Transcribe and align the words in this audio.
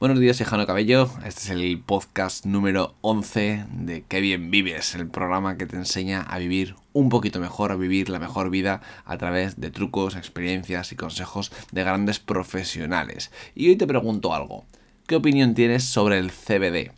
Buenos 0.00 0.20
días, 0.20 0.36
soy 0.36 0.46
Jano 0.46 0.64
Cabello. 0.64 1.10
Este 1.24 1.40
es 1.40 1.50
el 1.50 1.80
podcast 1.80 2.46
número 2.46 2.94
11 3.00 3.64
de 3.68 4.04
Qué 4.06 4.20
bien 4.20 4.48
vives, 4.48 4.94
el 4.94 5.08
programa 5.08 5.58
que 5.58 5.66
te 5.66 5.74
enseña 5.74 6.22
a 6.22 6.38
vivir 6.38 6.76
un 6.92 7.08
poquito 7.08 7.40
mejor, 7.40 7.72
a 7.72 7.74
vivir 7.74 8.08
la 8.08 8.20
mejor 8.20 8.48
vida 8.48 8.80
a 9.04 9.18
través 9.18 9.60
de 9.60 9.72
trucos, 9.72 10.14
experiencias 10.14 10.92
y 10.92 10.94
consejos 10.94 11.50
de 11.72 11.82
grandes 11.82 12.20
profesionales. 12.20 13.32
Y 13.56 13.70
hoy 13.70 13.76
te 13.76 13.88
pregunto 13.88 14.32
algo. 14.32 14.66
¿Qué 15.08 15.16
opinión 15.16 15.54
tienes 15.54 15.82
sobre 15.82 16.18
el 16.18 16.30
CBD? 16.30 16.92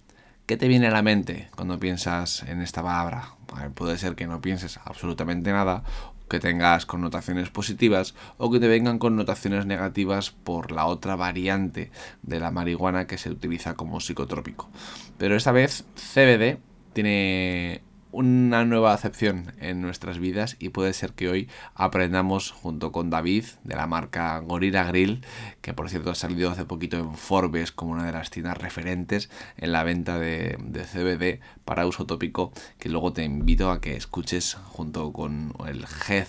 ¿Qué 0.44 0.58
te 0.58 0.68
viene 0.68 0.88
a 0.88 0.90
la 0.90 1.00
mente 1.00 1.48
cuando 1.56 1.80
piensas 1.80 2.42
en 2.42 2.60
esta 2.60 2.82
palabra? 2.82 3.36
Puede 3.76 3.96
ser 3.96 4.14
que 4.14 4.26
no 4.26 4.42
pienses 4.42 4.78
absolutamente 4.84 5.52
nada 5.52 5.84
que 6.30 6.40
tengas 6.40 6.86
connotaciones 6.86 7.50
positivas 7.50 8.14
o 8.38 8.50
que 8.50 8.60
te 8.60 8.68
vengan 8.68 8.98
connotaciones 8.98 9.66
negativas 9.66 10.30
por 10.30 10.70
la 10.70 10.86
otra 10.86 11.16
variante 11.16 11.90
de 12.22 12.40
la 12.40 12.50
marihuana 12.50 13.06
que 13.06 13.18
se 13.18 13.30
utiliza 13.30 13.74
como 13.74 14.00
psicotrópico. 14.00 14.70
Pero 15.18 15.36
esta 15.36 15.52
vez 15.52 15.84
CBD 15.96 16.58
tiene 16.94 17.82
una 18.12 18.64
nueva 18.64 18.92
acepción 18.92 19.52
en 19.60 19.80
nuestras 19.80 20.18
vidas 20.18 20.56
y 20.58 20.70
puede 20.70 20.92
ser 20.92 21.12
que 21.12 21.28
hoy 21.28 21.48
aprendamos 21.74 22.50
junto 22.50 22.92
con 22.92 23.10
David 23.10 23.44
de 23.64 23.76
la 23.76 23.86
marca 23.86 24.38
Gorilla 24.38 24.84
Grill, 24.84 25.24
que 25.60 25.74
por 25.74 25.88
cierto 25.88 26.10
ha 26.10 26.14
salido 26.14 26.50
hace 26.50 26.64
poquito 26.64 26.98
en 26.98 27.14
Forbes 27.14 27.72
como 27.72 27.92
una 27.92 28.04
de 28.04 28.12
las 28.12 28.30
tiendas 28.30 28.58
referentes 28.58 29.30
en 29.56 29.72
la 29.72 29.84
venta 29.84 30.18
de, 30.18 30.58
CBD 30.92 31.40
para 31.64 31.86
uso 31.86 32.06
tópico, 32.06 32.52
que 32.78 32.88
luego 32.88 33.12
te 33.12 33.24
invito 33.24 33.70
a 33.70 33.80
que 33.80 33.96
escuches 33.96 34.54
junto 34.54 35.12
con 35.12 35.52
el 35.66 35.84
Head 36.08 36.26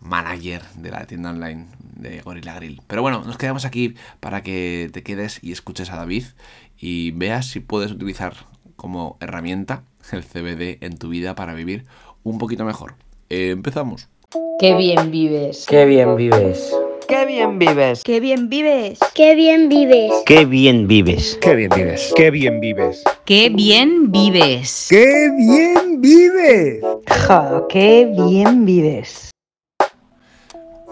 manager 0.00 0.62
de 0.76 0.90
la 0.90 1.06
tienda 1.06 1.30
online 1.30 1.66
de 1.80 2.20
Gorilla 2.20 2.54
Grill. 2.54 2.82
Pero 2.86 3.02
bueno, 3.02 3.22
nos 3.24 3.38
quedamos 3.38 3.64
aquí 3.64 3.94
para 4.20 4.42
que 4.42 4.90
te 4.92 5.02
quedes 5.02 5.42
y 5.42 5.52
escuches 5.52 5.90
a 5.90 5.96
David 5.96 6.24
y 6.78 7.10
veas 7.12 7.46
si 7.46 7.60
puedes 7.60 7.90
utilizar 7.90 8.34
como 8.76 9.16
herramienta 9.20 9.82
el 10.12 10.24
CBD 10.24 10.78
en 10.84 10.96
tu 10.98 11.08
vida 11.08 11.34
para 11.34 11.54
vivir 11.54 11.86
un 12.22 12.38
poquito 12.38 12.64
mejor. 12.64 12.94
empezamos. 13.28 14.08
Qué 14.58 14.74
bien 14.74 15.10
vives. 15.10 15.66
Qué 15.68 15.84
bien 15.84 16.16
vives. 16.16 16.74
Qué 17.08 17.24
bien 17.24 17.58
vives. 17.58 18.02
Qué 18.02 18.18
bien 18.18 18.48
vives. 18.48 18.98
Qué 19.12 19.34
bien 19.36 19.68
vives. 19.68 20.22
Qué 20.24 20.44
bien 20.44 20.88
vives. 20.88 21.38
Qué 21.40 21.60
bien 21.60 21.70
vives. 21.70 22.12
Qué 22.14 22.30
bien 22.30 22.60
vives. 22.60 23.04
Qué 23.24 23.48
bien 23.50 24.10
vives. 24.10 24.86
Qué 24.90 25.30
bien 25.38 26.00
vives. 26.00 26.80
Ja, 27.06 27.62
qué 27.68 28.12
bien 28.12 28.64
vives. 28.64 29.30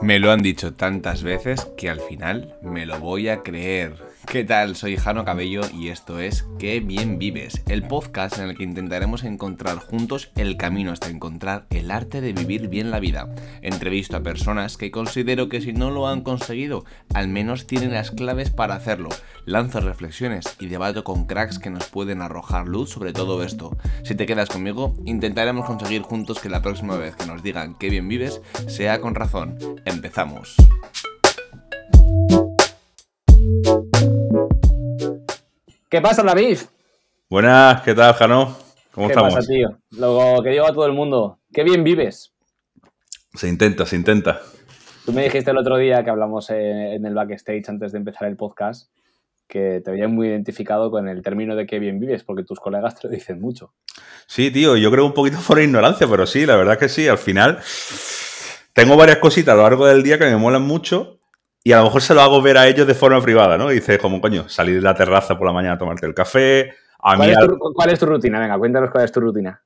Me 0.00 0.18
lo 0.20 0.30
han 0.30 0.42
dicho 0.42 0.74
tantas 0.74 1.22
veces 1.22 1.66
que 1.76 1.88
al 1.88 2.00
final 2.00 2.54
me 2.62 2.86
lo 2.86 3.00
voy 3.00 3.28
a 3.28 3.42
creer. 3.42 3.94
¿Qué 4.26 4.42
tal? 4.42 4.74
Soy 4.74 4.96
Jano 4.96 5.24
Cabello 5.24 5.60
y 5.72 5.88
esto 5.88 6.18
es 6.18 6.46
Qué 6.58 6.80
bien 6.80 7.18
vives, 7.18 7.62
el 7.68 7.86
podcast 7.86 8.38
en 8.38 8.48
el 8.48 8.56
que 8.56 8.64
intentaremos 8.64 9.22
encontrar 9.22 9.78
juntos 9.78 10.30
el 10.34 10.56
camino 10.56 10.90
hasta 10.90 11.08
encontrar 11.08 11.66
el 11.70 11.90
arte 11.90 12.20
de 12.20 12.32
vivir 12.32 12.68
bien 12.68 12.90
la 12.90 12.98
vida. 12.98 13.32
Entrevisto 13.62 14.16
a 14.16 14.22
personas 14.22 14.76
que 14.76 14.90
considero 14.90 15.48
que 15.48 15.60
si 15.60 15.72
no 15.72 15.90
lo 15.90 16.08
han 16.08 16.22
conseguido, 16.22 16.84
al 17.14 17.28
menos 17.28 17.66
tienen 17.66 17.92
las 17.92 18.10
claves 18.10 18.50
para 18.50 18.74
hacerlo. 18.74 19.10
Lanzo 19.44 19.80
reflexiones 19.80 20.56
y 20.58 20.66
debato 20.66 21.04
con 21.04 21.26
cracks 21.26 21.58
que 21.58 21.70
nos 21.70 21.86
pueden 21.86 22.20
arrojar 22.20 22.66
luz 22.66 22.90
sobre 22.90 23.12
todo 23.12 23.44
esto. 23.44 23.76
Si 24.02 24.14
te 24.14 24.26
quedas 24.26 24.48
conmigo, 24.48 24.94
intentaremos 25.04 25.66
conseguir 25.66 26.02
juntos 26.02 26.40
que 26.40 26.48
la 26.48 26.62
próxima 26.62 26.96
vez 26.96 27.14
que 27.14 27.26
nos 27.26 27.42
digan 27.42 27.76
qué 27.76 27.88
bien 27.88 28.08
vives 28.08 28.40
sea 28.66 29.00
con 29.00 29.14
razón. 29.14 29.56
Empezamos. 29.84 30.56
¿Qué 35.88 36.00
pasa, 36.00 36.22
David? 36.22 36.58
Buenas, 37.28 37.82
¿qué 37.82 37.94
tal, 37.94 38.14
Jano? 38.14 38.56
¿Cómo 38.90 39.08
estamos? 39.08 39.34
¿Qué 39.34 39.36
pasa, 39.36 39.48
tío? 39.48 39.78
Lo 39.90 40.40
que 40.42 40.50
digo 40.50 40.66
a 40.66 40.72
todo 40.72 40.86
el 40.86 40.92
mundo, 40.92 41.38
qué 41.52 41.62
bien 41.62 41.84
vives. 41.84 42.32
Se 43.34 43.48
intenta, 43.48 43.86
se 43.86 43.96
intenta. 43.96 44.40
Tú 45.04 45.12
me 45.12 45.24
dijiste 45.24 45.50
el 45.50 45.58
otro 45.58 45.76
día 45.76 46.02
que 46.02 46.10
hablamos 46.10 46.50
en 46.50 47.04
el 47.04 47.14
backstage 47.14 47.68
antes 47.68 47.92
de 47.92 47.98
empezar 47.98 48.28
el 48.28 48.36
podcast 48.36 48.90
que 49.46 49.82
te 49.84 49.90
veías 49.90 50.10
muy 50.10 50.28
identificado 50.28 50.90
con 50.90 51.06
el 51.08 51.22
término 51.22 51.54
de 51.54 51.66
qué 51.66 51.78
bien 51.78 52.00
vives, 52.00 52.24
porque 52.24 52.44
tus 52.44 52.58
colegas 52.58 52.98
te 52.98 53.06
lo 53.06 53.14
dicen 53.14 53.40
mucho. 53.40 53.74
Sí, 54.26 54.50
tío, 54.50 54.76
yo 54.76 54.90
creo 54.90 55.04
un 55.04 55.12
poquito 55.12 55.38
por 55.46 55.60
ignorancia, 55.60 56.06
pero 56.08 56.26
sí, 56.26 56.46
la 56.46 56.56
verdad 56.56 56.78
que 56.78 56.88
sí, 56.88 57.06
al 57.06 57.18
final 57.18 57.58
tengo 58.72 58.96
varias 58.96 59.18
cositas 59.18 59.52
a 59.52 59.56
lo 59.56 59.62
largo 59.62 59.86
del 59.86 60.02
día 60.02 60.18
que 60.18 60.24
me 60.24 60.36
molan 60.36 60.62
mucho 60.62 61.20
y 61.66 61.72
a 61.72 61.78
lo 61.78 61.84
mejor 61.84 62.02
se 62.02 62.12
lo 62.12 62.20
hago 62.20 62.42
ver 62.42 62.58
a 62.58 62.68
ellos 62.68 62.86
de 62.86 62.94
forma 62.94 63.22
privada, 63.22 63.56
¿no? 63.56 63.72
Y 63.72 63.76
dices, 63.76 63.98
como 63.98 64.20
coño, 64.20 64.50
salir 64.50 64.76
de 64.76 64.82
la 64.82 64.94
terraza 64.94 65.38
por 65.38 65.46
la 65.46 65.52
mañana 65.54 65.74
a 65.76 65.78
tomarte 65.78 66.04
el 66.04 66.12
café. 66.12 66.74
A 66.98 67.16
¿Cuál, 67.16 67.30
es 67.30 67.38
tu, 67.38 67.58
¿Cuál, 67.74 67.90
es 67.90 67.98
tu, 67.98 68.06
rutina? 68.06 68.38
Venga, 68.38 68.58
cuéntanos 68.58 68.90
cuál 68.90 69.04
es 69.04 69.12
tu 69.12 69.20
rutina. 69.20 69.62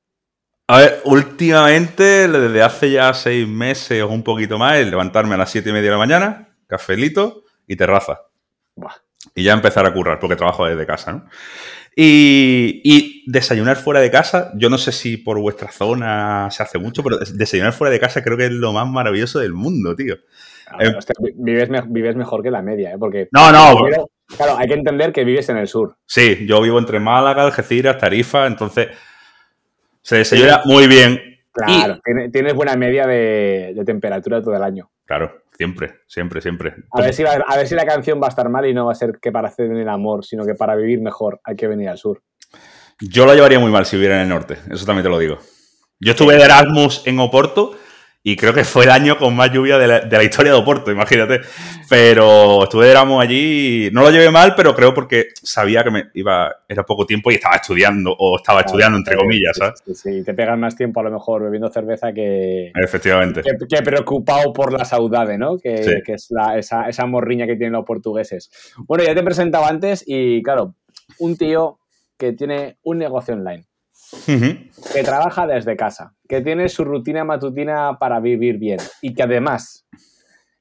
A 0.67 0.77
ver, 0.77 1.01
últimamente, 1.03 2.29
desde 2.29 2.61
hace 2.61 2.91
ya 2.91 3.13
seis 3.13 3.45
meses 3.45 4.01
o 4.01 4.07
un 4.07 4.23
poquito 4.23 4.57
más, 4.57 4.77
es 4.77 4.87
levantarme 4.87 5.35
a 5.35 5.39
las 5.39 5.51
siete 5.51 5.71
y 5.71 5.73
media 5.73 5.87
de 5.87 5.91
la 5.91 5.97
mañana, 5.97 6.55
cafelito 6.67 7.43
y 7.67 7.75
terraza. 7.75 8.21
Y 9.35 9.43
ya 9.43 9.51
empezar 9.51 9.85
a 9.85 9.93
currar, 9.93 10.19
porque 10.19 10.37
trabajo 10.37 10.65
desde 10.65 10.85
casa, 10.85 11.11
¿no? 11.11 11.25
Y, 11.97 12.79
y, 12.85 13.23
desayunar 13.29 13.75
fuera 13.75 13.99
de 13.99 14.09
casa, 14.09 14.53
yo 14.55 14.69
no 14.69 14.77
sé 14.77 14.93
si 14.93 15.17
por 15.17 15.37
vuestra 15.39 15.69
zona 15.69 16.49
se 16.49 16.63
hace 16.63 16.77
mucho, 16.77 17.03
pero 17.03 17.17
desayunar 17.17 17.73
fuera 17.73 17.91
de 17.91 17.99
casa 17.99 18.23
creo 18.23 18.37
que 18.37 18.45
es 18.45 18.51
lo 18.51 18.71
más 18.71 18.87
maravilloso 18.87 19.39
del 19.39 19.51
mundo, 19.51 19.97
tío. 19.97 20.15
Eh, 20.79 20.93
vives, 21.35 21.69
vives, 21.87 22.15
mejor 22.15 22.43
que 22.43 22.51
la 22.51 22.61
media, 22.61 22.91
¿eh? 22.91 22.97
Porque. 22.99 23.27
No, 23.31 23.51
no. 23.51 23.87
claro, 24.37 24.57
hay 24.57 24.67
que 24.67 24.73
entender 24.73 25.11
que 25.11 25.23
vives 25.23 25.49
en 25.49 25.57
el 25.57 25.67
sur. 25.67 25.95
Sí, 26.05 26.45
yo 26.47 26.61
vivo 26.61 26.77
entre 26.79 26.99
Málaga, 26.99 27.43
Algeciras, 27.43 27.97
Tarifa, 27.97 28.45
entonces. 28.47 28.89
Se 30.01 30.17
desayuna 30.17 30.61
muy 30.65 30.87
bien. 30.87 31.19
Claro, 31.51 31.99
tienes 32.31 32.53
buena 32.53 32.75
media 32.75 33.05
de, 33.05 33.81
temperatura 33.85 34.41
todo 34.41 34.55
el 34.55 34.63
año. 34.63 34.89
Claro, 35.05 35.43
siempre, 35.57 36.01
siempre, 36.07 36.41
siempre. 36.41 36.75
A 36.91 37.01
ver, 37.01 37.13
si 37.13 37.23
a 37.25 37.55
ver 37.55 37.67
si 37.67 37.75
la 37.75 37.85
canción 37.85 38.21
va 38.21 38.27
a 38.27 38.29
estar 38.29 38.47
mal 38.49 38.65
y 38.65 38.73
no 38.73 38.85
va 38.85 38.93
a 38.93 38.95
ser 38.95 39.19
que 39.21 39.31
para 39.31 39.49
hacer 39.49 39.71
el 39.71 39.89
amor, 39.89 40.23
sino 40.23 40.45
que 40.45 40.55
para 40.55 40.75
vivir 40.75 41.01
mejor 41.01 41.41
hay 41.43 41.55
que 41.55 41.67
venir 41.67 41.89
al 41.89 41.97
sur. 41.97 42.21
Yo 43.01 43.25
lo 43.25 43.33
llevaría 43.33 43.59
muy 43.59 43.71
mal 43.71 43.85
si 43.85 43.95
viviera 43.95 44.15
en 44.15 44.21
el 44.23 44.29
norte, 44.29 44.57
eso 44.69 44.85
también 44.85 45.03
te 45.03 45.09
lo 45.09 45.19
digo. 45.19 45.37
Yo 45.99 46.11
estuve 46.11 46.35
de 46.35 46.43
Erasmus 46.43 47.05
en 47.05 47.19
Oporto 47.19 47.75
y 48.21 48.35
creo 48.35 48.53
que 48.53 48.65
fue 48.65 48.83
el 48.83 48.91
año 48.91 49.17
con 49.17 49.33
más 49.33 49.49
lluvia 49.51 49.77
de 49.77 49.87
la, 49.87 50.23
historia 50.23 50.51
de 50.51 50.57
Oporto, 50.57 50.91
imagínate. 50.91 51.39
Pero 51.89 52.63
estuve 52.63 52.85
de 52.85 52.91
Erasmus 52.91 53.23
allí, 53.23 53.89
no 53.93 54.01
lo 54.01 54.11
llevé 54.11 54.29
mal, 54.29 54.55
pero 54.55 54.75
creo 54.75 54.93
porque 54.93 55.27
sabía 55.41 55.83
que 55.83 55.91
me 55.91 56.03
iba, 56.13 56.53
era 56.67 56.83
poco 56.83 57.05
tiempo 57.05 57.31
y 57.31 57.35
estaba 57.35 57.55
estudiando, 57.55 58.13
o 58.17 58.37
estaba 58.37 58.61
estudiando, 58.61 58.97
entre 58.97 59.15
comillas, 59.15 59.55
¿sabes? 59.57 59.81
Sí, 59.85 59.95
sí, 59.95 60.23
te 60.23 60.33
pegan 60.33 60.59
más 60.59 60.75
tiempo 60.75 60.99
a 60.99 61.03
lo 61.03 61.11
mejor 61.11 61.43
bebiendo 61.43 61.69
cerveza 61.69 62.11
que... 62.11 62.73
Efectivamente. 62.75 63.41
Que, 63.41 63.81
preocupado 63.81 64.51
por 64.51 64.73
la 64.73 64.83
saudade, 64.83 65.37
¿no? 65.37 65.57
Que, 65.57 66.01
que 66.05 66.13
es 66.13 66.27
la, 66.29 66.57
esa, 66.57 66.89
esa 66.89 67.05
morriña 67.05 67.47
que 67.47 67.55
tienen 67.55 67.73
los 67.73 67.85
portugueses. 67.85 68.51
Bueno, 68.79 69.05
ya 69.05 69.13
te 69.13 69.21
he 69.21 69.23
presentado 69.23 69.65
antes 69.65 70.03
y, 70.05 70.43
claro, 70.43 70.75
un 71.19 71.37
tío 71.37 71.79
que 72.17 72.33
tiene 72.33 72.77
un 72.83 72.97
negocio 72.97 73.33
online 73.33 73.68
que 74.25 75.03
trabaja 75.03 75.45
desde 75.47 75.75
casa, 75.75 76.13
que 76.27 76.41
tiene 76.41 76.69
su 76.69 76.83
rutina 76.83 77.23
matutina 77.23 77.97
para 77.99 78.19
vivir 78.19 78.57
bien 78.57 78.79
y 79.01 79.13
que 79.13 79.23
además 79.23 79.85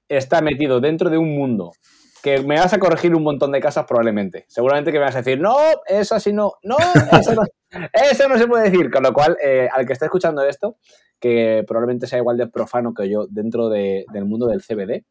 está 0.09 0.41
metido 0.41 0.81
dentro 0.81 1.11
de 1.11 1.19
un 1.19 1.37
mundo 1.37 1.73
que 2.23 2.43
me 2.43 2.59
vas 2.59 2.73
a 2.73 2.79
corregir 2.79 3.15
un 3.15 3.23
montón 3.23 3.53
de 3.53 3.61
casas 3.61 3.87
probablemente. 3.87 4.45
Seguramente 4.49 4.91
que 4.91 4.99
me 4.99 5.05
vas 5.05 5.15
a 5.15 5.19
decir, 5.19 5.41
no, 5.41 5.57
eso 5.87 6.15
así 6.15 6.33
no, 6.33 6.55
no, 6.63 6.77
eso 7.13 7.35
no, 7.35 7.43
no 8.29 8.39
se 8.39 8.47
puede 8.47 8.71
decir. 8.71 8.91
Con 8.91 9.03
lo 9.03 9.13
cual, 9.13 9.37
eh, 9.43 9.69
al 9.73 9.87
que 9.87 9.93
está 9.93 10.07
escuchando 10.07 10.43
esto, 10.45 10.77
que 11.21 11.65
probablemente 11.67 12.07
sea 12.07 12.19
igual 12.19 12.37
de 12.37 12.49
profano 12.49 12.93
que 12.93 13.09
yo 13.09 13.27
dentro 13.29 13.69
del 13.69 14.25
mundo 14.25 14.47
del 14.47 14.63
CBD, 14.63 15.05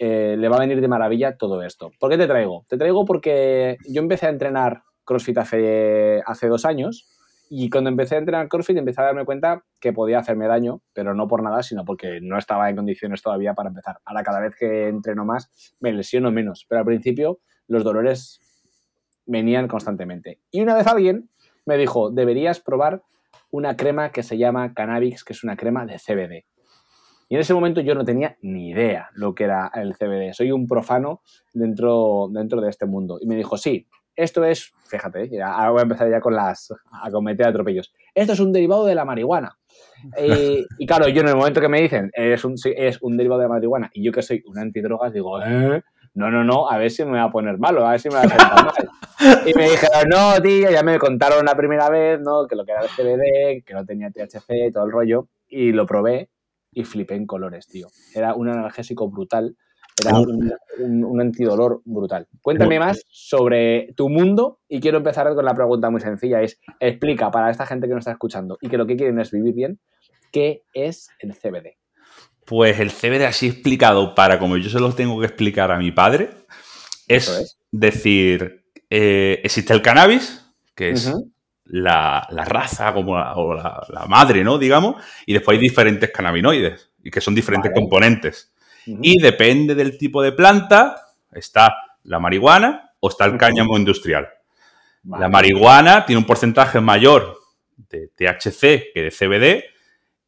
eh, 0.00 0.36
le 0.38 0.48
va 0.48 0.56
a 0.56 0.60
venir 0.60 0.80
de 0.80 0.88
maravilla 0.88 1.36
todo 1.36 1.62
esto. 1.62 1.90
¿Por 1.98 2.10
qué 2.10 2.16
te 2.16 2.26
traigo? 2.26 2.64
Te 2.68 2.76
traigo 2.76 3.04
porque 3.04 3.76
yo 3.88 4.00
empecé 4.00 4.26
a 4.26 4.30
entrenar 4.30 4.82
CrossFit 5.04 5.38
hace, 5.38 6.22
hace 6.24 6.48
dos 6.48 6.64
años 6.64 7.08
y 7.50 7.70
cuando 7.70 7.90
empecé 7.90 8.16
a 8.16 8.18
entrenar 8.18 8.48
CrossFit 8.48 8.76
empecé 8.76 9.00
a 9.00 9.04
darme 9.04 9.24
cuenta 9.24 9.64
que 9.80 9.92
podía 9.92 10.18
hacerme 10.18 10.46
daño, 10.46 10.82
pero 10.92 11.14
no 11.14 11.28
por 11.28 11.42
nada, 11.42 11.62
sino 11.62 11.84
porque 11.84 12.20
no 12.20 12.38
estaba 12.38 12.68
en 12.68 12.76
condiciones 12.76 13.22
todavía 13.22 13.54
para 13.54 13.68
empezar. 13.68 13.98
Ahora 14.04 14.22
cada 14.22 14.40
vez 14.40 14.54
que 14.56 14.88
entreno 14.88 15.24
más 15.24 15.50
me 15.80 15.92
lesiono 15.92 16.30
menos, 16.30 16.66
pero 16.68 16.80
al 16.80 16.84
principio 16.84 17.40
los 17.66 17.84
dolores 17.84 18.40
venían 19.26 19.68
constantemente. 19.68 20.40
Y 20.50 20.60
una 20.60 20.74
vez 20.74 20.86
alguien 20.86 21.30
me 21.66 21.76
dijo, 21.76 22.10
deberías 22.10 22.60
probar 22.60 23.02
una 23.50 23.76
crema 23.76 24.10
que 24.10 24.22
se 24.22 24.38
llama 24.38 24.74
Cannabis, 24.74 25.24
que 25.24 25.32
es 25.32 25.44
una 25.44 25.56
crema 25.56 25.86
de 25.86 25.98
CBD. 25.98 26.46
Y 27.30 27.34
en 27.34 27.40
ese 27.40 27.52
momento 27.52 27.82
yo 27.82 27.94
no 27.94 28.04
tenía 28.04 28.38
ni 28.40 28.70
idea 28.70 29.10
lo 29.12 29.34
que 29.34 29.44
era 29.44 29.70
el 29.74 29.94
CBD. 29.94 30.32
Soy 30.32 30.50
un 30.50 30.66
profano 30.66 31.20
dentro, 31.52 32.28
dentro 32.32 32.60
de 32.62 32.70
este 32.70 32.86
mundo. 32.86 33.18
Y 33.20 33.26
me 33.26 33.36
dijo, 33.36 33.58
sí, 33.58 33.86
esto 34.18 34.44
es, 34.44 34.72
fíjate, 34.88 35.30
ahora 35.40 35.70
voy 35.70 35.78
a 35.78 35.82
empezar 35.82 36.10
ya 36.10 36.20
con 36.20 36.34
las, 36.34 36.74
a 36.90 37.10
cometer 37.10 37.46
atropellos. 37.46 37.92
Esto 38.14 38.32
es 38.32 38.40
un 38.40 38.52
derivado 38.52 38.84
de 38.84 38.96
la 38.96 39.04
marihuana. 39.04 39.56
y 40.78 40.86
claro, 40.86 41.08
yo 41.08 41.22
en 41.22 41.28
el 41.28 41.36
momento 41.36 41.60
que 41.60 41.68
me 41.68 41.80
dicen 41.80 42.10
es 42.12 42.44
un, 42.44 42.56
es 42.64 42.98
un 43.00 43.16
derivado 43.16 43.40
de 43.40 43.46
la 43.46 43.54
marihuana 43.54 43.90
y 43.92 44.04
yo 44.04 44.12
que 44.12 44.22
soy 44.22 44.42
un 44.46 44.58
antidrogas, 44.58 45.12
digo, 45.12 45.40
¿eh? 45.40 45.82
no, 46.14 46.30
no, 46.30 46.42
no, 46.42 46.68
a 46.68 46.78
ver 46.78 46.90
si 46.90 47.04
me 47.04 47.18
va 47.18 47.24
a 47.24 47.30
poner 47.30 47.58
malo, 47.58 47.86
a 47.86 47.92
ver 47.92 48.00
si 48.00 48.08
me 48.08 48.16
va 48.16 48.22
a 48.22 48.28
sentar 48.28 48.64
mal. 48.64 48.74
Y 49.46 49.54
me 49.54 49.70
dijeron, 49.70 50.08
no, 50.08 50.40
tío, 50.42 50.70
ya 50.70 50.82
me 50.82 50.98
contaron 50.98 51.44
la 51.44 51.56
primera 51.56 51.88
vez, 51.90 52.20
¿no? 52.20 52.46
Que 52.46 52.56
lo 52.56 52.64
que 52.64 52.72
era 52.72 52.82
el 52.82 52.88
CBD, 52.88 53.64
que 53.64 53.74
no 53.74 53.84
tenía 53.84 54.10
THC 54.10 54.68
y 54.68 54.72
todo 54.72 54.84
el 54.84 54.92
rollo. 54.92 55.28
Y 55.48 55.72
lo 55.72 55.86
probé 55.86 56.30
y 56.72 56.84
flipé 56.84 57.14
en 57.14 57.26
colores, 57.26 57.66
tío. 57.66 57.88
Era 58.14 58.34
un 58.34 58.48
analgésico 58.48 59.08
brutal. 59.10 59.56
Era 60.00 60.18
un, 60.18 61.04
un, 61.04 61.20
antidolor 61.20 61.82
brutal. 61.84 62.26
Cuéntame 62.42 62.78
más 62.78 63.02
sobre 63.08 63.92
tu 63.96 64.08
mundo 64.08 64.60
y 64.68 64.80
quiero 64.80 64.98
empezar 64.98 65.34
con 65.34 65.44
la 65.44 65.54
pregunta 65.54 65.90
muy 65.90 66.00
sencilla. 66.00 66.42
Es, 66.42 66.60
explica 66.80 67.30
para 67.30 67.50
esta 67.50 67.66
gente 67.66 67.86
que 67.88 67.94
nos 67.94 68.02
está 68.02 68.12
escuchando 68.12 68.58
y 68.60 68.68
que 68.68 68.76
lo 68.76 68.86
que 68.86 68.96
quieren 68.96 69.18
es 69.20 69.30
vivir 69.30 69.54
bien, 69.54 69.80
¿qué 70.32 70.62
es 70.72 71.10
el 71.18 71.34
CBD? 71.34 71.76
Pues 72.44 72.80
el 72.80 72.90
CBD 72.90 73.26
así 73.26 73.48
explicado 73.48 74.14
para 74.14 74.38
como 74.38 74.56
yo 74.56 74.70
se 74.70 74.80
lo 74.80 74.94
tengo 74.94 75.20
que 75.20 75.26
explicar 75.26 75.70
a 75.70 75.78
mi 75.78 75.92
padre, 75.92 76.30
es, 77.06 77.58
decir, 77.70 78.64
eh, 78.90 79.40
existe 79.42 79.72
el 79.72 79.82
cannabis, 79.82 80.44
que 80.74 80.90
es 80.90 81.12
la, 81.64 82.26
raza 82.30 82.94
como 82.94 83.12
o 83.12 83.54
la, 83.54 84.06
madre, 84.08 84.44
¿no? 84.44 84.58
Digamos, 84.58 85.02
y 85.26 85.34
después 85.34 85.56
hay 85.56 85.62
diferentes 85.62 86.10
cannabinoides, 86.10 86.90
y 87.02 87.10
que 87.10 87.20
son 87.20 87.34
diferentes 87.34 87.72
componentes. 87.74 88.52
Y 88.86 89.20
depende 89.20 89.74
del 89.74 89.98
tipo 89.98 90.22
de 90.22 90.32
planta, 90.32 90.96
está 91.32 91.74
la 92.04 92.18
marihuana 92.18 92.92
o 93.00 93.08
está 93.08 93.26
el 93.26 93.36
cáñamo 93.36 93.76
industrial. 93.76 94.28
La 95.04 95.28
marihuana 95.28 96.04
tiene 96.04 96.18
un 96.18 96.26
porcentaje 96.26 96.80
mayor 96.80 97.38
de 97.76 98.08
THC 98.08 98.92
que 98.92 99.02
de 99.02 99.10
CBD, 99.10 99.64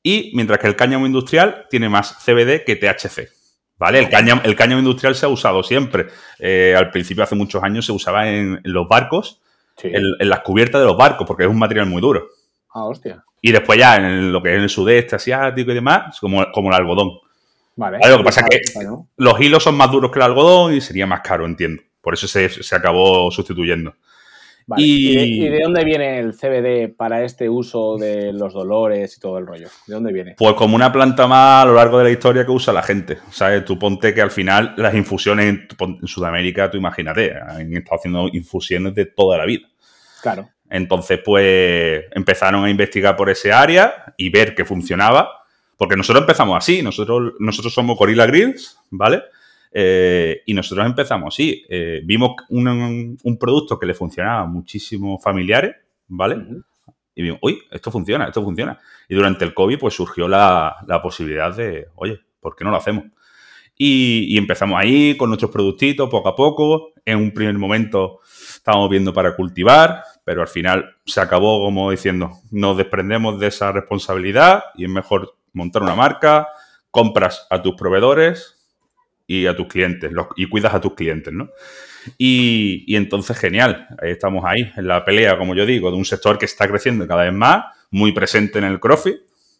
y 0.02 0.32
mientras 0.34 0.58
que 0.58 0.66
el 0.66 0.76
cáñamo 0.76 1.06
industrial 1.06 1.66
tiene 1.68 1.88
más 1.88 2.16
CBD 2.24 2.64
que 2.64 2.76
THC. 2.76 3.28
¿Vale? 3.76 3.98
El 3.98 4.10
cáñamo, 4.10 4.42
el 4.44 4.54
cáñamo 4.56 4.80
industrial 4.80 5.14
se 5.14 5.24
ha 5.24 5.28
usado 5.30 5.62
siempre. 5.62 6.08
Eh, 6.38 6.74
al 6.76 6.90
principio, 6.90 7.24
hace 7.24 7.34
muchos 7.34 7.62
años, 7.62 7.86
se 7.86 7.92
usaba 7.92 8.28
en, 8.28 8.60
los 8.64 8.86
barcos, 8.86 9.40
en, 9.82 10.28
las 10.28 10.40
cubiertas 10.40 10.82
de 10.82 10.86
los 10.86 10.98
barcos, 10.98 11.26
porque 11.26 11.44
es 11.44 11.48
un 11.48 11.58
material 11.58 11.86
muy 11.86 12.02
duro. 12.02 12.28
Ah, 12.74 12.84
hostia. 12.84 13.24
Y 13.40 13.52
después 13.52 13.78
ya 13.78 13.96
en 13.96 14.32
lo 14.32 14.42
que 14.42 14.50
es 14.50 14.56
en 14.56 14.62
el 14.64 14.68
sudeste 14.68 15.16
asiático 15.16 15.70
y 15.70 15.74
demás, 15.74 16.20
como, 16.20 16.44
como 16.52 16.68
el 16.68 16.74
algodón. 16.74 17.20
Vale. 17.80 17.98
Lo 18.06 18.18
que 18.18 18.24
pasa 18.24 18.44
es 18.50 18.74
que 18.74 18.80
los 19.16 19.40
hilos 19.40 19.62
son 19.62 19.74
más 19.74 19.90
duros 19.90 20.12
que 20.12 20.18
el 20.18 20.24
algodón 20.24 20.74
y 20.74 20.82
sería 20.82 21.06
más 21.06 21.22
caro, 21.22 21.46
entiendo. 21.46 21.82
Por 22.02 22.12
eso 22.12 22.28
se, 22.28 22.50
se 22.50 22.76
acabó 22.76 23.30
sustituyendo. 23.30 23.94
Y... 24.76 25.48
de, 25.48 25.60
dónde 25.62 25.82
viene 25.82 26.18
el 26.18 26.34
CBD 26.34 26.94
para 26.94 27.24
este 27.24 27.48
uso 27.48 27.96
de 27.96 28.34
los 28.34 28.52
dolores 28.52 29.16
y 29.16 29.20
todo 29.20 29.38
el 29.38 29.46
rollo? 29.46 29.68
¿De 29.86 29.94
dónde 29.94 30.12
viene? 30.12 30.34
Pues 30.36 30.52
como 30.54 30.76
una 30.76 30.92
planta 30.92 31.26
más 31.26 31.62
a 31.62 31.66
lo 31.66 31.74
largo 31.74 31.96
de 31.98 32.04
la 32.04 32.10
historia 32.10 32.44
que 32.44 32.50
usa 32.50 32.74
la 32.74 32.82
gente. 32.82 33.16
¿Sabes? 33.30 33.64
Tú 33.64 33.78
ponte 33.78 34.12
que 34.12 34.20
al 34.20 34.30
final 34.30 34.74
las 34.76 34.94
infusiones 34.94 35.46
en, 35.46 36.06
Sudamérica, 36.06 36.70
tú 36.70 36.76
imagínate, 36.76 37.32
han 37.34 37.72
estado 37.74 37.96
haciendo 37.96 38.28
infusiones 38.30 38.94
de 38.94 39.06
toda 39.06 39.38
la 39.38 39.46
vida. 39.46 39.66
Claro. 40.22 40.50
Entonces, 40.68 41.18
pues 41.24 42.04
empezaron 42.12 42.62
a 42.64 42.70
investigar 42.70 43.16
por 43.16 43.30
ese 43.30 43.52
área 43.52 44.14
y 44.18 44.28
ver 44.28 44.54
que 44.54 44.66
funcionaba. 44.66 45.39
Porque 45.80 45.96
nosotros 45.96 46.24
empezamos 46.24 46.58
así, 46.58 46.82
nosotros, 46.82 47.32
nosotros 47.38 47.72
somos 47.72 47.96
Gorilla 47.96 48.26
Grills, 48.26 48.78
¿vale? 48.90 49.22
Eh, 49.72 50.42
y 50.44 50.52
nosotros 50.52 50.84
empezamos 50.84 51.34
así. 51.34 51.64
Eh, 51.70 52.02
vimos 52.04 52.32
un, 52.50 53.16
producto 53.40 53.78
que 53.78 53.86
le 53.86 53.94
funcionaba 53.94 54.42
a 54.42 54.44
muchísimos 54.44 55.22
familiares, 55.22 55.76
¿vale? 56.06 56.36
Y 57.14 57.22
vimos, 57.22 57.38
uy, 57.40 57.62
esto 57.70 57.90
funciona, 57.90 58.26
esto 58.26 58.42
funciona. 58.44 58.78
Y 59.08 59.14
durante 59.14 59.42
el 59.46 59.54
COVID, 59.54 59.78
pues 59.78 59.94
surgió 59.94 60.28
la, 60.28 60.76
posibilidad 61.02 61.56
de, 61.56 61.86
oye, 61.94 62.20
¿por 62.40 62.54
qué 62.54 62.62
no 62.62 62.72
lo 62.72 62.76
hacemos? 62.76 63.04
Y, 63.74 64.36
empezamos 64.36 64.78
ahí 64.78 65.16
con 65.16 65.30
nuestros 65.30 65.50
productitos, 65.50 66.10
poco 66.10 66.28
a 66.28 66.36
poco. 66.36 66.92
En 67.06 67.16
un 67.16 67.32
primer 67.32 67.56
momento 67.56 68.20
estábamos 68.54 68.90
viendo 68.90 69.14
para 69.14 69.34
cultivar, 69.34 70.02
pero 70.26 70.42
al 70.42 70.48
final 70.48 70.96
se 71.06 71.22
acabó 71.22 71.64
como 71.64 71.90
diciendo, 71.90 72.32
nos 72.50 72.76
desprendemos 72.76 73.40
de 73.40 73.46
esa 73.46 73.72
responsabilidad 73.72 74.64
y 74.76 74.84
es 74.84 74.90
mejor 74.90 75.39
montar 75.52 75.82
una 75.82 75.94
marca, 75.94 76.48
compras 76.90 77.46
a 77.50 77.62
tus 77.62 77.74
proveedores, 77.74 78.60
y 79.30 79.46
a 79.46 79.54
tus 79.54 79.68
clientes, 79.68 80.10
y 80.34 80.48
cuidas 80.48 80.74
a 80.74 80.80
tus 80.80 80.94
clientes, 80.94 81.32
¿no? 81.32 81.50
Y, 82.18 82.96
entonces, 82.96 83.38
genial, 83.38 83.86
ahí 84.02 84.10
estamos 84.10 84.44
ahí, 84.44 84.72
en 84.76 84.88
la 84.88 85.04
pelea, 85.04 85.38
como 85.38 85.54
yo 85.54 85.64
digo, 85.64 85.92
de 85.92 85.96
un 85.96 86.04
sector 86.04 86.36
que 86.36 86.46
está 86.46 86.66
creciendo 86.66 87.06
cada 87.06 87.22
vez 87.22 87.32
más, 87.32 87.66
muy 87.92 88.10
presente 88.10 88.58
en 88.58 88.64
el 88.64 88.80
CrossFit, 88.80 89.18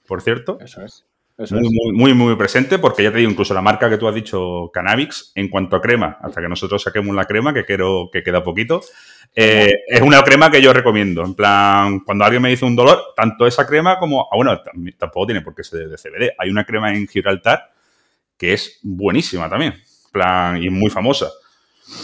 por 0.09 0.23
cierto. 0.23 0.59
Eso 0.61 0.85
es. 0.85 1.07
Muy, 1.51 1.93
muy, 1.93 2.15
muy, 2.15 2.37
presente, 2.37 2.79
porque 2.79 3.03
ya 3.03 3.11
te 3.11 3.19
digo, 3.19 3.31
incluso 3.31 3.55
la 3.55 3.63
marca 3.63 3.89
que 3.89 3.97
tú 3.97 4.07
has 4.07 4.15
dicho, 4.15 4.71
Cannabix, 4.73 5.33
en 5.35 5.49
cuanto 5.49 5.77
a 5.77 5.81
crema, 5.81 6.19
hasta 6.21 6.41
que 6.41 6.49
nosotros 6.49 6.83
saquemos 6.83 7.15
la 7.15 7.25
crema, 7.25 7.55
que 7.55 7.65
quiero 7.65 8.11
que 8.13 8.23
queda 8.23 8.43
poquito, 8.43 8.83
eh, 9.35 9.73
es 9.87 10.01
una 10.03 10.23
crema 10.23 10.51
que 10.51 10.61
yo 10.61 10.73
recomiendo. 10.73 11.25
En 11.25 11.35
plan, 11.35 12.01
cuando 12.01 12.25
alguien 12.25 12.43
me 12.43 12.51
dice 12.51 12.65
un 12.65 12.77
dolor, 12.77 13.15
tanto 13.17 13.47
esa 13.47 13.67
crema 13.67 13.99
como, 13.99 14.23
ah, 14.23 14.37
bueno, 14.37 14.61
tampoco 14.99 15.27
tiene 15.27 15.41
por 15.41 15.55
qué 15.55 15.65
ser 15.65 15.89
de 15.89 15.97
CBD. 15.97 16.35
Hay 16.39 16.51
una 16.51 16.65
crema 16.65 16.93
en 16.93 17.07
Gibraltar 17.07 17.71
que 18.37 18.55
es 18.55 18.79
buenísima 18.83 19.51
también, 19.51 19.75
plan, 20.13 20.63
y 20.63 20.71
muy 20.71 20.91
famosa. 20.91 21.29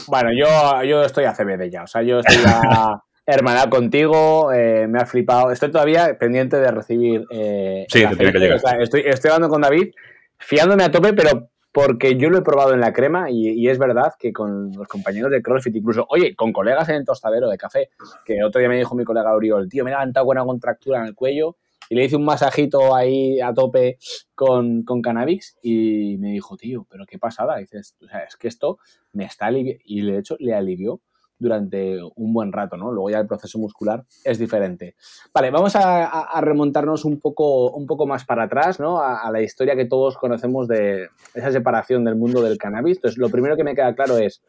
Bueno, 0.06 0.30
yo, 0.32 0.82
yo 0.84 1.02
estoy 1.02 1.24
a 1.24 1.32
CBD 1.32 1.70
ya, 1.70 1.84
o 1.84 1.86
sea, 1.86 2.02
yo 2.02 2.20
estoy 2.20 2.42
a 2.46 3.02
hermana 3.26 3.68
contigo, 3.68 4.52
eh, 4.52 4.86
me 4.88 5.00
ha 5.00 5.06
flipado, 5.06 5.50
estoy 5.50 5.70
todavía 5.70 6.16
pendiente 6.18 6.58
de 6.58 6.70
recibir... 6.70 7.26
Eh, 7.30 7.86
sí, 7.88 8.06
te 8.08 8.16
tiene 8.16 8.32
que 8.32 8.38
llegar. 8.38 8.80
estoy, 8.80 9.02
estoy 9.04 9.30
hablando 9.30 9.48
con 9.48 9.62
David, 9.62 9.92
fiándome 10.38 10.84
a 10.84 10.90
tope, 10.90 11.12
pero 11.12 11.50
porque 11.72 12.16
yo 12.16 12.30
lo 12.30 12.38
he 12.38 12.42
probado 12.42 12.72
en 12.72 12.80
la 12.80 12.94
crema 12.94 13.30
y, 13.30 13.68
es 13.68 13.78
verdad 13.78 14.14
que 14.18 14.32
con 14.32 14.72
los 14.72 14.88
compañeros 14.88 15.30
de 15.30 15.42
CrossFit, 15.42 15.76
incluso, 15.76 16.06
oye, 16.08 16.34
con 16.34 16.50
colegas 16.50 16.88
en 16.88 16.94
el 16.94 17.04
tostadero 17.04 17.50
de 17.50 17.58
café, 17.58 17.90
que 18.24 18.42
otro 18.42 18.60
día 18.60 18.70
me 18.70 18.78
dijo 18.78 18.94
mi 18.94 19.04
colega 19.04 19.34
Oriol, 19.34 19.68
tío, 19.68 19.84
me 19.84 19.90
he 19.90 19.92
levantado 19.92 20.24
con 20.24 20.38
una 20.38 20.46
contractura 20.46 21.00
en 21.00 21.06
el 21.06 21.14
cuello 21.14 21.58
y 21.90 21.94
le 21.94 22.04
hice 22.04 22.16
un 22.16 22.24
masajito 22.24 22.94
ahí 22.94 23.40
a 23.40 23.52
tope 23.52 23.98
con, 24.34 24.84
con 24.84 25.02
cannabis 25.02 25.58
y 25.62 26.16
me 26.18 26.30
dijo, 26.30 26.56
tío, 26.56 26.86
pero 26.88 27.04
qué 27.04 27.18
pasada. 27.18 27.58
dices, 27.58 27.94
o 28.02 28.08
sea, 28.08 28.20
es 28.20 28.36
que 28.36 28.48
esto 28.48 28.78
me 29.12 29.24
está 29.26 29.46
aliviando. 29.46 29.82
Y 29.84 30.00
de 30.00 30.18
hecho 30.18 30.36
le 30.38 30.54
alivió 30.54 31.02
durante 31.38 31.98
un 32.14 32.32
buen 32.32 32.52
rato, 32.52 32.76
¿no? 32.76 32.90
Luego 32.90 33.10
ya 33.10 33.18
el 33.18 33.26
proceso 33.26 33.58
muscular 33.58 34.04
es 34.24 34.38
diferente. 34.38 34.96
Vale, 35.32 35.50
vamos 35.50 35.74
a, 35.76 36.40
remontarnos 36.40 37.04
un 37.04 37.20
poco, 37.20 37.70
un 37.70 37.86
poco 37.86 38.06
más 38.06 38.24
para 38.24 38.44
atrás, 38.44 38.80
¿no? 38.80 39.00
A, 39.00 39.30
la 39.30 39.42
historia 39.42 39.76
que 39.76 39.84
todos 39.84 40.16
conocemos 40.16 40.68
de 40.68 41.08
esa 41.34 41.52
separación 41.52 42.04
del 42.04 42.16
mundo 42.16 42.42
del 42.42 42.58
cannabis. 42.58 42.98
Entonces, 42.98 43.18
lo 43.18 43.28
primero 43.28 43.56
que 43.56 43.64
me 43.64 43.74
queda 43.74 43.94
claro 43.94 44.18
es 44.18 44.42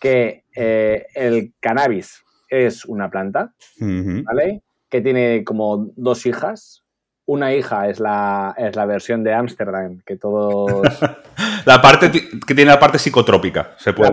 que 0.00 0.44
eh, 0.54 1.06
el 1.14 1.54
cannabis 1.60 2.22
es 2.48 2.84
una 2.84 3.10
planta, 3.10 3.54
¿vale? 3.78 4.62
que 4.88 5.00
tiene 5.00 5.44
como 5.44 5.92
dos 5.96 6.26
hijas. 6.26 6.84
Una 7.28 7.52
hija 7.52 7.90
es 7.90 8.00
la, 8.00 8.54
es 8.56 8.74
la 8.74 8.86
versión 8.86 9.22
de 9.22 9.34
Ámsterdam, 9.34 10.00
que 10.06 10.16
todos... 10.16 10.80
la 11.66 11.82
parte 11.82 12.10
que 12.10 12.54
tiene 12.54 12.70
la 12.70 12.78
parte 12.78 12.98
psicotrópica. 12.98 13.74
Se 13.76 13.92
puede 13.92 14.10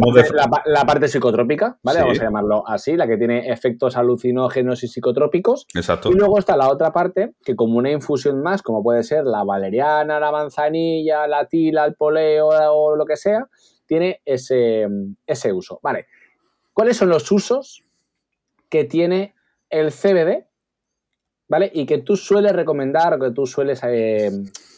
la, 0.65 0.85
parte, 0.85 1.07
psicotrópica, 1.07 1.77
¿vale? 1.81 2.01
Vamos 2.01 2.19
a 2.19 2.23
llamarlo 2.23 2.67
así, 2.67 2.97
la 2.97 3.07
que 3.07 3.15
tiene 3.15 3.49
efectos 3.49 3.95
alucinógenos 3.95 4.83
y 4.83 4.89
psicotrópicos. 4.89 5.65
Exacto. 5.73 6.11
Y 6.11 6.15
luego 6.15 6.39
está 6.39 6.57
la 6.57 6.67
otra 6.67 6.91
parte, 6.91 7.35
que 7.45 7.55
como 7.55 7.77
una 7.77 7.89
infusión 7.89 8.43
más, 8.43 8.61
como 8.61 8.83
puede 8.83 9.01
ser 9.03 9.23
la 9.23 9.45
valeriana, 9.45 10.19
la 10.19 10.33
manzanilla, 10.33 11.25
la 11.25 11.45
tila, 11.45 11.85
el 11.85 11.95
poleo 11.95 12.47
o 12.47 12.97
lo 12.97 13.05
que 13.05 13.15
sea, 13.15 13.47
tiene 13.85 14.21
ese, 14.25 14.89
ese 15.25 15.53
uso. 15.53 15.79
Vale. 15.81 16.07
¿Cuáles 16.73 16.97
son 16.97 17.07
los 17.07 17.31
usos 17.31 17.81
que 18.69 18.83
tiene 18.83 19.35
el 19.69 19.93
CBD 19.93 20.47
¿vale? 21.47 21.71
Y 21.73 21.85
que 21.85 21.99
tú 21.99 22.15
sueles 22.17 22.53
recomendar 22.53 23.13
o 23.13 23.19
que 23.19 23.31
tú 23.31 23.45
sueles 23.45 23.81
eh, 23.83 24.31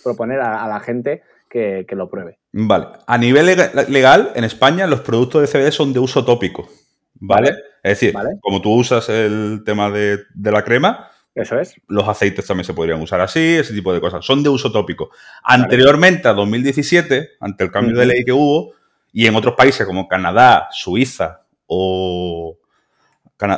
proponer 0.03 0.39
a, 0.39 0.67
la 0.67 0.79
gente 0.79 1.23
que, 1.49 1.85
lo 1.91 2.09
pruebe. 2.09 2.39
Vale. 2.51 2.87
A 3.05 3.17
nivel 3.17 3.45
legal, 3.89 4.31
en 4.35 4.43
España 4.43 4.87
los 4.87 5.01
productos 5.01 5.41
de 5.41 5.47
CBD 5.47 5.71
son 5.71 5.93
de 5.93 5.99
uso 5.99 6.23
tópico, 6.23 6.69
¿vale? 7.15 7.49
Es 7.83 7.99
decir, 7.99 8.13
como 8.41 8.61
tú 8.61 8.73
usas 8.73 9.07
el 9.09 9.63
tema 9.65 9.89
de, 9.89 10.19
la 10.35 10.63
crema, 10.63 11.09
eso 11.33 11.59
es. 11.59 11.75
Los 11.87 12.07
aceites 12.07 12.47
también 12.47 12.65
se 12.65 12.73
podrían 12.73 12.99
usar 13.01 13.21
así, 13.21 13.39
ese 13.39 13.71
tipo 13.73 13.93
de 13.93 14.01
cosas. 14.01 14.25
Son 14.25 14.41
de 14.41 14.49
uso 14.49 14.71
tópico. 14.71 15.11
Anteriormente, 15.43 16.27
a 16.27 16.33
2017, 16.33 17.29
ante 17.39 17.63
el 17.63 17.71
cambio 17.71 17.95
de 17.95 18.07
ley 18.07 18.25
que 18.25 18.31
hubo, 18.31 18.73
y 19.13 19.27
en 19.27 19.35
otros 19.35 19.53
países 19.55 19.85
como 19.85 20.07
Canadá, 20.07 20.67
Suiza 20.71 21.43
o, 21.67 22.57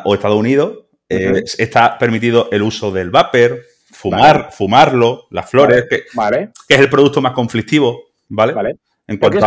o 0.04 0.14
Estados 0.14 0.38
Unidos, 0.38 0.89
eh, 1.10 1.44
está 1.58 1.98
permitido 1.98 2.50
el 2.52 2.62
uso 2.62 2.92
del 2.92 3.10
vapor, 3.10 3.62
fumar, 3.92 4.50
fumarlo, 4.52 5.26
las 5.32 5.50
flores, 5.50 5.86
que, 5.90 6.04
que, 6.04 6.76
es 6.76 6.80
el 6.80 6.90
producto 6.90 7.20
más 7.20 7.34
conflictivo, 7.34 8.04
¿vale? 8.30 8.54
vale. 8.54 8.76
En 9.08 9.20
¿Por, 9.20 9.32
qué 9.32 9.40
es, 9.40 9.44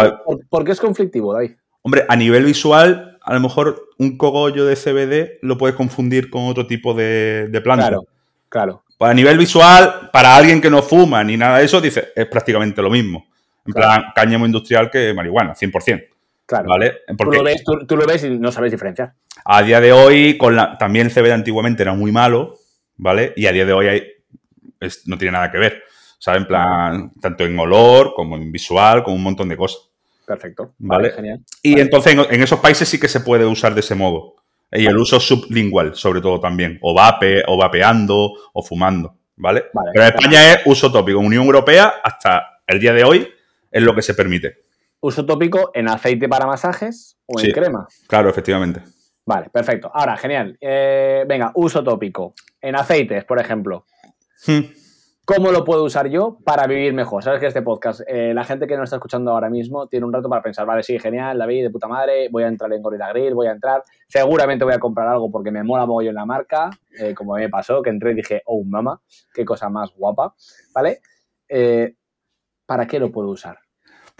¿Por, 0.50 0.64
qué 0.64 0.72
es, 0.72 0.80
conflictivo, 0.80 1.32
David? 1.32 1.52
Hombre, 1.82 2.04
a 2.08 2.16
nivel 2.16 2.44
visual, 2.44 3.16
a 3.22 3.32
lo 3.32 3.40
mejor 3.40 3.90
un 3.98 4.16
cogollo 4.16 4.66
de 4.66 4.74
CBD 4.74 5.38
lo 5.42 5.56
puedes 5.56 5.76
confundir 5.76 6.30
con 6.30 6.48
otro 6.48 6.66
tipo 6.66 6.94
de, 6.94 7.48
planta. 7.62 7.88
Claro, 7.88 8.04
claro. 8.48 8.82
Pues 8.98 9.10
a 9.10 9.14
nivel 9.14 9.38
visual, 9.38 10.10
para 10.12 10.34
alguien 10.34 10.60
que 10.60 10.68
no 10.68 10.82
fuma 10.82 11.22
ni 11.22 11.36
nada 11.36 11.58
de 11.58 11.64
eso, 11.64 11.80
dice, 11.80 12.08
es 12.14 12.26
prácticamente 12.26 12.82
lo 12.82 12.90
mismo. 12.90 13.24
En 13.64 13.72
plan, 13.72 14.02
cáñamo 14.14 14.46
industrial 14.46 14.90
que 14.90 15.14
marihuana, 15.14 15.54
100%. 15.54 16.08
Claro. 16.52 16.68
¿vale? 16.68 16.98
Porque 17.16 17.38
tú, 17.38 17.42
lo 17.42 17.44
ves, 17.44 17.64
tú, 17.64 17.96
lo 17.96 18.06
ves 18.06 18.24
y 18.24 18.30
no 18.30 18.52
sabes 18.52 18.70
diferenciar. 18.70 19.14
A 19.44 19.62
día 19.62 19.80
de 19.80 19.92
hoy, 19.92 20.36
con 20.36 20.54
la, 20.54 20.76
también 20.76 21.06
el 21.06 21.12
CBD 21.12 21.32
antiguamente 21.32 21.82
era 21.82 21.94
muy 21.94 22.12
malo, 22.12 22.56
¿vale? 22.96 23.32
Y 23.36 23.46
a 23.46 23.52
día 23.52 23.64
de 23.64 23.72
hoy 23.72 23.86
hay, 23.86 24.02
no 25.06 25.16
tiene 25.16 25.32
nada 25.32 25.50
que 25.50 25.58
ver. 25.58 25.82
¿Sabes? 26.18 26.42
En 26.42 26.46
plan, 26.46 27.12
tanto 27.20 27.44
en 27.44 27.58
olor 27.58 28.12
como 28.14 28.36
en 28.36 28.52
visual, 28.52 29.02
como 29.02 29.16
un 29.16 29.22
montón 29.22 29.48
de 29.48 29.56
cosas. 29.56 29.88
Perfecto. 30.26 30.74
¿Vale? 30.78 31.10
genial. 31.10 31.40
Y 31.62 31.80
entonces 31.80 32.16
en, 32.30 32.42
esos 32.42 32.60
países 32.60 32.86
sí 32.86 33.00
que 33.00 33.08
se 33.08 33.20
puede 33.20 33.46
usar 33.46 33.74
de 33.74 33.80
ese 33.80 33.94
modo. 33.94 34.36
Y 34.70 34.86
el 34.86 34.96
uso 34.96 35.18
sublingual, 35.20 35.94
sobre 35.94 36.20
todo 36.20 36.38
también. 36.38 36.78
O 36.82 36.94
vape, 36.94 37.42
o 37.46 37.56
vapeando, 37.56 38.30
o 38.52 38.62
fumando. 38.62 39.16
¿Vale? 39.36 39.64
Pero 39.92 40.06
en 40.06 40.14
España 40.14 40.52
es 40.52 40.60
uso 40.66 40.92
tópico. 40.92 41.18
En 41.18 41.26
Unión 41.26 41.44
Europea, 41.44 41.94
hasta 42.04 42.60
el 42.66 42.78
día 42.78 42.92
de 42.92 43.04
hoy, 43.04 43.28
es 43.70 43.82
lo 43.82 43.94
que 43.94 44.02
se 44.02 44.14
permite. 44.14 44.61
Uso 45.02 45.26
tópico 45.26 45.72
en 45.74 45.88
aceite 45.88 46.28
para 46.28 46.46
masajes 46.46 47.18
o 47.26 47.40
en 47.40 47.50
crema. 47.50 47.88
Claro, 48.06 48.30
efectivamente. 48.30 48.82
Vale, 49.26 49.50
perfecto. 49.50 49.90
Ahora, 49.92 50.16
genial. 50.16 50.56
Eh, 50.60 51.24
venga, 51.26 51.50
uso 51.54 51.82
tópico. 51.82 52.34
En 52.60 52.76
aceites, 52.76 53.24
por 53.24 53.40
ejemplo. 53.40 53.84
Hmm. 54.46 54.60
¿Cómo 55.24 55.50
lo 55.52 55.64
puedo 55.64 55.84
usar 55.84 56.08
yo 56.08 56.38
para 56.44 56.66
vivir 56.66 56.92
mejor? 56.94 57.22
Sabes 57.22 57.40
que 57.40 57.46
este 57.46 57.62
podcast, 57.62 58.00
eh, 58.06 58.32
la 58.34 58.44
gente 58.44 58.66
que 58.66 58.76
nos 58.76 58.84
está 58.84 58.96
escuchando 58.96 59.30
ahora 59.30 59.50
mismo 59.50 59.86
tiene 59.86 60.04
un 60.04 60.12
rato 60.12 60.28
para 60.28 60.42
pensar, 60.42 60.66
vale, 60.66 60.82
sí, 60.82 60.98
genial, 60.98 61.38
la 61.38 61.46
vi 61.46 61.62
de 61.62 61.70
puta 61.70 61.86
madre, 61.86 62.28
voy 62.28 62.42
a 62.42 62.48
entrar 62.48 62.72
en 62.72 62.82
Gorilla 62.82 63.08
Grill, 63.10 63.32
voy 63.32 63.46
a 63.46 63.52
entrar, 63.52 63.84
seguramente 64.08 64.64
voy 64.64 64.74
a 64.74 64.80
comprar 64.80 65.06
algo 65.06 65.30
porque 65.30 65.52
me 65.52 65.62
mola 65.62 65.86
mogollón 65.86 66.16
la 66.16 66.26
marca, 66.26 66.70
eh, 66.98 67.14
como 67.14 67.34
me 67.34 67.48
pasó, 67.48 67.82
que 67.82 67.90
entré 67.90 68.12
y 68.12 68.14
dije, 68.14 68.42
oh, 68.46 68.64
mama, 68.64 69.00
qué 69.32 69.44
cosa 69.44 69.68
más 69.68 69.92
guapa, 69.94 70.34
¿vale? 70.74 71.00
Eh, 71.48 71.94
¿Para 72.66 72.88
qué 72.88 72.98
lo 72.98 73.12
puedo 73.12 73.28
usar? 73.28 73.58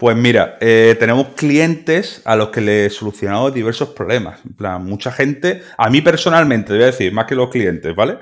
Pues 0.03 0.17
mira, 0.17 0.59
tenemos 0.59 1.29
clientes 1.29 2.21
a 2.25 2.35
los 2.35 2.49
que 2.49 2.59
le 2.59 2.87
he 2.87 2.89
solucionado 2.89 3.49
diversos 3.51 3.87
problemas. 3.91 4.41
En 4.45 4.53
plan, 4.53 4.83
mucha 4.83 5.13
gente, 5.13 5.63
a 5.77 5.89
mí 5.89 6.01
personalmente, 6.01 6.67
te 6.67 6.73
voy 6.73 6.83
a 6.83 6.87
decir, 6.87 7.13
más 7.13 7.25
que 7.25 7.35
los 7.35 7.47
clientes, 7.47 7.95
¿vale? 7.95 8.17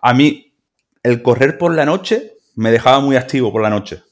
A 0.00 0.14
mí 0.14 0.52
el 1.00 1.22
correr 1.22 1.58
por 1.58 1.72
la 1.76 1.86
noche 1.86 2.32
me 2.56 2.72
dejaba 2.72 2.98
muy 2.98 3.14
activo 3.14 3.52
por 3.52 3.62
la 3.62 3.70
noche. 3.70 4.02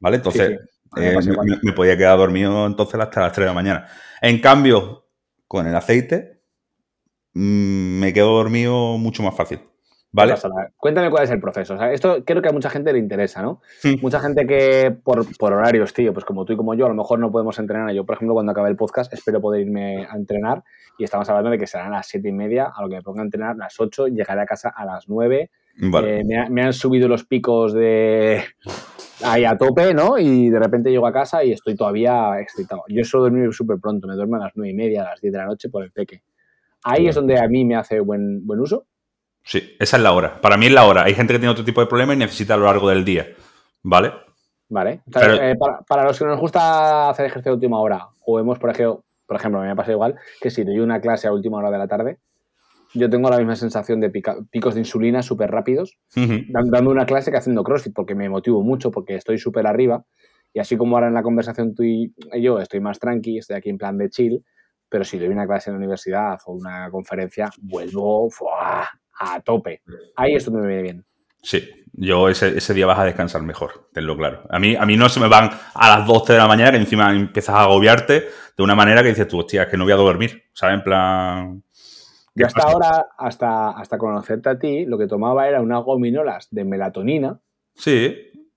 ¿Vale? 0.00 0.16
Entonces, 0.16 0.58
eh, 0.96 1.16
me, 1.62 1.72
podía 1.72 1.96
quedar 1.96 2.18
dormido 2.18 2.66
entonces 2.66 2.98
hasta 2.98 3.20
las 3.20 3.32
3 3.32 3.44
de 3.44 3.50
la 3.50 3.54
mañana. 3.54 3.88
En 4.20 4.40
cambio, 4.40 5.06
con 5.46 5.68
el 5.68 5.76
aceite, 5.76 6.40
mm, 7.34 8.00
me 8.00 8.12
quedo 8.12 8.36
dormido 8.36 8.98
mucho 8.98 9.22
más 9.22 9.36
fácil. 9.36 9.60
¿Vale? 10.16 10.34
Cuéntame 10.78 11.10
cuál 11.10 11.24
es 11.24 11.30
el 11.30 11.40
proceso. 11.40 11.74
esto 11.84 12.24
creo 12.24 12.40
que 12.40 12.48
a 12.48 12.52
mucha 12.52 12.70
gente 12.70 12.90
le 12.90 12.98
interesa, 12.98 13.42
¿no? 13.42 13.60
Mucha 14.00 14.18
gente 14.18 14.46
que 14.46 14.90
por, 15.04 15.26
por, 15.36 15.52
horarios, 15.52 15.92
tío, 15.92 16.14
pues 16.14 16.24
como 16.24 16.46
tú 16.46 16.54
y 16.54 16.56
como 16.56 16.72
yo, 16.72 16.86
a 16.86 16.88
lo 16.88 16.94
mejor 16.94 17.18
no 17.18 17.30
podemos 17.30 17.58
entrenar. 17.58 17.92
Yo, 17.92 18.06
por 18.06 18.16
ejemplo, 18.16 18.32
cuando 18.32 18.52
acabe 18.52 18.70
el 18.70 18.76
podcast, 18.76 19.12
espero 19.12 19.42
poder 19.42 19.60
irme 19.60 20.06
a 20.06 20.16
entrenar 20.16 20.64
y 20.96 21.04
estamos 21.04 21.28
hablando 21.28 21.50
de 21.50 21.58
que 21.58 21.66
serán 21.66 21.90
las 21.90 22.06
7 22.06 22.28
y 22.28 22.32
media, 22.32 22.72
a 22.74 22.80
lo 22.80 22.88
que 22.88 22.94
me 22.94 23.02
ponga 23.02 23.20
a 23.20 23.24
entrenar 23.24 23.50
a 23.50 23.56
las 23.56 23.78
8, 23.78 24.08
llegaré 24.08 24.40
a 24.40 24.46
casa 24.46 24.72
a 24.74 24.86
las 24.86 25.06
9. 25.06 25.50
Eh, 25.82 26.22
me, 26.48 26.62
han 26.62 26.72
subido 26.72 27.08
los 27.08 27.24
picos 27.24 27.74
de 27.74 28.42
ahí 29.22 29.44
a 29.44 29.58
tope, 29.58 29.92
¿no? 29.92 30.16
Y 30.16 30.48
de 30.48 30.58
repente 30.58 30.90
llego 30.90 31.06
a 31.06 31.12
casa 31.12 31.44
y 31.44 31.52
estoy 31.52 31.76
todavía 31.76 32.40
excitado. 32.40 32.84
Yo 32.88 33.04
suelo 33.04 33.24
dormir 33.24 33.52
súper 33.52 33.76
pronto, 33.78 34.08
me 34.08 34.14
duermo 34.14 34.36
a 34.36 34.44
las 34.46 34.52
9 34.54 34.70
y 34.70 34.74
media, 34.74 35.02
a 35.02 35.10
las 35.10 35.20
10 35.20 35.30
de 35.30 35.38
la 35.38 35.44
noche 35.44 35.68
por 35.68 35.84
el 35.84 35.92
peque. 35.92 36.22
Ahí 36.84 37.06
es 37.06 37.14
donde 37.14 37.38
a 37.38 37.46
mí 37.48 37.66
me 37.66 37.76
hace 37.76 38.00
buen, 38.00 38.46
buen 38.46 38.60
uso. 38.60 38.86
Sí, 39.46 39.76
esa 39.78 39.96
es 39.96 40.02
la 40.02 40.12
hora. 40.12 40.40
Para 40.40 40.56
mí 40.56 40.66
es 40.66 40.72
la 40.72 40.84
hora. 40.84 41.04
Hay 41.04 41.14
gente 41.14 41.32
que 41.32 41.38
tiene 41.38 41.52
otro 41.52 41.64
tipo 41.64 41.80
de 41.80 41.86
problema 41.86 42.12
y 42.12 42.16
necesita 42.16 42.54
a 42.54 42.56
lo 42.56 42.66
largo 42.66 42.88
del 42.88 43.04
día. 43.04 43.28
¿Vale? 43.82 44.12
Vale. 44.68 45.02
Eh, 45.14 45.54
para, 45.56 45.82
para, 45.82 46.04
los 46.04 46.18
que 46.18 46.24
nos 46.24 46.40
gusta 46.40 47.08
hacer 47.08 47.26
ejercicio 47.26 47.52
a 47.52 47.54
última 47.54 47.78
hora, 47.80 48.08
o 48.24 48.40
hemos, 48.40 48.58
por 48.58 48.70
ejemplo, 48.70 49.04
por 49.24 49.36
ejemplo, 49.36 49.60
me 49.60 49.70
ha 49.70 49.74
pasado 49.74 49.92
igual 49.92 50.16
que 50.40 50.50
si 50.50 50.64
doy 50.64 50.80
una 50.80 51.00
clase 51.00 51.28
a 51.28 51.32
última 51.32 51.58
hora 51.58 51.70
de 51.70 51.78
la 51.78 51.86
tarde, 51.86 52.18
yo 52.94 53.10
tengo 53.10 53.28
la 53.28 53.38
misma 53.38 53.56
sensación 53.56 54.00
de 54.00 54.10
picos 54.10 54.74
de 54.74 54.80
insulina 54.80 55.22
súper 55.22 55.50
rápidos, 55.50 55.98
dando 56.48 56.90
una 56.90 57.04
clase 57.04 57.30
que 57.30 57.36
haciendo 57.36 57.62
CrossFit, 57.62 57.92
porque 57.92 58.14
me 58.14 58.28
motivo 58.28 58.62
mucho, 58.62 58.90
porque 58.90 59.16
estoy 59.16 59.38
súper 59.38 59.66
arriba. 59.66 60.04
Y 60.54 60.60
así 60.60 60.76
como 60.76 60.96
ahora 60.96 61.08
en 61.08 61.14
la 61.14 61.22
conversación 61.22 61.74
tú 61.74 61.82
y 61.82 62.14
yo 62.40 62.58
estoy 62.58 62.80
más 62.80 62.98
tranqui, 62.98 63.38
estoy 63.38 63.56
aquí 63.56 63.68
en 63.68 63.78
plan 63.78 63.98
de 63.98 64.08
chill, 64.08 64.44
pero 64.88 65.04
si 65.04 65.18
doy 65.18 65.28
una 65.28 65.46
clase 65.46 65.68
en 65.68 65.74
la 65.74 65.78
universidad 65.78 66.38
o 66.46 66.52
una 66.52 66.88
conferencia, 66.90 67.50
vuelvo 67.60 68.30
a 69.18 69.40
tope. 69.40 69.82
Ahí 70.16 70.34
esto 70.34 70.50
me 70.50 70.66
viene 70.66 70.82
bien. 70.82 71.04
Sí, 71.42 71.68
yo 71.92 72.28
ese, 72.28 72.74
día 72.74 72.86
vas 72.86 72.98
a 72.98 73.04
descansar 73.04 73.42
mejor, 73.42 73.88
tenlo 73.92 74.16
claro. 74.16 74.42
A 74.50 74.58
mí, 74.58 74.74
a 74.74 74.84
mí 74.84 74.96
no 74.96 75.08
se 75.08 75.20
me 75.20 75.28
van 75.28 75.50
a 75.74 75.96
las 75.96 76.06
12 76.06 76.32
de 76.32 76.38
la 76.38 76.48
mañana 76.48 76.72
que 76.72 76.78
encima 76.78 77.14
empiezas 77.14 77.54
a 77.54 77.62
agobiarte 77.62 78.28
de 78.56 78.62
una 78.62 78.74
manera 78.74 79.02
que 79.02 79.10
dices 79.10 79.28
tú, 79.28 79.38
hostia, 79.38 79.62
es 79.62 79.68
que 79.68 79.76
no 79.76 79.84
voy 79.84 79.92
a 79.92 79.96
dormir, 79.96 80.44
¿sabes? 80.52 80.74
En 80.76 80.82
plan... 80.82 81.62
Yo 82.34 82.46
hasta 82.46 82.62
ahora, 82.64 83.06
hasta, 83.16 83.70
hasta 83.70 83.96
conocerte 83.96 84.48
a 84.50 84.58
ti, 84.58 84.84
lo 84.84 84.98
que 84.98 85.06
tomaba 85.06 85.48
era 85.48 85.62
unas 85.62 85.82
gominolas 85.84 86.48
de 86.50 86.64
melatonina. 86.64 87.40
Sí. 87.74 88.14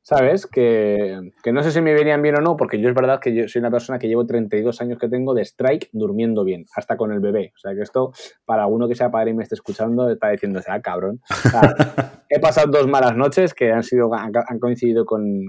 ¿Sabes? 0.10 0.48
Que, 0.48 1.20
no 1.54 1.62
sé 1.62 1.72
si 1.72 1.82
me 1.82 1.94
venían 1.94 2.24
bien 2.24 2.36
o 2.36 2.42
no, 2.42 2.58
porque 2.58 2.82
yo 2.82 2.90
es 2.90 2.96
verdad 2.96 3.20
que 3.20 3.32
yo 3.36 3.48
soy 3.48 3.60
una 3.60 3.70
persona 3.70 4.00
que 4.00 4.08
llevo 4.08 4.26
32 4.26 4.82
años 4.82 4.98
que 4.98 5.08
tengo 5.08 5.36
de 5.36 5.44
strike 5.44 5.90
durmiendo 5.92 6.44
bien, 6.44 6.66
hasta 6.76 6.98
con 6.98 7.12
el 7.12 7.20
bebé. 7.20 7.54
O 7.56 7.60
sea, 7.60 7.76
que 7.76 7.82
esto, 7.82 8.12
para 8.44 8.64
alguno 8.64 8.88
que 8.88 8.96
sea 8.96 9.12
padre 9.12 9.32
y 9.32 9.34
me 9.36 9.44
esté 9.44 9.54
escuchando, 9.54 10.10
está 10.10 10.30
diciendo, 10.32 10.64
sea, 10.64 10.82
cabrón. 10.82 11.22
he 12.30 12.40
pasado 12.40 12.72
dos 12.72 12.88
malas 12.88 13.16
noches 13.16 13.54
que 13.54 13.72
han 13.72 13.84
sido 13.84 14.12
han, 14.16 14.32
coincidido 14.60 15.06
con, 15.06 15.46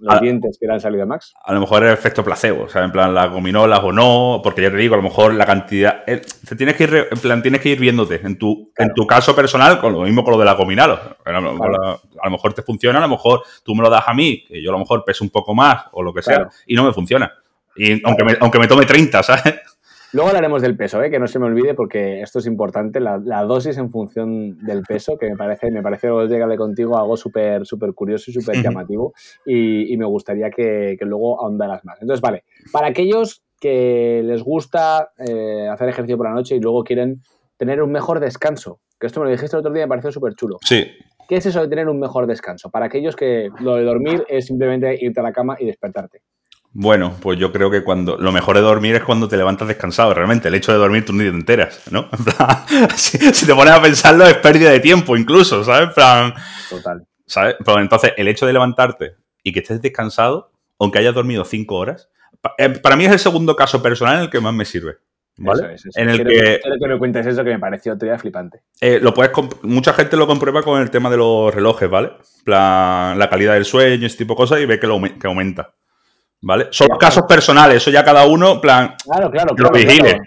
los 0.00 0.20
dientes 0.20 0.56
que 0.58 0.66
le 0.66 0.72
han 0.72 0.80
salido 0.80 1.02
a 1.02 1.06
Max. 1.06 1.34
A 1.44 1.52
lo 1.52 1.60
mejor 1.60 1.84
es 1.84 1.92
efecto 1.92 2.24
placebo, 2.24 2.64
o 2.64 2.68
sea, 2.68 2.84
en 2.84 2.90
plan 2.90 3.14
las 3.14 3.30
gominolas 3.30 3.80
o 3.82 3.92
no, 3.92 4.40
porque 4.42 4.62
ya 4.62 4.70
te 4.70 4.76
digo, 4.76 4.94
a 4.94 4.96
lo 4.96 5.02
mejor 5.02 5.34
la 5.34 5.46
cantidad. 5.46 6.02
Eh, 6.06 6.22
te 6.48 6.56
tienes 6.56 6.76
que 6.76 6.84
ir, 6.84 7.08
en 7.10 7.18
plan, 7.18 7.42
tienes 7.42 7.60
que 7.60 7.70
ir 7.70 7.78
viéndote. 7.78 8.20
En 8.24 8.38
tu, 8.38 8.72
en 8.76 8.92
tu 8.94 9.06
caso 9.06 9.34
personal, 9.34 9.80
con 9.80 9.92
lo 9.92 10.00
mismo 10.02 10.24
con 10.24 10.32
lo 10.32 10.38
de 10.38 10.44
la 10.46 10.54
gominola. 10.54 11.16
A, 11.24 11.32
lo 11.40 12.30
mejor 12.30 12.54
te 12.54 12.62
funciona, 12.62 12.98
a 12.98 13.02
lo 13.02 13.08
mejor 13.08 13.42
tú 13.62 13.74
me 13.74 13.82
lo 13.82 13.90
das 13.90 14.04
a 14.06 14.14
mí, 14.14 14.44
que 14.46 14.62
yo 14.62 14.70
a 14.70 14.72
lo 14.72 14.78
mejor 14.78 15.04
peso 15.04 15.22
un 15.24 15.30
poco 15.30 15.54
más 15.54 15.84
o 15.92 16.02
lo 16.02 16.12
que 16.12 16.22
sea, 16.22 16.48
y 16.66 16.74
no 16.74 16.84
me 16.84 16.92
funciona. 16.92 17.32
Y 17.76 18.04
aunque 18.04 18.24
me, 18.24 18.36
aunque 18.40 18.58
me 18.58 18.66
tome 18.66 18.86
30, 18.86 19.22
¿sabes? 19.22 19.54
Luego 20.12 20.28
hablaremos 20.28 20.60
del 20.60 20.76
peso, 20.76 21.02
¿eh? 21.02 21.10
que 21.10 21.20
no 21.20 21.28
se 21.28 21.38
me 21.38 21.46
olvide 21.46 21.74
porque 21.74 22.20
esto 22.20 22.40
es 22.40 22.46
importante, 22.46 22.98
la, 22.98 23.18
dosis 23.44 23.78
en 23.78 23.90
función 23.90 24.58
del 24.58 24.82
peso, 24.82 25.16
que 25.16 25.28
me 25.30 25.36
parece, 25.36 25.70
me 25.70 25.82
parece 25.82 26.08
llegarle 26.28 26.56
contigo 26.56 26.98
algo 26.98 27.16
súper 27.16 27.64
súper 27.64 27.94
curioso 27.94 28.30
y 28.30 28.34
súper 28.34 28.62
llamativo 28.62 29.12
y, 29.46 29.96
me 29.96 30.06
gustaría 30.06 30.50
que, 30.50 30.96
luego 31.00 31.40
ahondaras 31.40 31.84
más. 31.84 32.00
Entonces, 32.00 32.20
vale, 32.20 32.44
para 32.72 32.88
aquellos 32.88 33.42
que 33.60 34.22
les 34.24 34.42
gusta 34.42 35.10
eh, 35.18 35.68
hacer 35.68 35.88
ejercicio 35.88 36.16
por 36.16 36.26
la 36.26 36.34
noche 36.34 36.56
y 36.56 36.60
luego 36.60 36.82
quieren 36.82 37.20
tener 37.56 37.82
un 37.82 37.92
mejor 37.92 38.18
descanso, 38.18 38.80
que 38.98 39.06
esto 39.06 39.20
me 39.20 39.26
lo 39.26 39.32
dijiste 39.32 39.54
el 39.56 39.60
otro 39.60 39.72
día 39.72 39.82
y 39.82 39.84
me 39.84 39.90
pareció 39.90 40.10
súper 40.10 40.34
chulo. 40.34 40.56
Sí. 40.62 40.86
¿Qué 41.28 41.36
es 41.36 41.46
eso 41.46 41.60
de 41.60 41.68
tener 41.68 41.88
un 41.88 42.00
mejor 42.00 42.26
descanso? 42.26 42.70
Para 42.70 42.86
aquellos 42.86 43.14
que 43.14 43.50
lo 43.60 43.76
de 43.76 43.84
dormir 43.84 44.24
es 44.28 44.46
simplemente 44.46 44.98
irte 45.00 45.20
a 45.20 45.22
la 45.22 45.32
cama 45.32 45.56
y 45.60 45.66
despertarte. 45.66 46.22
Bueno, 46.72 47.16
pues 47.20 47.38
yo 47.38 47.52
creo 47.52 47.70
que 47.70 47.82
cuando 47.82 48.16
lo 48.16 48.30
mejor 48.30 48.56
de 48.56 48.62
dormir 48.62 48.94
es 48.94 49.02
cuando 49.02 49.26
te 49.26 49.36
levantas 49.36 49.66
descansado, 49.66 50.14
realmente. 50.14 50.48
El 50.48 50.54
hecho 50.54 50.70
de 50.70 50.78
dormir 50.78 51.04
tú 51.04 51.12
ni 51.12 51.24
te 51.24 51.30
enteras, 51.30 51.82
¿no? 51.90 52.08
si, 52.96 53.18
te 53.18 53.54
pones 53.54 53.74
a 53.74 53.82
pensarlo 53.82 54.24
es 54.24 54.36
pérdida 54.36 54.70
de 54.70 54.78
tiempo 54.78 55.16
incluso, 55.16 55.64
¿sabes? 55.64 55.88
Total. 56.68 57.04
¿Sabes? 57.26 57.56
Pero 57.64 57.80
entonces 57.80 58.12
el 58.16 58.28
hecho 58.28 58.46
de 58.46 58.52
levantarte 58.52 59.16
y 59.42 59.52
que 59.52 59.60
estés 59.60 59.82
descansado, 59.82 60.52
aunque 60.78 61.00
hayas 61.00 61.14
dormido 61.14 61.44
cinco 61.44 61.76
horas, 61.76 62.08
eh, 62.56 62.68
para 62.68 62.94
mí 62.94 63.04
es 63.04 63.12
el 63.12 63.18
segundo 63.18 63.56
caso 63.56 63.82
personal 63.82 64.16
en 64.16 64.22
el 64.22 64.30
que 64.30 64.40
más 64.40 64.54
me 64.54 64.64
sirve. 64.64 64.98
¿Vale? 65.42 65.76
En 65.94 66.10
el 66.10 66.18
que, 66.18 66.60
que, 66.60 66.88
me 66.88 66.98
cuentes 66.98 67.26
eso 67.26 67.42
que 67.42 67.50
me 67.50 67.58
pareció 67.58 67.94
otro 67.94 68.06
día 68.06 68.18
flipante. 68.18 68.60
Eh, 68.80 68.98
lo 69.00 69.14
puedes 69.14 69.32
mucha 69.62 69.94
gente 69.94 70.16
lo 70.16 70.26
comprueba 70.26 70.62
con 70.62 70.80
el 70.82 70.90
tema 70.90 71.08
de 71.08 71.16
los 71.16 71.54
relojes, 71.54 71.88
¿vale? 71.88 72.12
la 72.44 73.28
calidad 73.30 73.54
del 73.54 73.64
sueño, 73.64 74.06
ese 74.06 74.18
tipo 74.18 74.34
de 74.34 74.36
cosas, 74.36 74.60
y 74.60 74.66
ve 74.66 74.78
que, 74.78 74.86
lo, 74.86 75.00
que 75.00 75.26
aumenta. 75.26 75.72
¿Vale? 76.42 76.68
Son 76.70 76.88
casos 76.98 77.24
personales, 77.28 77.76
eso 77.76 77.90
ya 77.90 78.04
cada 78.04 78.26
uno, 78.26 78.60
plan, 78.60 78.94
claro, 79.04 79.30
claro, 79.30 79.54
lo 79.56 79.70
vigile. 79.70 80.20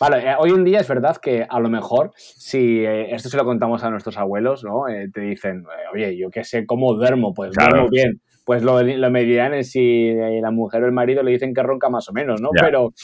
Vale, 0.00 0.30
eh, 0.30 0.34
hoy 0.38 0.50
en 0.50 0.64
día 0.64 0.78
es 0.78 0.88
verdad 0.88 1.16
que 1.16 1.44
a 1.48 1.58
lo 1.58 1.68
mejor, 1.68 2.12
si 2.14 2.84
eh, 2.84 3.12
esto 3.14 3.28
se 3.28 3.36
lo 3.36 3.44
contamos 3.44 3.82
a 3.82 3.90
nuestros 3.90 4.16
abuelos, 4.16 4.62
¿no? 4.62 4.88
Eh, 4.88 5.08
te 5.12 5.22
dicen, 5.22 5.64
oye, 5.92 6.16
yo 6.16 6.30
qué 6.30 6.44
sé 6.44 6.66
cómo 6.66 6.94
duermo, 6.94 7.34
pues 7.34 7.52
duermo 7.52 7.88
bien. 7.88 8.20
Pues 8.44 8.62
lo, 8.62 8.80
lo 8.82 9.10
medirán 9.10 9.52
en 9.52 9.64
si 9.64 10.14
la 10.40 10.50
mujer 10.50 10.82
o 10.82 10.86
el 10.86 10.92
marido 10.92 11.22
le 11.22 11.32
dicen 11.32 11.52
que 11.52 11.62
ronca 11.62 11.90
más 11.90 12.08
o 12.08 12.14
menos, 12.14 12.40
¿no? 12.40 12.48
Pero 12.58 12.94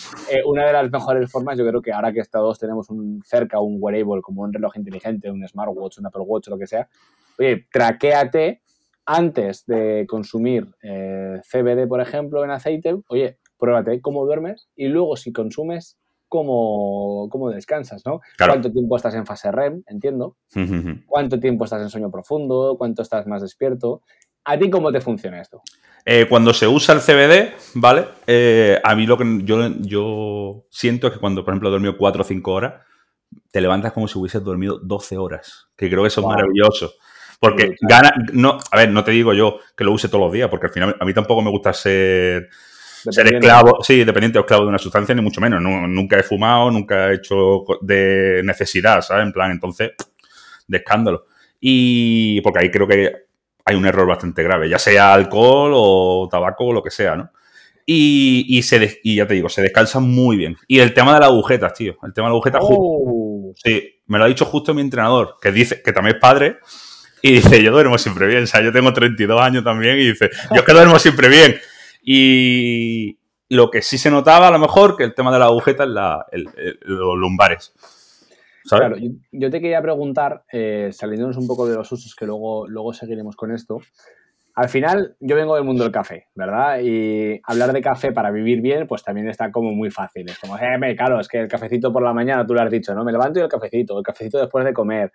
una 0.47 0.65
de 0.65 0.73
las 0.73 0.91
mejores 0.91 1.31
formas, 1.31 1.59
yo 1.59 1.67
creo 1.67 1.83
que 1.83 1.93
ahora 1.93 2.15
que 2.15 2.23
todos 2.25 2.59
tenemos 2.59 2.89
un 2.89 3.21
cerca 3.23 3.61
un 3.61 3.77
wearable, 3.79 4.23
como 4.23 4.41
un 4.41 4.55
reloj 4.55 4.75
inteligente, 4.77 5.31
un 5.31 5.47
smartwatch, 5.47 5.99
un 5.99 6.07
Apple 6.07 6.23
Watch, 6.25 6.49
lo 6.49 6.57
que 6.57 6.67
sea, 6.67 6.89
oye, 7.39 7.67
traquéate 7.71 8.63
antes 9.07 9.65
de 9.67 10.07
consumir 10.09 10.75
eh, 10.83 11.41
CBD, 11.51 11.87
por 11.87 12.01
ejemplo, 12.01 12.45
en 12.45 12.51
aceite, 12.51 12.97
oye, 13.09 13.39
pruébate 13.59 14.01
cómo 14.01 14.25
duermes 14.25 14.69
y 14.77 14.89
luego 14.89 15.17
si 15.17 15.33
consumes, 15.33 15.99
cómo, 16.29 17.29
cómo 17.31 17.51
descansas, 17.51 18.03
¿no? 18.05 18.21
¿Cuánto 18.39 18.73
tiempo 18.73 18.97
estás 18.97 19.15
en 19.15 19.27
fase 19.27 19.53
REM? 19.53 19.83
Entiendo. 19.87 20.37
¿Cuánto 21.07 21.39
tiempo 21.39 21.65
estás 21.65 21.83
en 21.83 21.91
sueño 21.91 22.11
profundo? 22.11 22.77
¿Cuánto 22.79 23.03
estás 23.03 23.27
más 23.27 23.43
despierto? 23.43 24.03
¿A 24.45 24.59
ti 24.59 24.69
cómo 24.69 24.93
te 24.93 25.01
funciona 25.01 25.41
esto? 25.41 25.63
Eh, 26.05 26.27
cuando 26.29 26.53
se 26.53 26.67
usa 26.67 26.95
el 26.95 27.01
CBD, 27.01 27.55
¿vale? 27.75 28.05
Eh, 28.27 28.79
a 28.83 28.95
mí 28.95 29.07
lo 29.07 29.17
que 29.17 29.41
yo, 29.45 29.69
yo 29.81 30.67
siento 30.71 31.07
es 31.07 31.15
que 31.15 31.19
cuando, 31.19 31.45
por 31.45 31.55
ejemplo, 31.55 31.71
he 31.71 31.73
dormido 31.73 31.97
4 31.97 32.21
o 32.21 32.25
5 32.25 32.53
horas, 32.53 32.75
te 33.51 33.61
levantas 33.61 33.93
como 33.93 34.07
si 34.07 34.19
hubieses 34.19 34.45
dormido 34.45 34.79
12 34.79 35.17
horas, 35.17 35.69
que 35.77 35.89
creo 35.89 36.03
que 36.03 36.09
eso 36.09 36.21
es 36.21 36.27
maravilloso. 36.27 36.93
Porque 37.41 37.77
gana, 37.81 38.15
no, 38.33 38.59
a 38.71 38.77
ver, 38.77 38.91
no 38.91 39.05
te 39.05 39.11
digo 39.11 39.33
yo 39.35 39.59
que 39.77 39.85
lo 39.85 39.93
use 39.93 40.09
todos 40.09 40.25
los 40.25 40.33
días, 40.33 40.49
porque 40.49 40.67
al 40.67 40.73
final 40.73 40.97
a 40.99 41.05
mí 41.05 41.13
tampoco 41.13 41.43
me 41.43 41.51
gusta 41.51 41.73
ser, 41.73 42.49
ser 43.11 43.35
esclavo, 43.35 43.83
sí, 43.83 44.05
dependiente 44.05 44.39
o 44.39 44.43
esclavo 44.43 44.65
de 44.65 44.69
una 44.71 44.79
sustancia, 44.79 45.15
ni 45.15 45.21
mucho 45.21 45.41
menos. 45.41 45.61
nunca 45.61 46.19
he 46.19 46.23
fumado, 46.23 46.71
nunca 46.71 47.11
he 47.11 47.17
hecho 47.17 47.65
de 47.81 48.43
necesidad, 48.45 49.03
¿sabes? 49.03 49.27
En 49.27 49.33
plan, 49.33 49.51
entonces, 49.51 49.93
de 50.67 50.79
escándalo. 50.79 51.27
Y 51.61 52.41
porque 52.41 52.61
ahí 52.61 52.71
creo 52.71 52.87
que 52.87 53.13
hay 53.65 53.77
un 53.77 53.87
error 53.87 54.07
bastante 54.07 54.43
grave, 54.43 54.69
ya 54.69 54.79
sea 54.79 55.15
alcohol 55.15 55.73
o 55.75 56.29
tabaco 56.31 56.67
o 56.67 56.73
lo 56.73 56.83
que 56.83 56.91
sea, 56.91 57.17
¿no? 57.17 57.31
Y, 57.87 58.63
se 58.63 59.01
y 59.03 59.17
ya 59.17 59.27
te 59.27 59.35
digo, 59.35 59.49
se 59.49 59.61
descansa 59.63 60.01
muy 60.01 60.37
bien. 60.37 60.57
Y 60.67 60.79
el 60.79 60.95
tema 60.95 61.15
de 61.15 61.21
las 61.21 61.29
agujetas, 61.29 61.75
tío. 61.75 61.97
El 62.03 62.15
tema 62.15 62.29
de 62.29 62.31
las 62.31 62.37
agujetas. 62.37 62.61
Oh. 62.65 63.53
Sí, 63.57 64.01
me 64.07 64.19
lo 64.19 64.25
ha 64.25 64.29
dicho 64.29 64.47
justo 64.47 64.73
mi 64.73 64.81
entrenador, 64.81 65.37
que 65.41 65.53
dice 65.53 65.83
que 65.83 65.93
también 65.93 66.17
es 66.17 66.21
padre. 66.21 66.59
Y 67.27 67.37
dice, 67.37 67.63
yo 67.63 67.73
duermo 67.73 67.97
siempre 67.97 68.27
bien. 68.27 68.43
O 68.43 68.47
sea, 68.47 68.61
yo 68.61 68.71
tengo 68.71 68.93
32 68.93 69.41
años 69.41 69.65
también. 69.65 69.97
Y 69.97 70.09
dice, 70.09 70.29
yo 70.51 70.57
es 70.57 70.63
que 70.63 70.73
duermo 70.75 70.99
siempre 70.99 71.31
bien. 71.31 71.55
Y 72.03 73.19
lo 73.49 73.71
que 73.71 73.81
sí 73.81 73.97
se 73.97 74.11
notaba, 74.11 74.49
a 74.49 74.51
lo 74.51 74.59
mejor, 74.59 74.95
que 74.95 75.05
el 75.05 75.15
tema 75.15 75.33
de 75.33 75.39
las 75.39 75.49
agujetas, 75.49 75.89
la, 75.89 76.27
los 76.83 77.17
lumbares. 77.17 77.73
Claro, 78.69 78.97
yo, 79.33 79.51
te 79.51 79.61
quería 79.63 79.81
preguntar, 79.81 80.45
eh, 80.53 80.91
saliéndonos 80.93 81.39
un 81.39 81.47
poco 81.47 81.67
de 81.67 81.77
los 81.77 81.91
usos, 81.91 82.15
que 82.15 82.27
luego, 82.27 82.69
luego 82.69 82.93
seguiremos 82.93 83.37
con 83.37 83.53
esto. 83.53 83.81
Al 84.55 84.69
final, 84.69 85.17
yo 85.19 85.35
vengo 85.35 85.55
del 85.55 85.65
mundo 85.65 85.83
del 85.83 85.93
café, 85.93 86.27
¿verdad? 86.35 86.81
Y 86.83 87.41
hablar 87.45 87.73
de 87.73 87.81
café 87.81 88.13
para 88.13 88.31
vivir 88.33 88.61
bien, 88.61 88.87
pues 88.87 89.03
también 89.03 89.31
está 89.31 89.51
como 89.51 89.73
muy 89.73 89.91
fácil. 89.91 90.29
Es 90.29 90.39
como, 90.39 90.59
eh, 90.59 90.95
claro, 90.95 91.21
es 91.21 91.29
que 91.29 91.41
el 91.41 91.49
cafecito 91.49 91.91
por 91.91 92.03
la 92.03 92.13
mañana, 92.13 92.47
tú 92.47 92.53
lo 92.53 92.61
has 92.61 92.71
dicho, 92.71 92.95
¿no? 92.95 93.03
Me 93.03 93.13
levanto 93.13 93.41
y 93.41 93.43
el 93.43 93.49
cafecito, 93.49 93.97
el 93.97 94.05
cafecito 94.05 94.39
después 94.39 94.63
de 94.67 94.75
comer. 94.75 95.11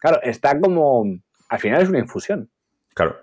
Claro, 0.00 0.20
está 0.22 0.58
como. 0.58 1.04
Al 1.48 1.58
final 1.58 1.82
es 1.82 1.88
una 1.88 1.98
infusión. 1.98 2.50
Claro. 2.94 3.16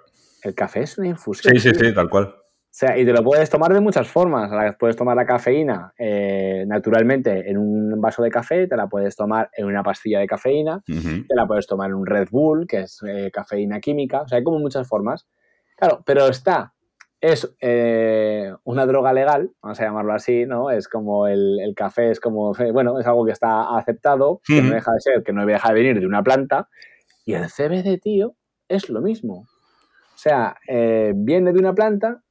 El 0.43 0.55
café 0.55 0.81
es 0.81 0.97
una 0.97 1.07
infusión. 1.07 1.53
Sí, 1.53 1.59
sí, 1.59 1.75
sí, 1.75 1.93
tal 1.93 2.09
cual. 2.09 2.35
O 2.73 2.75
sea, 2.75 2.97
y 2.97 3.05
te 3.05 3.13
lo 3.13 3.23
puedes 3.23 3.49
tomar 3.51 3.71
de 3.71 3.79
muchas 3.79 4.07
formas. 4.07 4.49
Puedes 4.79 4.95
tomar 4.95 5.15
la 5.15 5.27
cafeína 5.27 5.93
eh, 5.97 6.65
naturalmente 6.67 7.47
en 7.49 7.57
un 7.57 8.01
vaso 8.01 8.23
de 8.23 8.31
café, 8.31 8.65
te 8.67 8.75
la 8.75 8.87
puedes 8.87 9.15
tomar 9.15 9.51
en 9.55 9.65
una 9.67 9.83
pastilla 9.83 10.19
de 10.19 10.25
cafeína, 10.25 10.81
te 10.87 11.35
la 11.35 11.45
puedes 11.45 11.67
tomar 11.67 11.91
en 11.91 11.95
un 11.95 12.07
Red 12.07 12.29
Bull, 12.31 12.65
que 12.67 12.81
es 12.81 12.99
eh, 13.07 13.29
cafeína 13.31 13.79
química. 13.79 14.23
O 14.23 14.27
sea, 14.27 14.39
hay 14.39 14.43
como 14.43 14.57
muchas 14.57 14.87
formas. 14.87 15.27
Claro, 15.77 16.01
pero 16.03 16.27
está, 16.27 16.73
es 17.23 17.55
eh, 17.61 18.51
una 18.65 18.85
droga 18.85 19.13
legal, 19.13 19.51
vamos 19.61 19.79
a 19.79 19.83
llamarlo 19.83 20.13
así, 20.13 20.45
¿no? 20.45 20.71
Es 20.71 20.89
como 20.89 21.27
el, 21.27 21.73
café, 21.75 22.09
es 22.11 22.19
como, 22.19 22.53
bueno, 22.73 22.99
es 22.99 23.07
algo 23.07 23.23
que 23.23 23.31
está 23.31 23.77
aceptado, 23.77 24.41
que 24.45 24.61
no 24.61 24.73
deja 24.73 24.91
de 24.91 24.99
ser, 24.99 25.23
que 25.23 25.31
no 25.31 25.45
deja 25.45 25.69
de 25.69 25.73
venir 25.73 25.99
de 25.99 26.05
una 26.05 26.21
planta. 26.21 26.67
Y 27.25 27.33
el 27.33 27.47
CBD, 27.49 27.99
tío, 28.01 28.35
es 28.67 28.89
lo 28.89 29.01
mismo. 29.01 29.45
O 30.13 30.17
sea, 30.17 30.55
viene 30.67 31.53
de 31.53 31.59
una 31.59 31.73
planta 31.73 32.23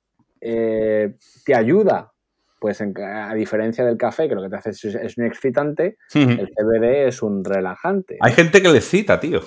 eh, 0.45 1.15
te 1.45 1.55
ayuda, 1.55 2.13
pues 2.59 2.81
a 2.81 3.35
diferencia 3.35 3.85
del 3.85 3.97
café, 3.97 4.29
que 4.29 4.35
lo 4.35 4.43
que 4.43 4.49
te 4.49 4.57
hace 4.57 4.71
es, 4.71 5.17
un 5.17 5.25
excitante, 5.25 5.99
el 6.15 6.49
CBD 6.49 7.07
es 7.07 7.23
un 7.23 7.45
relajante. 7.45 8.19
Hay 8.21 8.33
gente 8.33 8.61
que 8.61 8.69
le 8.69 8.81
cita, 8.81 9.21
tío. 9.21 9.41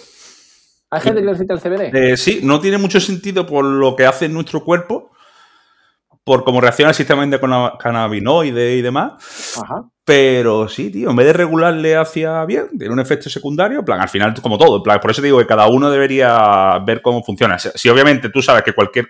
¿Hay 0.90 1.02
gente 1.02 1.20
que 1.22 1.28
le 1.28 1.36
cita 1.36 1.54
el 1.54 1.60
CBD? 1.60 1.94
Eh, 1.94 2.18
sí, 2.18 2.40
no 2.44 2.62
tiene 2.62 2.78
mucho 2.78 3.02
sentido 3.02 3.46
por 3.46 3.66
lo 3.66 3.96
que 3.98 4.06
hace 4.06 4.25
en 4.25 4.34
nuestro 4.34 4.64
cuerpo, 4.64 5.12
por 6.24 6.46
cómo 6.46 6.62
reacciona 6.62 6.92
el 6.92 6.96
sistema 6.96 7.78
cannabinoide 7.78 8.75
y 8.75 8.82
demás. 8.82 9.62
Ajá. 9.62 9.90
Pero 10.05 10.69
sí, 10.69 10.91
tío, 10.91 11.09
en 11.09 11.15
vez 11.15 11.25
de 11.25 11.33
regularle 11.33 11.95
hacia 11.95 12.45
bien, 12.45 12.77
tiene 12.77 12.93
un 12.93 13.00
efecto 13.00 13.27
secundario, 13.27 13.83
plan, 13.83 14.00
al 14.00 14.07
final, 14.07 14.35
como 14.39 14.55
todo, 14.55 14.83
plan, 14.83 15.00
por 15.00 15.09
eso 15.09 15.19
te 15.19 15.27
digo 15.27 15.39
que 15.39 15.48
cada 15.48 15.65
uno 15.68 15.89
debería 15.89 16.77
ver 16.85 17.01
cómo 17.01 17.24
funciona. 17.24 17.57
Si, 17.57 17.89
obviamente 17.89 18.29
tú 18.29 18.39
sabes 18.39 18.61
que 18.61 18.74
cualquier 18.74 19.07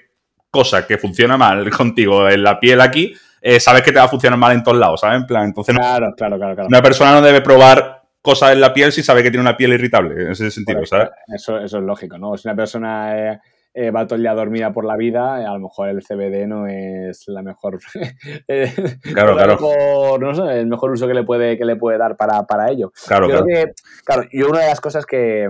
cosa 0.50 0.88
que 0.88 0.98
funciona 0.98 1.36
mal 1.36 1.70
contigo 1.78 2.30
en 2.30 2.42
la 2.42 2.58
piel 2.62 2.80
aquí, 2.80 3.14
eh, 3.42 3.60
sabes 3.60 3.82
que 3.82 3.92
te 3.92 4.00
va 4.00 4.06
a 4.06 4.08
funcionar 4.08 4.40
mal 4.40 4.54
en 4.54 4.64
todos 4.64 4.78
lados, 4.78 5.02
¿sabes? 5.02 5.20
En 5.20 5.28
plan, 5.28 5.44
entonces 5.44 5.76
claro, 5.76 6.14
claro, 6.16 6.40
claro, 6.40 6.66
una 6.66 6.82
persona 6.82 7.12
no 7.12 7.22
debe 7.22 7.42
probar 7.42 8.04
cosas 8.22 8.54
en 8.54 8.62
la 8.62 8.74
piel 8.74 8.94
si 8.94 9.04
sabe 9.04 9.22
que 9.22 9.30
tiene 9.30 9.42
una 9.42 9.58
piel 9.58 9.74
irritable, 9.74 10.24
en 10.24 10.32
ese 10.32 10.50
sentido, 10.50 10.86
¿sabes? 10.86 11.10
Eso, 11.28 11.60
eso 11.60 11.78
es 11.78 11.84
lógico, 11.84 12.18
¿no? 12.18 12.38
Si 12.38 12.48
una 12.48 12.56
persona 12.56 13.34
eh, 13.34 13.40
eh, 13.78 13.92
va 13.92 14.08
todo 14.08 14.16
el 14.16 14.22
día 14.22 14.34
dormida 14.34 14.72
por 14.72 14.86
la 14.86 14.96
vida, 14.96 15.36
a 15.36 15.54
lo 15.54 15.60
mejor 15.60 15.90
el 15.90 16.02
CBD 16.02 16.48
no 16.48 16.66
es 16.66 17.26
la 17.28 17.42
mejor... 17.42 17.78
claro, 19.14 19.36
claro. 19.36 20.18
no 20.18 20.34
sé, 20.34 20.62
el 20.62 20.68
mejor 20.68 20.92
uso 20.92 21.08
que 21.08 21.14
le 21.14 21.24
puede, 21.24 21.58
que 21.58 21.66
le 21.66 21.76
puede 21.76 21.98
dar 21.98 22.16
para, 22.16 22.44
para 22.44 22.72
ello. 22.72 22.94
Claro, 23.06 23.28
yo 23.28 23.44
claro. 23.44 23.72
claro, 24.06 24.24
yo 24.32 24.48
una 24.48 24.62
de 24.62 24.68
las 24.68 24.80
cosas 24.80 25.06
que, 25.06 25.50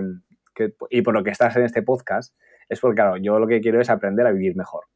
que, 0.56 0.74
y 0.90 1.02
por 1.02 1.14
lo 1.14 1.22
que 1.22 1.30
estás 1.30 1.54
en 1.54 1.62
este 1.62 1.82
podcast, 1.82 2.34
es 2.68 2.80
porque, 2.80 2.96
claro, 2.96 3.16
yo 3.16 3.38
lo 3.38 3.46
que 3.46 3.60
quiero 3.60 3.80
es 3.80 3.90
aprender 3.90 4.26
a 4.26 4.32
vivir 4.32 4.56
mejor. 4.56 4.86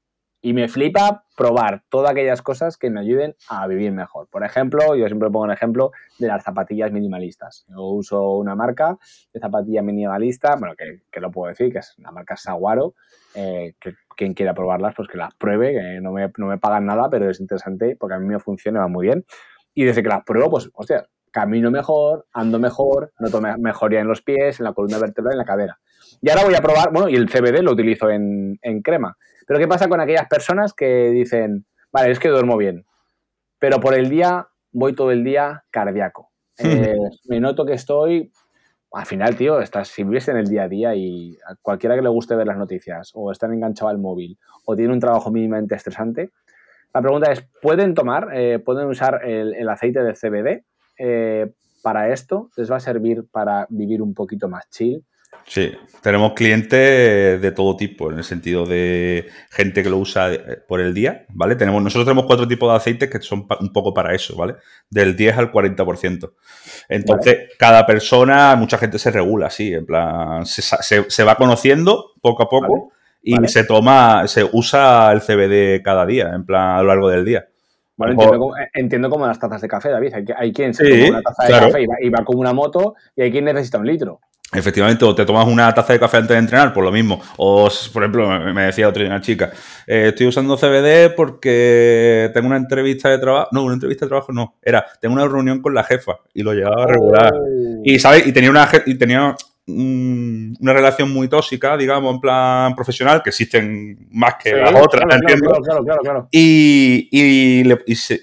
Y 0.42 0.54
me 0.54 0.68
flipa 0.68 1.24
probar 1.36 1.82
todas 1.90 2.12
aquellas 2.12 2.40
cosas 2.40 2.76
que 2.76 2.88
me 2.88 3.00
ayuden 3.00 3.34
a 3.48 3.66
vivir 3.66 3.92
mejor. 3.92 4.28
Por 4.28 4.44
ejemplo, 4.44 4.94
yo 4.96 5.06
siempre 5.06 5.28
pongo 5.28 5.44
un 5.44 5.52
ejemplo 5.52 5.92
de 6.18 6.28
las 6.28 6.42
zapatillas 6.42 6.92
minimalistas. 6.92 7.66
Yo 7.68 7.82
uso 7.82 8.32
una 8.36 8.54
marca 8.54 8.98
de 9.32 9.40
zapatilla 9.40 9.82
minimalista, 9.82 10.56
bueno, 10.56 10.74
que, 10.76 11.20
lo 11.20 11.30
puedo 11.30 11.48
decir, 11.50 11.70
que 11.72 11.80
es 11.80 11.94
la 11.98 12.10
marca 12.10 12.36
Saguaro. 12.36 12.94
Eh, 13.34 13.74
que 13.78 13.94
quien 14.16 14.34
quiera 14.34 14.52
probarlas, 14.52 14.94
pues 14.94 15.08
que 15.08 15.16
las 15.16 15.34
pruebe, 15.34 15.72
que 15.72 16.00
no 16.00 16.12
me, 16.12 16.30
no 16.36 16.46
me 16.46 16.58
pagan 16.58 16.84
nada, 16.84 17.08
pero 17.08 17.30
es 17.30 17.40
interesante 17.40 17.96
porque 17.98 18.14
a 18.14 18.18
mí 18.18 18.26
me 18.26 18.38
funciona, 18.38 18.80
va 18.80 18.88
muy 18.88 19.06
bien. 19.06 19.24
Y 19.72 19.84
desde 19.84 20.02
que 20.02 20.08
las 20.08 20.24
pruebo, 20.24 20.50
pues, 20.50 20.68
hostia, 20.74 21.06
camino 21.30 21.70
mejor, 21.70 22.26
ando 22.32 22.58
mejor, 22.58 23.12
noto 23.18 23.40
mejoría 23.40 24.00
en 24.00 24.08
los 24.08 24.22
pies, 24.22 24.60
en 24.60 24.64
la 24.64 24.72
columna 24.72 24.98
vertebral, 24.98 25.34
en 25.34 25.38
la 25.38 25.44
cadera. 25.44 25.80
Y 26.20 26.30
ahora 26.30 26.44
voy 26.44 26.54
a 26.54 26.60
probar, 26.60 26.92
bueno, 26.92 27.08
y 27.08 27.16
el 27.16 27.28
CBD 27.28 27.62
lo 27.62 27.72
utilizo 27.72 28.10
en, 28.10 28.58
en 28.62 28.82
crema. 28.82 29.16
Pero 29.46 29.58
¿qué 29.58 29.68
pasa 29.68 29.88
con 29.88 30.00
aquellas 30.00 30.28
personas 30.28 30.74
que 30.74 31.10
dicen, 31.10 31.66
vale, 31.92 32.10
es 32.10 32.18
que 32.18 32.28
duermo 32.28 32.56
bien, 32.56 32.84
pero 33.58 33.80
por 33.80 33.94
el 33.94 34.08
día 34.08 34.48
voy 34.72 34.94
todo 34.94 35.10
el 35.10 35.24
día 35.24 35.64
cardíaco? 35.70 36.30
Eh, 36.62 36.94
me 37.24 37.40
noto 37.40 37.64
que 37.64 37.72
estoy, 37.72 38.30
al 38.92 39.06
final, 39.06 39.34
tío, 39.34 39.62
estás, 39.62 39.88
si 39.88 40.04
vives 40.04 40.28
en 40.28 40.36
el 40.36 40.46
día 40.46 40.64
a 40.64 40.68
día 40.68 40.94
y 40.94 41.38
a 41.46 41.54
cualquiera 41.62 41.96
que 41.96 42.02
le 42.02 42.10
guste 42.10 42.36
ver 42.36 42.46
las 42.46 42.58
noticias 42.58 43.12
o 43.14 43.32
están 43.32 43.54
enganchado 43.54 43.88
al 43.88 43.96
móvil 43.96 44.38
o 44.66 44.76
tiene 44.76 44.92
un 44.92 45.00
trabajo 45.00 45.30
mínimamente 45.30 45.74
estresante, 45.74 46.32
la 46.92 47.00
pregunta 47.00 47.30
es, 47.30 47.46
¿pueden 47.62 47.94
tomar, 47.94 48.28
eh, 48.34 48.58
pueden 48.58 48.88
usar 48.88 49.24
el, 49.24 49.68
aceite 49.68 50.02
de 50.02 50.12
CBD 50.12 50.64
eh, 50.98 51.52
para 51.82 52.12
esto? 52.12 52.50
¿Les 52.56 52.70
va 52.70 52.76
a 52.76 52.80
servir 52.80 53.24
para 53.30 53.66
vivir 53.70 54.02
un 54.02 54.12
poquito 54.12 54.48
más 54.48 54.68
chill? 54.70 55.04
Sí, 55.50 55.72
tenemos 56.00 56.34
clientes 56.34 57.42
de 57.42 57.52
todo 57.52 57.76
tipo, 57.76 58.12
en 58.12 58.18
el 58.18 58.24
sentido 58.24 58.66
de 58.66 59.28
gente 59.50 59.82
que 59.82 59.90
lo 59.90 59.98
usa 59.98 60.32
eh, 60.32 60.58
por 60.68 60.80
el 60.80 60.94
día, 60.94 61.26
¿vale? 61.30 61.56
Tenemos, 61.56 61.82
nosotros 61.82 62.04
tenemos 62.04 62.26
cuatro 62.26 62.46
tipos 62.46 62.70
de 62.70 62.76
aceites 62.76 63.10
que 63.10 63.20
son 63.20 63.48
un 63.58 63.72
poco 63.72 63.92
para 63.92 64.14
eso, 64.14 64.36
¿vale? 64.36 64.54
Del 64.88 65.16
10 65.16 65.38
al 65.38 65.52
40%. 65.52 66.32
Entonces, 66.88 67.48
cada 67.58 67.84
persona, 67.84 68.54
mucha 68.54 68.78
gente 68.78 69.00
se 69.00 69.10
regula, 69.10 69.50
sí, 69.50 69.74
en 69.74 69.86
plan, 69.86 70.46
se, 70.46 71.24
va 71.24 71.34
conociendo 71.34 72.12
poco 72.20 72.44
a 72.44 72.48
poco 72.48 72.92
y 73.20 73.34
se 73.48 73.64
toma, 73.64 74.28
se 74.28 74.48
usa 74.52 75.10
el 75.10 75.20
CBD 75.20 75.82
cada 75.82 76.06
día, 76.06 76.30
en 76.32 76.46
plan, 76.46 76.76
a 76.76 76.82
lo 76.82 76.88
largo 76.88 77.08
del 77.08 77.24
día. 77.24 77.48
Bueno, 77.96 78.54
entiendo 78.72 79.10
como, 79.10 79.26
las 79.26 79.38
tazas 79.38 79.60
de 79.60 79.68
café, 79.68 79.90
David. 79.90 80.14
Hay, 80.36 80.52
quien 80.52 80.72
se 80.72 80.88
toma 80.88 81.18
una 81.18 81.22
taza 81.22 81.44
de 81.44 81.52
café 81.52 81.86
y 82.02 82.08
va 82.08 82.24
como 82.24 82.40
una 82.40 82.54
moto 82.54 82.94
y 83.16 83.22
hay 83.22 83.32
quien 83.32 83.44
necesita 83.44 83.78
un 83.78 83.86
litro. 83.86 84.20
Efectivamente, 84.52 85.04
o 85.04 85.14
te 85.14 85.24
tomas 85.24 85.46
una 85.46 85.72
taza 85.72 85.92
de 85.92 86.00
café 86.00 86.16
antes 86.16 86.34
de 86.34 86.38
entrenar, 86.38 86.72
por 86.72 86.82
lo 86.82 86.90
mismo. 86.90 87.20
O, 87.36 87.68
por 87.92 88.02
ejemplo, 88.02 88.28
me 88.52 88.62
decía 88.62 88.88
otra 88.88 89.06
una 89.06 89.20
chica, 89.20 89.52
eh, 89.86 90.06
estoy 90.08 90.26
usando 90.26 90.56
CBD 90.56 91.14
porque 91.14 92.30
tengo 92.34 92.48
una 92.48 92.56
entrevista 92.56 93.08
de 93.08 93.18
trabajo. 93.18 93.48
No, 93.52 93.62
una 93.62 93.74
entrevista 93.74 94.06
de 94.06 94.08
trabajo 94.08 94.32
no. 94.32 94.56
Era, 94.60 94.84
tengo 95.00 95.14
una 95.14 95.28
reunión 95.28 95.62
con 95.62 95.72
la 95.72 95.84
jefa 95.84 96.16
y 96.34 96.42
lo 96.42 96.52
llevaba 96.52 96.84
regular. 96.84 97.32
Oh. 97.32 97.80
Y, 97.84 98.00
¿sabes? 98.00 98.26
Y 98.26 98.32
tenía 98.32 98.50
una, 98.50 98.68
y 98.86 98.94
tenía 98.96 99.36
una 100.60 100.72
relación 100.72 101.10
muy 101.10 101.28
tóxica, 101.28 101.76
digamos, 101.76 102.14
en 102.14 102.20
plan 102.20 102.74
profesional, 102.74 103.22
que 103.22 103.30
existen 103.30 104.08
más 104.10 104.34
que 104.42 104.54
las 104.54 104.74
otras, 104.74 105.02
entiendo. 105.14 105.50
Claro, 105.62 105.84
claro, 105.84 106.00
claro, 106.02 106.28
y, 106.30 107.08
y, 107.10 107.62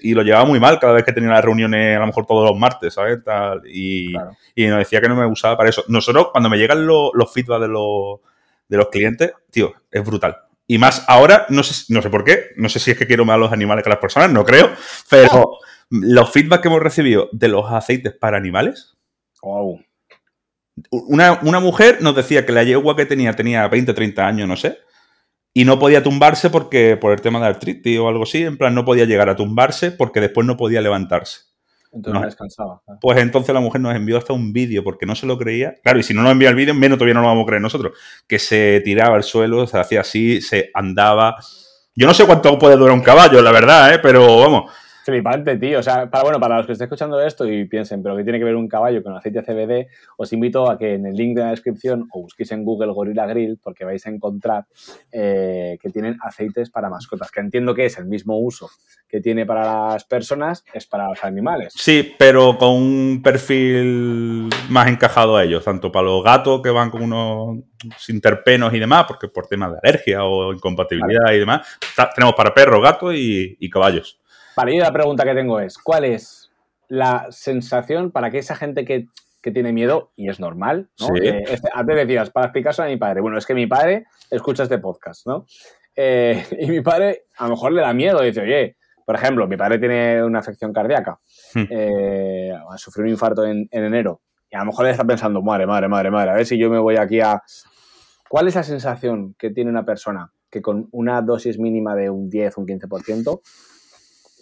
y, 0.02 0.14
lo 0.14 0.22
llevaba 0.22 0.44
muy 0.44 0.60
mal 0.60 0.78
cada 0.78 0.94
vez 0.94 1.04
que 1.04 1.12
tenía 1.12 1.30
las 1.30 1.44
reuniones, 1.44 1.96
a 1.96 2.00
lo 2.00 2.06
mejor 2.06 2.26
todos 2.26 2.48
los 2.48 2.58
martes, 2.58 2.94
¿sabes? 2.94 3.22
Tal, 3.24 3.62
y, 3.66 4.14
y 4.54 4.66
nos 4.66 4.78
decía 4.78 5.00
que 5.00 5.08
no 5.08 5.16
me 5.16 5.26
usaba 5.26 5.56
para 5.56 5.70
eso. 5.70 5.84
Nosotros, 5.88 6.28
cuando 6.32 6.48
me 6.50 6.58
llegan 6.58 6.86
los, 6.86 7.10
los 7.14 7.32
feedback 7.32 7.62
de 7.62 7.68
los, 7.68 8.20
de 8.68 8.76
los 8.76 8.88
clientes, 8.88 9.32
tío, 9.50 9.72
es 9.90 10.04
brutal. 10.04 10.36
Y 10.66 10.76
más 10.76 11.04
ahora, 11.08 11.46
no 11.48 11.62
sé, 11.62 11.92
no 11.92 12.02
sé 12.02 12.10
por 12.10 12.24
qué, 12.24 12.50
no 12.56 12.68
sé 12.68 12.78
si 12.78 12.90
es 12.90 12.98
que 12.98 13.06
quiero 13.06 13.24
más 13.24 13.34
a 13.36 13.38
los 13.38 13.52
animales 13.52 13.82
que 13.82 13.88
a 13.88 13.94
las 13.94 14.00
personas, 14.00 14.30
no 14.30 14.44
creo, 14.44 14.70
pero 15.08 15.58
los 15.90 16.30
feedback 16.30 16.60
que 16.60 16.68
hemos 16.68 16.82
recibido 16.82 17.30
de 17.32 17.48
los 17.48 17.70
aceites 17.72 18.12
para 18.12 18.36
animales, 18.36 18.96
wow. 19.42 19.80
Una, 20.90 21.60
mujer 21.60 21.98
nos 22.00 22.14
decía 22.14 22.46
que 22.46 22.52
la 22.52 22.64
yegua 22.64 22.96
que 22.96 23.06
tenía 23.06 23.34
tenía 23.34 23.66
20, 23.68 23.94
30 23.94 24.26
años, 24.26 24.48
no 24.48 24.56
sé. 24.56 24.78
y 25.54 25.64
no 25.64 25.78
podía 25.78 26.02
tumbarse 26.02 26.50
porque 26.50 26.96
por 26.96 27.12
el 27.12 27.20
tema 27.20 27.40
de 27.40 27.46
artritis 27.46 27.98
o 27.98 28.08
algo 28.08 28.22
así, 28.22 28.42
en 28.44 28.56
plan 28.58 28.74
no 28.74 28.84
podía 28.84 29.06
llegar 29.06 29.28
a 29.28 29.36
tumbarse 29.36 29.90
porque 29.90 30.20
después 30.20 30.46
no 30.46 30.56
podía 30.56 30.80
levantarse. 30.80 31.48
Entonces 31.92 32.20
no 32.20 32.26
descansaba. 32.26 32.82
Pues 33.00 33.18
entonces 33.18 33.54
la 33.54 33.60
mujer 33.60 33.80
nos 33.80 33.94
envió 33.94 34.18
hasta 34.18 34.32
un 34.32 34.52
vídeo 34.52 34.84
porque 34.84 35.06
no 35.06 35.14
se 35.14 35.26
lo 35.26 35.38
creía. 35.38 35.74
Claro, 35.82 35.98
y 35.98 36.02
si 36.02 36.14
no 36.14 36.22
nos 36.22 36.32
envía 36.32 36.50
el 36.50 36.54
vídeo, 36.54 36.74
menos 36.74 36.98
todavía 36.98 37.14
no 37.14 37.22
lo 37.22 37.28
vamos 37.28 37.44
a 37.44 37.46
creer 37.46 37.62
nosotros. 37.62 37.96
Que 38.26 38.38
se 38.38 38.82
tiraba 38.84 39.16
al 39.16 39.22
suelo, 39.22 39.66
se 39.66 39.78
hacía 39.78 40.02
así, 40.02 40.40
se 40.40 40.70
andaba. 40.74 41.36
Yo 41.94 42.06
no 42.06 42.14
sé 42.14 42.26
cuánto 42.26 42.58
puede 42.58 42.76
durar 42.76 42.94
un 42.94 43.02
caballo, 43.02 43.40
la 43.40 43.52
verdad, 43.52 43.94
¿eh? 43.94 43.98
pero 44.00 44.38
vamos. 44.38 44.70
Flipante, 45.08 45.56
tío. 45.56 45.78
O 45.78 45.82
sea, 45.82 46.10
para, 46.10 46.22
bueno, 46.22 46.38
para 46.38 46.58
los 46.58 46.66
que 46.66 46.72
estén 46.72 46.84
escuchando 46.84 47.18
esto 47.18 47.50
y 47.50 47.64
piensen, 47.64 48.02
pero 48.02 48.14
¿qué 48.14 48.24
tiene 48.24 48.38
que 48.38 48.44
ver 48.44 48.56
un 48.56 48.68
caballo 48.68 49.02
con 49.02 49.16
aceite 49.16 49.42
CBD? 49.42 49.86
Os 50.18 50.34
invito 50.34 50.70
a 50.70 50.76
que 50.76 50.92
en 50.92 51.06
el 51.06 51.14
link 51.14 51.34
de 51.34 51.44
la 51.44 51.50
descripción 51.50 52.06
o 52.12 52.20
busquéis 52.20 52.52
en 52.52 52.62
Google 52.62 52.92
Gorilla 52.92 53.24
Grill 53.24 53.58
porque 53.62 53.86
vais 53.86 54.06
a 54.06 54.10
encontrar 54.10 54.66
eh, 55.10 55.78
que 55.80 55.88
tienen 55.88 56.18
aceites 56.20 56.68
para 56.68 56.90
mascotas, 56.90 57.30
que 57.30 57.40
entiendo 57.40 57.74
que 57.74 57.86
es 57.86 57.96
el 57.96 58.04
mismo 58.04 58.38
uso 58.38 58.68
que 59.08 59.22
tiene 59.22 59.46
para 59.46 59.92
las 59.92 60.04
personas, 60.04 60.62
es 60.74 60.86
para 60.86 61.08
los 61.08 61.24
animales. 61.24 61.72
Sí, 61.74 62.14
pero 62.18 62.58
con 62.58 62.72
un 62.72 63.22
perfil 63.22 64.50
más 64.68 64.88
encajado 64.88 65.38
a 65.38 65.44
ellos, 65.44 65.64
tanto 65.64 65.90
para 65.90 66.04
los 66.04 66.22
gatos 66.22 66.60
que 66.60 66.68
van 66.68 66.90
con 66.90 67.00
unos 67.00 67.64
interpenos 68.10 68.74
y 68.74 68.78
demás, 68.78 69.06
porque 69.08 69.28
por 69.28 69.46
temas 69.46 69.72
de 69.72 69.78
alergia 69.82 70.24
o 70.24 70.52
incompatibilidad 70.52 71.32
y 71.32 71.38
demás, 71.38 71.66
tenemos 72.14 72.34
para 72.34 72.52
perros, 72.52 72.82
gatos 72.82 73.14
y 73.16 73.70
caballos. 73.70 74.20
Vale, 74.58 74.74
y 74.74 74.80
la 74.80 74.92
pregunta 74.92 75.22
que 75.22 75.36
tengo 75.36 75.60
es, 75.60 75.78
¿cuál 75.78 76.04
es 76.04 76.50
la 76.88 77.28
sensación 77.30 78.10
para 78.10 78.32
que 78.32 78.38
esa 78.38 78.56
gente 78.56 78.84
que, 78.84 79.06
tiene 79.52 79.72
miedo, 79.72 80.10
y 80.14 80.28
es 80.28 80.40
normal, 80.40 80.90
¿no? 81.00 81.16
Eh, 81.16 81.42
este, 81.48 81.70
antes 81.72 81.96
decías, 81.96 82.28
para 82.28 82.46
explicárselo 82.46 82.86
a 82.86 82.90
mi 82.90 82.98
padre. 82.98 83.22
Bueno, 83.22 83.38
es 83.38 83.46
que 83.46 83.54
mi 83.54 83.66
padre 83.66 84.04
escucha 84.30 84.64
este 84.64 84.76
podcast, 84.76 85.26
¿no? 85.26 85.46
Eh, 85.96 86.44
y 86.60 86.66
mi 86.66 86.82
padre 86.82 87.26
a 87.38 87.44
lo 87.44 87.50
mejor 87.50 87.72
le 87.72 87.80
da 87.80 87.94
miedo, 87.94 88.20
dice, 88.20 88.42
oye, 88.42 88.76
por 89.06 89.14
ejemplo, 89.14 89.46
mi 89.46 89.56
padre 89.56 89.78
tiene 89.78 90.22
una 90.22 90.40
afección 90.40 90.72
cardíaca, 90.72 91.20
hmm. 91.54 91.64
eh, 91.70 92.52
sufrió 92.76 93.04
un 93.04 93.10
infarto 93.10 93.46
en, 93.46 93.68
en, 93.70 93.84
enero, 93.84 94.20
y 94.50 94.56
a 94.56 94.58
lo 94.58 94.66
mejor 94.66 94.84
le 94.84 94.90
está 94.90 95.04
pensando, 95.04 95.40
madre, 95.40 95.66
madre, 95.66 95.88
madre, 95.88 96.10
madre, 96.10 96.30
a 96.32 96.34
ver 96.34 96.44
si 96.44 96.58
yo 96.58 96.68
me 96.68 96.80
voy 96.80 96.96
aquí 96.96 97.20
a... 97.20 97.40
¿Cuál 98.28 98.48
es 98.48 98.56
la 98.56 98.64
sensación 98.64 99.34
que 99.38 99.50
tiene 99.50 99.70
una 99.70 99.86
persona 99.86 100.32
que 100.50 100.60
con 100.60 100.88
una 100.92 101.22
dosis 101.22 101.58
mínima 101.58 101.94
de 101.94 102.10
un 102.10 102.28
10, 102.28 102.58
un 102.58 102.66
15%, 102.66 103.40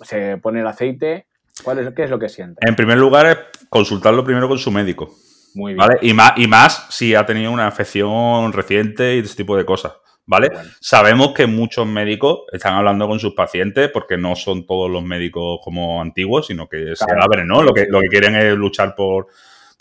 se 0.03 0.39
pone 0.39 0.61
el 0.61 0.67
aceite, 0.67 1.27
¿cuál 1.63 1.79
es, 1.79 1.95
¿qué 1.95 2.05
es 2.05 2.11
lo 2.11 2.19
que 2.19 2.29
siente? 2.29 2.67
En 2.67 2.77
primer 2.77 2.99
lugar, 2.99 3.27
es 3.27 3.67
consultarlo 3.69 4.25
primero 4.25 4.49
con 4.49 4.59
su 4.59 4.71
médico. 4.71 5.15
Muy 5.55 5.75
bien. 5.75 5.79
¿vale? 5.79 5.99
Y, 6.03 6.13
más, 6.13 6.33
y 6.37 6.47
más 6.47 6.87
si 6.91 7.15
ha 7.15 7.25
tenido 7.25 7.51
una 7.51 7.67
afección 7.67 8.53
reciente 8.53 9.17
y 9.17 9.21
ese 9.21 9.37
tipo 9.37 9.57
de 9.57 9.65
cosas. 9.65 9.93
¿Vale? 10.29 10.51
Sabemos 10.81 11.33
que 11.35 11.47
muchos 11.47 11.87
médicos 11.87 12.41
están 12.53 12.75
hablando 12.75 13.07
con 13.07 13.21
sus 13.21 13.35
pacientes 13.35 13.91
porque 13.93 14.17
no 14.17 14.35
son 14.35 14.67
todos 14.67 14.91
los 14.91 15.05
médicos 15.05 15.61
como 15.63 16.03
antiguos, 16.03 16.49
sino 16.49 16.69
que 16.69 16.97
se 16.97 17.05
abren, 17.17 17.47
¿no? 17.47 17.63
Lo 17.63 17.73
que, 17.73 17.87
lo 17.89 18.01
que 18.01 18.09
quieren 18.09 18.35
es 18.35 18.57
luchar 18.57 18.97
por, 18.97 19.29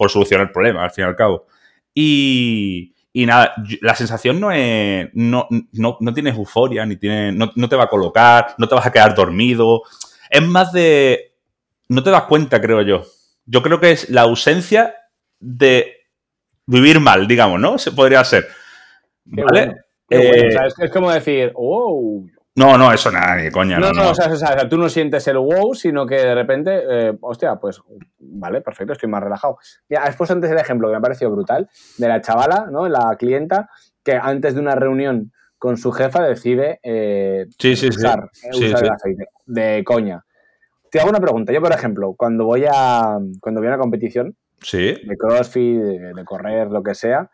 solucionar 0.08 0.46
el 0.46 0.52
problema, 0.52 0.84
al 0.84 0.92
fin 0.92 1.06
y 1.06 1.08
al 1.08 1.16
cabo. 1.16 1.48
Y, 1.96 2.95
y 3.18 3.26
nada, 3.26 3.54
la 3.80 3.96
sensación 3.96 4.42
no 4.42 4.52
es. 4.52 5.08
No, 5.14 5.48
no, 5.72 5.98
no 6.02 6.14
tienes 6.14 6.36
euforia, 6.36 6.86
ni 6.86 6.98
tiene, 6.98 7.32
no, 7.32 7.50
no, 7.56 7.70
te 7.70 7.78
va 7.78 7.86
a 7.86 7.90
colocar, 7.90 8.56
no 8.58 8.68
te 8.68 8.76
vas 8.76 8.86
a 8.86 8.92
quedar 8.92 9.16
dormido. 9.16 9.84
Es 10.30 10.46
más 10.46 10.74
de. 10.74 11.34
No 11.88 12.04
te 12.04 12.10
das 12.10 12.24
cuenta, 12.24 12.60
creo 12.60 12.82
yo. 12.82 13.06
Yo 13.46 13.64
creo 13.64 13.80
que 13.80 13.92
es 13.92 14.10
la 14.10 14.24
ausencia 14.24 14.96
de 15.40 15.94
vivir 16.66 17.00
mal, 17.00 17.26
digamos, 17.26 17.58
¿no? 17.58 17.78
Se 17.78 17.94
podría 17.94 18.22
ser. 18.26 18.50
¿Vale? 19.24 19.78
Eh, 20.10 20.54
es, 20.78 20.92
como 20.92 21.10
decir, 21.10 21.54
wow. 21.54 22.30
No, 22.56 22.78
no, 22.78 22.92
eso 22.94 23.12
nada, 23.12 23.36
ni 23.36 23.52
coña. 23.52 23.78
No, 23.78 23.92
no, 23.92 24.12
O, 24.12 24.16
sea, 24.16 24.32
o, 24.32 24.36
sea, 24.36 24.70
tú 24.70 24.78
no 24.78 24.88
sientes 24.88 25.28
el 25.28 25.38
wow, 25.38 25.76
sino 25.76 26.06
que 26.06 26.16
de 26.16 26.34
repente, 26.34 26.84
eh, 26.90 27.18
hostia, 27.20 27.58
pues, 27.58 27.82
vale, 28.18 28.62
perfecto, 28.62 28.94
estoy 28.94 29.10
más 29.10 29.22
relajado. 29.22 29.58
Ya, 29.90 30.04
has 30.04 30.16
puesto 30.16 30.34
antes 30.34 30.50
el 30.50 30.58
ejemplo 30.58 30.88
que 30.88 30.94
me 30.94 30.98
ha 30.98 31.02
parecido 31.02 31.32
brutal, 31.32 31.70
de 31.98 32.08
la 32.08 32.22
chavala, 32.22 32.68
¿no? 32.72 32.88
La 32.88 33.14
clienta, 33.20 33.70
que 34.04 34.14
antes 34.14 34.56
de 34.56 34.62
una 34.62 34.76
reunión 34.76 35.34
con 35.58 35.78
su 35.78 35.92
jefa 35.92 36.24
decide 36.24 36.80
eh, 36.84 37.48
usar, 37.90 38.30
el 38.54 38.90
aceite 38.90 39.26
de 39.46 39.84
coña. 39.84 40.24
Te 40.90 41.02
hago 41.02 41.10
una 41.10 41.20
pregunta. 41.20 41.52
Yo, 41.52 41.62
por 41.62 41.74
ejemplo, 41.74 42.14
cuando 42.14 42.46
voy 42.46 42.66
a, 42.72 43.18
cuando 43.42 43.60
voy 43.60 43.68
a 43.68 43.72
una 43.72 43.80
competición 43.80 44.38
de 44.72 45.16
crossfit, 45.18 45.80
de, 45.80 46.26
correr, 46.26 46.68
lo 46.70 46.82
que 46.82 46.96
sea, 46.96 47.30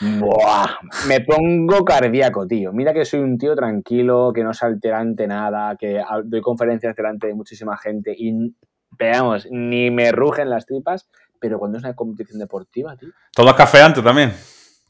me 1.08 1.20
pongo 1.20 1.84
cardíaco, 1.84 2.46
tío. 2.46 2.72
Mira 2.72 2.92
que 2.92 3.04
soy 3.04 3.20
un 3.20 3.38
tío 3.38 3.54
tranquilo, 3.54 4.32
que 4.34 4.44
no 4.44 4.52
se 4.52 4.66
altera 4.66 4.98
ante 4.98 5.26
nada, 5.26 5.76
que 5.76 6.02
doy 6.24 6.40
conferencias 6.40 6.94
delante 6.94 7.26
de 7.26 7.34
muchísima 7.34 7.76
gente 7.76 8.14
y, 8.16 8.54
veamos, 8.98 9.46
ni 9.50 9.90
me 9.90 10.12
rugen 10.12 10.50
las 10.50 10.66
tripas, 10.66 11.08
pero 11.40 11.58
cuando 11.58 11.78
es 11.78 11.84
una 11.84 11.94
competición 11.94 12.38
deportiva, 12.38 12.96
tío. 12.96 13.10
¿Tomas 13.32 13.54
café 13.54 13.80
antes 13.80 14.02
también? 14.02 14.32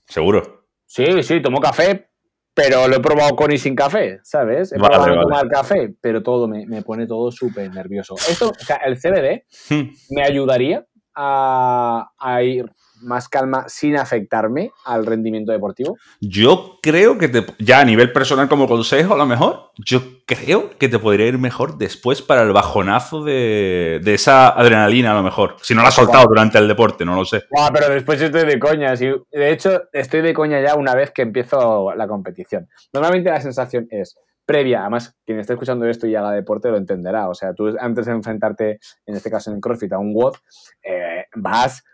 Seguro. 0.07 0.67
Sí, 0.87 1.23
sí, 1.23 1.43
tomo 1.43 1.61
café, 1.61 2.09
pero 2.55 2.89
lo 2.89 2.97
he 2.97 3.01
probado 3.01 3.37
con 3.37 3.53
y 3.53 3.59
sin 3.59 3.77
café, 3.77 4.21
¿sabes? 4.23 4.73
He 4.73 4.79
probado 4.79 5.21
tomar 5.21 5.49
café, 5.49 5.95
pero 6.01 6.23
todo 6.23 6.49
me, 6.49 6.83
pone 6.83 7.07
todo 7.07 7.31
súper 7.31 7.73
nervioso. 7.73 8.15
Esto, 8.29 8.49
o 8.49 8.65
sea, 8.65 8.77
el 8.79 8.97
CBD 8.97 9.45
hmm. 9.71 9.91
me 10.11 10.23
ayudaría 10.23 10.85
a, 11.19 12.41
ir 12.43 12.71
más 13.01 13.29
calma 13.29 13.65
sin 13.69 13.97
afectarme 13.97 14.73
al 14.85 15.07
rendimiento 15.07 15.53
deportivo? 15.53 15.97
Yo 16.21 16.79
creo 16.83 17.19
que 17.19 17.29
te, 17.29 17.45
ya 17.59 17.81
a 17.81 17.85
nivel 17.85 18.13
personal 18.13 18.49
como 18.49 18.69
consejo, 18.69 19.15
a 19.15 19.17
lo 19.17 19.27
mejor, 19.27 19.73
yo 19.77 20.01
creo 20.27 20.71
que 20.79 20.89
te 20.89 20.99
podría 20.99 21.27
ir 21.27 21.39
mejor 21.39 21.79
después 21.79 22.23
para 22.23 22.43
el 22.43 22.53
bajonazo 22.53 23.25
de, 23.25 24.01
esa 24.05 24.49
adrenalina, 24.49 25.13
a 25.13 25.15
lo 25.15 25.23
mejor. 25.23 25.57
Si 25.63 25.75
no 25.75 25.83
la 25.83 25.89
has 25.89 25.95
soltado 25.95 26.27
durante 26.29 26.59
el 26.59 26.69
deporte, 26.69 27.05
no 27.05 27.15
lo 27.15 27.25
sé. 27.25 27.43
pero 27.73 27.93
después 27.93 28.21
estoy 28.21 28.45
de 28.45 28.59
coña. 28.59 28.95
de 28.95 29.53
hecho, 29.53 29.83
estoy 29.93 30.23
de 30.23 30.35
coña 30.35 30.61
ya 30.61 30.75
una 30.75 30.95
vez 30.95 31.11
que 31.11 31.23
empiezo 31.23 31.93
la 31.95 32.07
competición. 32.07 32.69
Normalmente 32.93 33.31
la 33.31 33.41
sensación 33.41 33.89
es, 33.91 34.17
previa, 34.49 34.81
además, 34.81 35.15
quien 35.27 35.39
esté 35.39 35.53
escuchando 35.53 35.87
esto 35.87 36.07
y 36.07 36.15
haga 36.15 36.33
deporte 36.33 36.71
lo 36.71 36.79
entenderá. 36.79 37.29
O 37.29 37.35
sea, 37.35 37.53
tú 37.53 37.77
antes 37.79 38.07
de 38.07 38.13
enfrentarte, 38.13 38.79
en 39.05 39.15
este 39.15 39.31
caso 39.31 39.53
en 39.53 39.61
CrossFit, 39.61 39.93
a 39.93 39.99
un 39.99 40.15
WOD, 40.15 40.37
eh, 40.83 41.27
vas, 41.37 41.85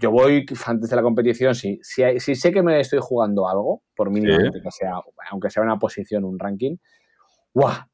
yo 0.00 0.10
voy 0.10 0.44
antes 0.66 0.90
de 0.90 0.96
la 0.96 1.02
competición, 1.02 1.54
si, 1.54 1.78
si, 1.82 2.34
sé 2.34 2.52
que 2.52 2.60
me 2.60 2.80
estoy 2.80 2.98
jugando 3.00 3.48
algo, 3.48 3.84
por 3.94 4.12
que 4.12 4.70
sea, 4.70 4.94
aunque 5.30 5.48
sea 5.48 5.62
una 5.62 5.78
posición, 5.78 6.24
un 6.24 6.40
ranking, 6.40 6.76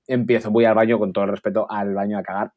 empiezo, 0.06 0.50
voy 0.50 0.64
al 0.64 0.74
baño 0.74 0.98
con 0.98 1.12
todo 1.12 1.24
el 1.24 1.30
respeto 1.30 1.70
al 1.70 1.92
baño 1.92 2.16
a 2.18 2.22
cagar 2.22 2.52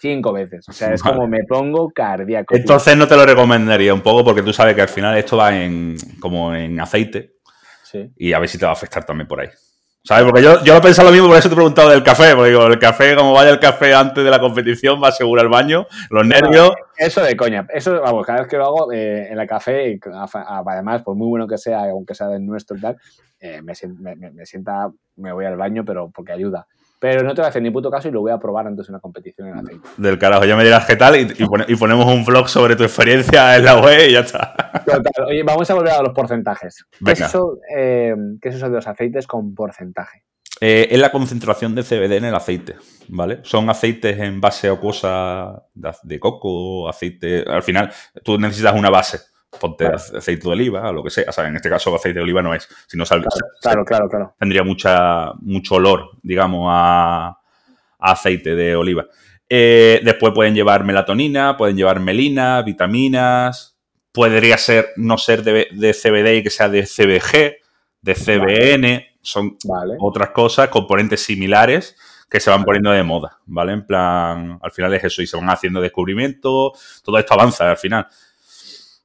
cinco 0.00 0.32
veces. 0.32 0.68
O 0.68 0.72
sea, 0.72 0.94
es 0.94 1.02
como 1.02 1.28
me 1.28 1.44
pongo 1.44 1.90
cardíaco. 1.90 2.56
Entonces 2.56 2.96
no 2.96 3.06
te 3.06 3.14
lo 3.14 3.24
recomendaría 3.24 3.94
un 3.94 4.00
poco 4.00 4.24
porque 4.24 4.42
tú 4.42 4.52
sabes 4.52 4.74
que 4.74 4.82
al 4.82 4.88
final 4.88 5.16
esto 5.16 5.36
va 5.36 5.56
en 5.56 5.94
como 6.18 6.54
en 6.54 6.80
aceite. 6.80 7.34
Sí. 7.84 8.10
Y 8.16 8.32
a 8.32 8.40
ver 8.40 8.48
si 8.48 8.58
te 8.58 8.64
va 8.64 8.72
a 8.72 8.74
afectar 8.74 9.04
también 9.04 9.28
por 9.28 9.40
ahí. 9.40 9.48
¿Sabes? 10.08 10.24
Porque 10.24 10.42
yo, 10.42 10.64
yo 10.64 10.74
he 10.74 10.80
pensado 10.80 11.08
lo 11.08 11.12
mismo, 11.12 11.28
por 11.28 11.36
eso 11.36 11.50
te 11.50 11.52
he 11.52 11.56
preguntado 11.56 11.90
del 11.90 12.02
café. 12.02 12.34
Porque 12.34 12.48
digo, 12.48 12.66
el 12.66 12.78
café, 12.78 13.14
como 13.14 13.34
vaya 13.34 13.50
el 13.50 13.60
café 13.60 13.92
antes 13.92 14.24
de 14.24 14.30
la 14.30 14.40
competición, 14.40 15.02
va 15.02 15.08
a 15.08 15.10
asegurar 15.10 15.44
el 15.44 15.50
baño, 15.50 15.86
los 16.08 16.26
nervios. 16.26 16.72
Eso 16.96 17.20
de 17.20 17.36
coña. 17.36 17.66
Eso, 17.68 18.00
vamos, 18.00 18.24
cada 18.24 18.38
vez 18.38 18.48
que 18.48 18.56
lo 18.56 18.64
hago 18.64 18.90
eh, 18.90 19.30
en 19.30 19.38
el 19.38 19.46
café, 19.46 20.00
además, 20.32 21.02
por 21.02 21.14
muy 21.14 21.28
bueno 21.28 21.46
que 21.46 21.58
sea, 21.58 21.90
aunque 21.90 22.14
sea 22.14 22.28
del 22.28 22.46
nuestro 22.46 22.78
y 22.78 22.80
tal, 22.80 22.96
eh, 23.38 23.60
me, 23.60 23.74
me, 24.16 24.30
me, 24.30 24.46
sienta, 24.46 24.90
me 25.16 25.30
voy 25.30 25.44
al 25.44 25.58
baño, 25.58 25.84
pero 25.84 26.10
porque 26.10 26.32
ayuda. 26.32 26.66
Pero 26.98 27.22
no 27.22 27.34
te 27.34 27.42
voy 27.42 27.46
a 27.46 27.50
hacer 27.50 27.60
ni 27.60 27.70
puto 27.70 27.90
caso 27.90 28.08
y 28.08 28.10
lo 28.10 28.22
voy 28.22 28.32
a 28.32 28.38
probar 28.38 28.66
antes 28.66 28.86
de 28.86 28.92
una 28.92 29.00
competición 29.00 29.48
en 29.48 29.58
aceite. 29.58 29.86
Del 29.98 30.18
carajo, 30.18 30.46
ya 30.46 30.56
me 30.56 30.64
dirás 30.64 30.86
qué 30.86 30.96
tal 30.96 31.16
y, 31.16 31.28
y, 31.68 31.76
ponemos 31.76 32.06
un 32.06 32.24
vlog 32.24 32.48
sobre 32.48 32.76
tu 32.76 32.82
experiencia 32.82 33.56
en 33.56 33.64
la 33.66 33.78
web 33.78 34.08
y 34.08 34.12
ya 34.12 34.20
está. 34.20 34.67
Total. 34.84 35.26
Oye, 35.26 35.42
vamos 35.42 35.70
a 35.70 35.74
volver 35.74 35.92
a 35.92 36.02
los 36.02 36.12
porcentajes. 36.12 36.84
¿Qué 37.04 37.12
es, 37.12 37.20
eso, 37.20 37.58
eh, 37.76 38.14
¿Qué 38.40 38.48
es, 38.48 38.56
eso, 38.56 38.68
de 38.68 38.76
los 38.76 38.86
aceites 38.86 39.26
con 39.26 39.54
porcentaje? 39.54 40.24
Eh, 40.60 40.88
es 40.90 40.98
la 40.98 41.12
concentración 41.12 41.74
de 41.74 41.82
CBD 41.82 42.16
en 42.16 42.24
el 42.24 42.34
aceite, 42.34 42.76
¿vale? 43.08 43.40
Son 43.42 43.70
aceites 43.70 44.18
en 44.18 44.40
base 44.40 44.68
acuosa 44.68 45.62
de, 45.74 45.92
de 46.02 46.18
coco, 46.18 46.88
aceite... 46.88 47.44
Al 47.46 47.62
final, 47.62 47.92
tú 48.24 48.38
necesitas 48.38 48.74
una 48.74 48.90
base 48.90 49.20
ponte 49.58 49.86
aceite 49.86 50.44
de 50.44 50.52
oliva 50.52 50.92
lo 50.92 51.02
que 51.02 51.10
sea. 51.10 51.24
O 51.28 51.32
sea, 51.32 51.48
en 51.48 51.56
este 51.56 51.68
caso 51.68 51.94
aceite 51.94 52.18
de 52.18 52.22
oliva 52.22 52.42
no 52.42 52.54
es, 52.54 52.68
sino 52.86 53.04
sal, 53.04 53.24
claro, 53.60 53.84
claro, 53.84 54.08
claro, 54.08 54.34
Tendría 54.38 54.62
mucha, 54.62 55.32
mucho 55.40 55.76
olor, 55.76 56.10
digamos, 56.22 56.66
a, 56.70 57.38
aceite 57.98 58.54
de 58.54 58.76
oliva. 58.76 59.06
Eh, 59.48 60.00
después 60.04 60.32
pueden 60.34 60.54
llevar 60.54 60.84
melatonina, 60.84 61.56
pueden 61.56 61.76
llevar 61.76 62.00
melina, 62.00 62.62
vitaminas. 62.62 63.77
Podría 64.18 64.58
ser 64.58 64.94
no 64.96 65.16
ser 65.16 65.44
de, 65.44 65.94
CBD 65.94 66.38
y 66.38 66.42
que 66.42 66.50
sea 66.50 66.68
de 66.68 66.82
CBG, 66.82 67.54
de 68.02 68.14
CBN. 68.16 69.06
Son 69.22 69.56
otras 70.00 70.30
cosas, 70.30 70.70
componentes 70.70 71.22
similares 71.22 71.94
que 72.28 72.40
se 72.40 72.50
van 72.50 72.64
poniendo 72.64 72.90
de 72.90 73.04
moda, 73.04 73.38
¿vale? 73.46 73.74
En 73.74 73.86
plan, 73.86 74.58
al 74.60 74.72
final 74.72 74.92
es 74.94 75.04
eso 75.04 75.22
y 75.22 75.28
se 75.28 75.36
van 75.36 75.48
haciendo 75.48 75.80
descubrimientos, 75.80 77.00
todo 77.04 77.16
esto 77.16 77.34
avanza 77.34 77.70
al 77.70 77.76
final. 77.76 78.08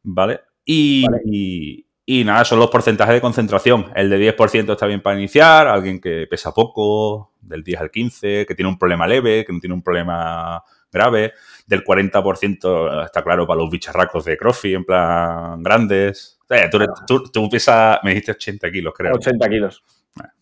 ¿Vale? 0.01 0.41
Y, 0.65 1.85
Y 2.05 2.23
nada, 2.23 2.43
son 2.43 2.57
los 2.57 2.71
porcentajes 2.71 3.13
de 3.13 3.21
concentración. 3.21 3.91
El 3.95 4.09
de 4.09 4.35
10% 4.35 4.71
está 4.71 4.87
bien 4.87 5.03
para 5.03 5.15
iniciar, 5.19 5.67
alguien 5.67 6.01
que 6.01 6.25
pesa 6.27 6.51
poco, 6.55 7.33
del 7.39 7.63
10 7.63 7.81
al 7.81 7.91
15, 7.91 8.47
que 8.47 8.55
tiene 8.55 8.67
un 8.67 8.79
problema 8.79 9.05
leve, 9.05 9.45
que 9.45 9.53
no 9.53 9.59
tiene 9.59 9.75
un 9.75 9.83
problema 9.83 10.63
grave. 10.91 11.33
Del 11.65 11.83
40% 11.83 13.05
está 13.05 13.23
claro 13.23 13.47
para 13.47 13.59
los 13.61 13.69
bicharracos 13.69 14.25
de 14.25 14.37
CrossFit, 14.37 14.75
en 14.75 14.83
plan 14.85 15.63
grandes. 15.63 16.39
Eh, 16.49 16.67
tú, 16.69 16.77
eres- 16.77 16.89
tú- 17.07 17.23
tú 17.31 17.49
pesas, 17.49 17.99
me 18.03 18.11
dijiste 18.11 18.31
80 18.33 18.69
kilos, 18.71 18.93
creo. 18.95 19.13
80 19.15 19.49
kilos. 19.49 19.83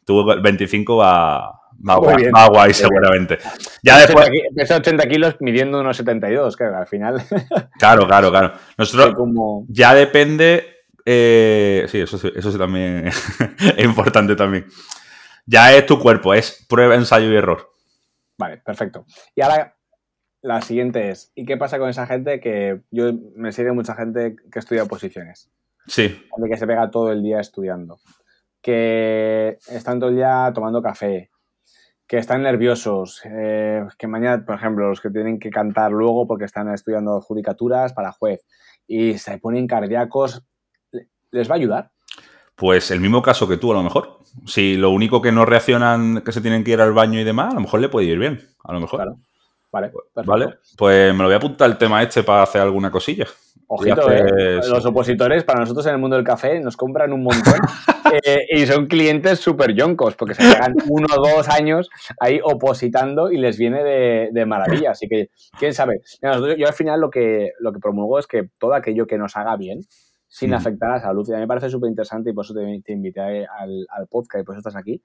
Tú 0.04 0.30
el 0.32 0.42
25 0.42 0.98
va, 0.98 1.62
Muy 1.78 1.96
guay, 1.96 2.16
bien. 2.18 2.32
guay 2.50 2.66
bien. 2.70 2.74
seguramente. 2.74 3.38
Ya 3.84 4.00
después, 4.00 4.26
80 4.28 4.32
ki- 4.32 4.56
Pesa 4.56 4.76
80 4.78 5.08
kilos 5.08 5.36
midiendo 5.40 5.80
unos 5.80 5.96
72, 5.96 6.58
que 6.58 6.64
al 6.66 6.88
final 6.88 7.22
claro, 7.80 8.08
claro, 8.08 8.30
claro. 8.32 8.54
Nosotros 8.78 9.14
como... 9.16 9.66
ya 9.70 9.94
depende, 9.94 10.66
eh, 11.06 11.86
sí, 11.88 12.00
eso, 12.02 12.18
sí- 12.18 12.32
eso 12.36 12.52
sí 12.52 12.58
también 12.58 13.08
es 13.78 13.86
importante 13.86 14.36
también. 14.36 14.66
Ya 15.46 15.74
es 15.74 15.86
tu 15.86 16.00
cuerpo, 16.00 16.34
es 16.34 16.66
prueba, 16.68 16.96
ensayo 16.96 17.32
y 17.32 17.36
error. 17.36 17.70
Vale, 18.38 18.58
perfecto. 18.58 19.06
Y 19.36 19.42
ahora 19.42 19.76
la 20.42 20.62
siguiente 20.62 21.10
es, 21.10 21.32
¿y 21.36 21.46
qué 21.46 21.58
pasa 21.58 21.80
con 21.80 21.90
esa 21.90 22.08
gente 22.08 22.40
que 22.40 22.82
yo 22.92 23.12
me 23.36 23.52
sigue 23.52 23.72
mucha 23.72 23.96
gente 23.96 24.36
que 24.52 24.60
estudia 24.60 24.84
oposiciones? 24.84 25.52
Sí, 25.88 26.24
que 26.48 26.58
se 26.58 26.68
pega 26.68 26.92
todo 26.92 27.12
el 27.12 27.24
día 27.24 27.40
estudiando, 27.40 28.00
que 28.62 29.58
están 29.68 30.00
todo 30.00 30.10
el 30.10 30.16
día 30.16 30.52
tomando 30.54 30.82
café, 30.82 31.32
que 32.08 32.18
están 32.18 32.44
nerviosos, 32.44 33.22
eh, 33.26 33.86
que 33.98 34.08
mañana, 34.08 34.46
por 34.46 34.56
ejemplo, 34.56 34.90
los 34.90 35.02
que 35.02 35.10
tienen 35.10 35.40
que 35.40 35.50
cantar 35.50 35.92
luego 35.92 36.28
porque 36.28 36.46
están 36.46 36.72
estudiando 36.74 37.22
judicaturas 37.22 37.94
para 37.94 38.12
juez 38.12 38.46
y 38.88 39.18
se 39.18 39.38
ponen 39.38 39.68
cardíacos, 39.68 40.44
¿les 41.32 41.50
va 41.50 41.56
a 41.56 41.58
ayudar? 41.58 41.92
pues 42.62 42.92
el 42.92 43.00
mismo 43.00 43.24
caso 43.24 43.48
que 43.48 43.58
tú 43.58 43.72
a 43.72 43.74
lo 43.74 43.82
mejor. 43.82 44.20
Si 44.46 44.76
lo 44.76 44.92
único 44.92 45.20
que 45.20 45.32
no 45.32 45.46
reaccionan, 45.46 46.22
que 46.22 46.32
se 46.32 46.42
tienen 46.42 46.64
que 46.64 46.70
ir 46.70 46.80
al 46.80 46.94
baño 46.94 47.20
y 47.20 47.24
demás, 47.24 47.54
a 47.54 47.56
lo 47.56 47.62
mejor 47.62 47.80
le 47.80 47.90
puede 47.90 48.06
ir 48.06 48.20
bien, 48.20 48.40
a 48.64 48.72
lo 48.72 48.80
mejor. 48.80 49.00
Claro. 49.00 49.18
Vale, 49.72 49.88
perfecto. 49.90 50.24
Vale, 50.26 50.56
pues 50.78 51.14
me 51.14 51.20
lo 51.20 51.26
voy 51.26 51.34
a 51.34 51.38
apuntar 51.38 51.70
el 51.70 51.78
tema 51.78 52.02
este 52.04 52.24
para 52.24 52.44
hacer 52.44 52.62
alguna 52.62 52.92
cosilla. 52.92 53.26
Ojito, 53.68 54.12
eh. 54.12 54.56
Los 54.68 54.86
opositores, 54.86 55.46
para 55.46 55.62
nosotros 55.62 55.86
en 55.86 55.94
el 55.94 55.98
mundo 55.98 56.18
del 56.18 56.26
café, 56.26 56.60
nos 56.60 56.76
compran 56.76 57.14
un 57.14 57.24
montón 57.24 57.54
eh, 58.26 58.40
y 58.50 58.66
son 58.66 58.88
clientes 58.88 59.40
súper 59.40 59.74
yoncos 59.74 60.16
porque 60.18 60.34
se 60.36 60.42
pegan 60.44 60.74
uno 60.90 61.08
o 61.18 61.22
dos 61.38 61.48
años 61.48 61.90
ahí 62.20 62.42
opositando 62.44 63.32
y 63.32 63.38
les 63.38 63.58
viene 63.58 63.82
de, 63.82 64.30
de 64.34 64.46
maravilla. 64.46 64.92
Así 64.92 65.08
que, 65.08 65.30
quién 65.58 65.74
sabe. 65.74 66.02
Nosotros- 66.22 66.58
yo 66.58 66.68
al 66.68 66.74
final 66.74 67.00
lo 67.00 67.10
que, 67.10 67.52
lo 67.62 67.72
que 67.72 67.80
promulgo 67.80 68.20
es 68.20 68.28
que 68.28 68.50
todo 68.60 68.74
aquello 68.74 69.08
que 69.08 69.18
nos 69.18 69.38
haga 69.38 69.56
bien, 69.56 69.80
sin 70.28 70.50
Mm. 70.52 70.56
afectar 70.56 70.90
a 70.90 70.94
la 70.96 71.00
salud, 71.02 71.26
y 71.30 71.32
a 71.32 71.36
mí 71.36 71.42
me 71.42 71.48
parece 71.48 71.70
súper 71.70 71.90
interesante 71.90 72.30
y 72.30 72.34
por 72.34 72.44
eso 72.44 72.54
te, 72.54 72.82
te 72.84 72.92
invité 72.92 73.22
al, 73.22 73.86
al 73.90 74.08
podcast 74.10 74.42
y 74.42 74.46
por 74.46 74.56
eso 74.56 74.60
estás 74.60 74.76
aquí, 74.76 75.02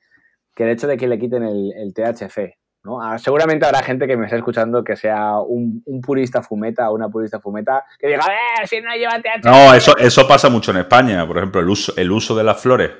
que 0.57 0.64
el 0.64 0.70
hecho 0.70 0.88
de 0.88 0.96
que 0.96 1.07
le 1.07 1.18
quiten 1.20 1.44
el, 1.44 1.72
el 1.76 1.94
THC. 1.94 2.55
¿No? 2.87 3.03
Ah, 3.03 3.18
Seguramente 3.18 3.66
habrá 3.66 3.83
gente 3.83 4.07
que 4.07 4.16
me 4.16 4.25
esté 4.25 4.37
escuchando 4.37 4.83
que 4.83 4.96
sea 4.96 5.38
un, 5.40 5.83
un 5.85 6.01
purista 6.01 6.42
fumeta 6.42 6.88
o 6.90 6.94
una 6.94 7.09
purista 7.11 7.40
fumeta 7.40 7.85
que 7.99 8.07
diga, 8.07 8.20
¡eh, 8.27 8.66
si 8.66 8.81
no 8.81 8.94
lleva 8.94 9.18
THC! 9.20 9.44
No, 9.44 9.75
eso, 9.75 9.94
eso 9.99 10.27
pasa 10.27 10.49
mucho 10.49 10.70
en 10.70 10.79
España. 10.79 11.27
Por 11.27 11.37
ejemplo, 11.37 11.61
el 11.61 11.68
uso, 11.68 11.92
el 11.96 12.11
uso 12.11 12.35
de 12.35 12.44
las 12.44 12.59
flores, 12.59 12.90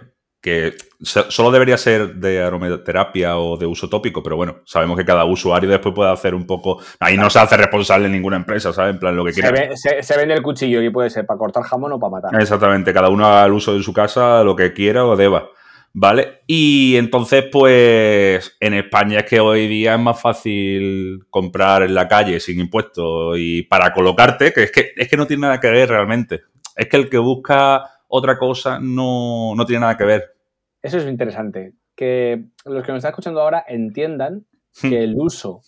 que 0.43 0.75
so- 1.01 1.29
solo 1.31 1.51
debería 1.51 1.77
ser 1.77 2.15
de 2.17 2.43
aromaterapia 2.43 3.37
o 3.39 3.57
de 3.57 3.67
uso 3.67 3.89
tópico, 3.89 4.23
pero 4.23 4.37
bueno, 4.37 4.57
sabemos 4.65 4.97
que 4.97 5.05
cada 5.05 5.25
usuario 5.25 5.69
después 5.69 5.95
puede 5.95 6.11
hacer 6.13 6.35
un 6.35 6.47
poco. 6.47 6.79
Ahí 7.01 7.17
no 7.17 7.31
se 7.31 7.39
hace 7.39 7.57
responsable 7.57 8.09
ninguna 8.09 8.37
empresa, 8.37 8.73
¿sabes? 8.73 8.93
En 8.95 9.01
plan, 9.01 9.17
lo 9.17 9.25
que 9.25 9.33
Se, 9.33 9.41
quiera. 9.41 9.69
ve- 9.69 9.77
se- 9.77 10.03
se 10.03 10.17
vende 10.17 10.35
el 10.35 10.43
cuchillo 10.43 10.83
y 10.83 10.91
puede 10.91 11.11
ser 11.11 11.27
para 11.27 11.39
cortar 11.39 11.63
jamón 11.65 11.93
o 11.93 11.99
para 11.99 12.11
matar. 12.11 12.41
Exactamente, 12.41 12.93
cada 12.93 13.09
uno 13.09 13.27
haga 13.27 13.47
el 13.47 13.53
uso 13.53 13.75
de 13.75 13.83
su 13.83 13.93
casa 13.93 14.43
lo 14.45 14.55
que 14.55 14.73
quiera 14.73 15.05
o 15.07 15.17
deba. 15.17 15.49
¿Vale? 15.99 16.43
Y 16.47 16.97
entonces, 16.97 17.47
pues, 17.51 18.57
en 18.61 18.75
España 18.75 19.21
es 19.21 19.25
que 19.25 19.41
hoy 19.41 19.67
día 19.67 19.95
es 19.95 20.01
más 20.01 20.21
fácil 20.21 21.25
comprar 21.31 21.83
en 21.83 21.95
la 21.95 22.07
calle 22.07 22.39
sin 22.39 22.61
impuestos 22.61 23.37
y 23.39 23.63
para 23.63 23.93
colocarte, 23.95 24.53
que 24.53 24.65
es 24.65 24.73
que, 24.73 24.93
es 24.95 25.09
que 25.09 25.17
no 25.17 25.27
tiene 25.27 25.43
nada 25.43 25.59
que 25.59 25.71
ver 25.71 25.89
realmente. 25.89 26.43
Es 26.77 26.89
que 26.89 26.99
el 26.99 27.09
que 27.09 27.19
busca 27.19 27.83
otra 28.09 28.37
cosa 28.37 28.79
no, 28.79 29.55
no 29.57 29.65
tiene 29.65 29.81
nada 29.81 29.97
que 29.97 30.05
ver. 30.05 30.35
Eso 30.83 30.99
es 30.99 31.07
interesante. 31.07 31.73
Que 31.95 32.45
los 32.67 32.85
que 32.85 32.93
nos 32.93 32.99
están 32.99 33.13
escuchando 33.13 33.41
ahora 33.41 33.65
entiendan 33.67 34.45
Hmm. 34.83 34.91
que 34.91 35.03
el 35.03 35.15
uso 35.17 35.63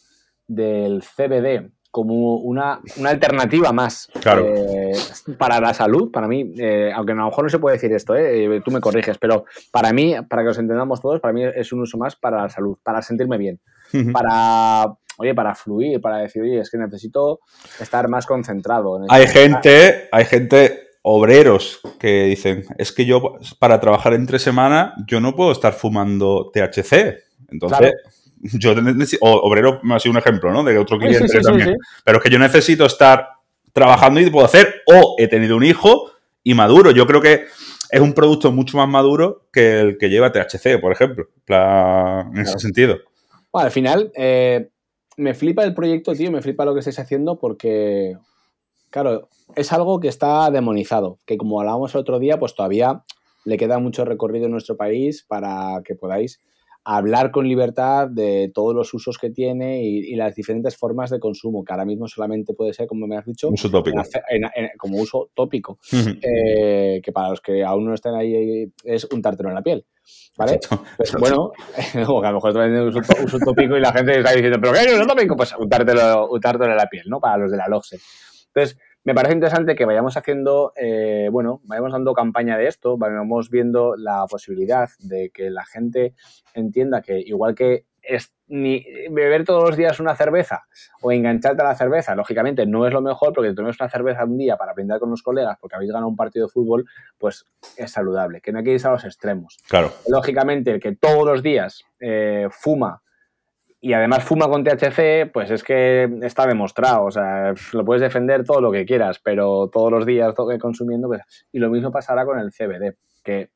del 0.46 1.02
CBD 1.02 1.70
como 2.04 2.36
una, 2.36 2.80
una 2.96 3.10
alternativa 3.10 3.72
más 3.72 4.08
Claro. 4.20 4.46
eh, 4.46 4.92
para 5.36 5.60
la 5.60 5.74
salud, 5.74 6.10
para 6.12 6.28
mí, 6.28 6.52
eh, 6.58 6.92
aunque 6.94 7.12
a 7.12 7.16
lo 7.16 7.24
mejor 7.24 7.44
no 7.44 7.50
se 7.50 7.58
puede 7.58 7.74
decir 7.76 7.92
esto, 7.92 8.14
eh, 8.14 8.60
tú 8.64 8.70
me 8.70 8.80
corriges, 8.80 9.18
pero 9.18 9.44
para 9.72 9.92
mí, 9.92 10.14
para 10.28 10.42
que 10.42 10.48
os 10.50 10.58
entendamos 10.58 11.00
todos, 11.00 11.20
para 11.20 11.32
mí 11.34 11.42
es 11.44 11.72
un 11.72 11.80
uso 11.80 11.98
más 11.98 12.14
para 12.14 12.42
la 12.42 12.48
salud, 12.48 12.76
para 12.84 13.02
sentirme 13.02 13.36
bien, 13.36 13.58
para, 14.12 14.84
oye, 15.18 15.34
para 15.34 15.54
fluir, 15.54 16.00
para 16.00 16.18
decir, 16.18 16.42
oye, 16.42 16.60
es 16.60 16.70
que 16.70 16.78
necesito 16.78 17.40
estar 17.80 18.08
más 18.08 18.26
concentrado. 18.26 19.00
Hay 19.08 19.24
necesito- 19.26 19.32
gente, 19.62 20.08
hay 20.12 20.24
gente, 20.24 20.80
obreros, 21.02 21.80
que 21.98 22.24
dicen, 22.24 22.64
es 22.76 22.92
que 22.92 23.06
yo 23.06 23.38
para 23.58 23.80
trabajar 23.80 24.12
entre 24.14 24.38
semana, 24.38 24.94
yo 25.06 25.20
no 25.20 25.34
puedo 25.34 25.52
estar 25.52 25.72
fumando 25.72 26.50
THC. 26.52 27.18
Entonces, 27.50 27.78
Claro. 27.78 27.94
Yo 28.42 28.74
o 29.20 29.30
obrero 29.48 29.80
me 29.82 29.94
ha 29.94 29.98
sido 29.98 30.12
un 30.12 30.18
ejemplo, 30.18 30.52
¿no? 30.52 30.62
De 30.64 30.78
otro 30.78 30.98
cliente 30.98 31.28
sí, 31.28 31.38
sí, 31.38 31.42
también. 31.42 31.76
Pero 32.04 32.18
es 32.18 32.24
que 32.24 32.30
yo 32.30 32.38
necesito 32.38 32.86
estar 32.86 33.28
trabajando 33.72 34.20
y 34.20 34.30
puedo 34.30 34.46
hacer, 34.46 34.82
o 34.86 35.16
he 35.18 35.28
tenido 35.28 35.56
un 35.56 35.64
hijo 35.64 36.10
y 36.42 36.54
maduro. 36.54 36.90
Yo 36.90 37.06
creo 37.06 37.20
que 37.20 37.44
es 37.90 38.00
un 38.00 38.12
producto 38.12 38.52
mucho 38.52 38.76
más 38.76 38.88
maduro 38.88 39.46
que 39.52 39.80
el 39.80 39.98
que 39.98 40.08
lleva 40.08 40.32
THC, 40.32 40.80
por 40.80 40.92
ejemplo. 40.92 41.28
En 41.46 42.38
ese 42.38 42.58
sentido. 42.58 42.98
Bueno, 43.52 43.66
al 43.66 43.72
final, 43.72 44.12
eh, 44.14 44.68
me 45.16 45.34
flipa 45.34 45.64
el 45.64 45.74
proyecto, 45.74 46.12
tío, 46.12 46.30
me 46.30 46.42
flipa 46.42 46.64
lo 46.64 46.74
que 46.74 46.80
estáis 46.80 46.98
haciendo 46.98 47.38
porque, 47.38 48.16
claro, 48.90 49.28
es 49.56 49.72
algo 49.72 50.00
que 50.00 50.08
está 50.08 50.50
demonizado, 50.50 51.18
que 51.26 51.36
como 51.36 51.60
hablábamos 51.60 51.94
el 51.94 52.00
otro 52.00 52.18
día, 52.18 52.38
pues 52.38 52.54
todavía 52.54 53.02
le 53.44 53.56
queda 53.56 53.78
mucho 53.78 54.04
recorrido 54.04 54.46
en 54.46 54.52
nuestro 54.52 54.76
país 54.76 55.24
para 55.26 55.80
que 55.84 55.94
podáis 55.94 56.40
hablar 56.90 57.30
con 57.30 57.46
libertad 57.46 58.08
de 58.08 58.50
todos 58.54 58.74
los 58.74 58.94
usos 58.94 59.18
que 59.18 59.28
tiene 59.28 59.82
y, 59.82 59.98
y 60.12 60.16
las 60.16 60.34
diferentes 60.34 60.74
formas 60.76 61.10
de 61.10 61.20
consumo, 61.20 61.62
que 61.62 61.72
ahora 61.74 61.84
mismo 61.84 62.08
solamente 62.08 62.54
puede 62.54 62.72
ser, 62.72 62.86
como 62.86 63.06
me 63.06 63.16
has 63.18 63.26
dicho, 63.26 63.50
Uso 63.50 63.70
tópico. 63.70 63.94
en 63.96 64.00
hace- 64.00 64.22
en- 64.30 64.44
en- 64.54 64.70
como 64.78 64.96
uso 64.98 65.30
tópico, 65.34 65.78
eh, 66.22 67.00
que 67.02 67.12
para 67.12 67.28
los 67.30 67.40
que 67.42 67.62
aún 67.62 67.84
no 67.84 67.94
estén 67.94 68.14
ahí 68.14 68.72
es 68.84 69.06
untártelo 69.12 69.50
en 69.50 69.54
la 69.56 69.62
piel. 69.62 69.84
¿Vale? 70.38 70.54
Exacto, 70.54 70.84
Pues, 70.96 71.10
exacto. 71.10 71.18
bueno, 71.20 71.52
o 72.10 72.20
que 72.22 72.26
a 72.26 72.30
lo 72.30 72.36
mejor 72.36 72.52
también 72.54 72.82
uso, 72.82 73.00
uso 73.24 73.38
tópico 73.38 73.76
y 73.76 73.80
la 73.80 73.92
gente 73.92 74.16
está 74.18 74.32
diciendo, 74.32 74.58
¿pero 74.60 74.72
qué 74.72 74.80
es 74.80 74.94
uso 74.94 75.06
tópico? 75.06 75.36
Pues 75.36 75.54
untártelo, 75.58 76.28
untártelo 76.30 76.70
en 76.70 76.76
la 76.78 76.86
piel, 76.86 77.04
¿no? 77.08 77.20
Para 77.20 77.36
los 77.36 77.50
de 77.50 77.58
la 77.58 77.68
LOGSE. 77.68 77.98
Entonces, 78.54 78.78
me 79.04 79.14
parece 79.14 79.34
interesante 79.34 79.74
que 79.74 79.84
vayamos 79.84 80.16
haciendo, 80.16 80.72
eh, 80.76 81.28
bueno, 81.32 81.60
vayamos 81.64 81.92
dando 81.92 82.12
campaña 82.12 82.58
de 82.58 82.66
esto, 82.66 82.98
vayamos 82.98 83.50
viendo 83.50 83.96
la 83.96 84.26
posibilidad 84.28 84.88
de 84.98 85.30
que 85.30 85.50
la 85.50 85.64
gente 85.64 86.14
entienda 86.54 87.00
que 87.00 87.18
igual 87.18 87.54
que 87.54 87.86
es 88.02 88.32
ni 88.46 88.84
beber 89.10 89.44
todos 89.44 89.62
los 89.62 89.76
días 89.76 90.00
una 90.00 90.16
cerveza 90.16 90.62
o 91.02 91.12
engancharte 91.12 91.62
a 91.62 91.66
la 91.66 91.74
cerveza, 91.74 92.14
lógicamente 92.14 92.64
no 92.64 92.86
es 92.86 92.92
lo 92.92 93.02
mejor 93.02 93.32
porque 93.34 93.50
te 93.50 93.54
tomes 93.54 93.78
una 93.78 93.90
cerveza 93.90 94.24
un 94.24 94.38
día 94.38 94.56
para 94.56 94.72
brindar 94.72 94.98
con 94.98 95.10
los 95.10 95.22
colegas 95.22 95.58
porque 95.60 95.76
habéis 95.76 95.90
ganado 95.92 96.08
un 96.08 96.16
partido 96.16 96.46
de 96.46 96.52
fútbol, 96.52 96.86
pues 97.18 97.44
es 97.76 97.90
saludable, 97.90 98.40
que 98.40 98.50
no 98.52 98.58
hay 98.58 98.64
que 98.64 98.72
irse 98.72 98.88
a 98.88 98.92
los 98.92 99.04
extremos 99.04 99.58
Claro. 99.68 99.92
lógicamente, 100.08 100.70
el 100.70 100.80
que 100.80 100.96
todos 100.96 101.24
los 101.26 101.42
días 101.42 101.84
eh, 102.00 102.48
fuma 102.50 103.02
y 103.80 103.92
además 103.92 104.24
fuma 104.24 104.48
con 104.48 104.64
THC, 104.64 105.30
pues 105.32 105.50
es 105.50 105.62
que 105.62 106.08
está 106.22 106.46
demostrado. 106.46 107.04
O 107.04 107.10
sea, 107.10 107.54
lo 107.72 107.84
puedes 107.84 108.02
defender 108.02 108.44
todo 108.44 108.60
lo 108.60 108.72
que 108.72 108.84
quieras, 108.84 109.20
pero 109.22 109.68
todos 109.72 109.90
los 109.92 110.04
días 110.06 110.34
consumiendo. 110.60 111.08
Pues, 111.08 111.22
y 111.52 111.58
lo 111.58 111.70
mismo 111.70 111.90
pasará 111.92 112.24
con 112.24 112.38
el 112.40 112.50
CBD, 112.52 112.96
que 113.22 113.50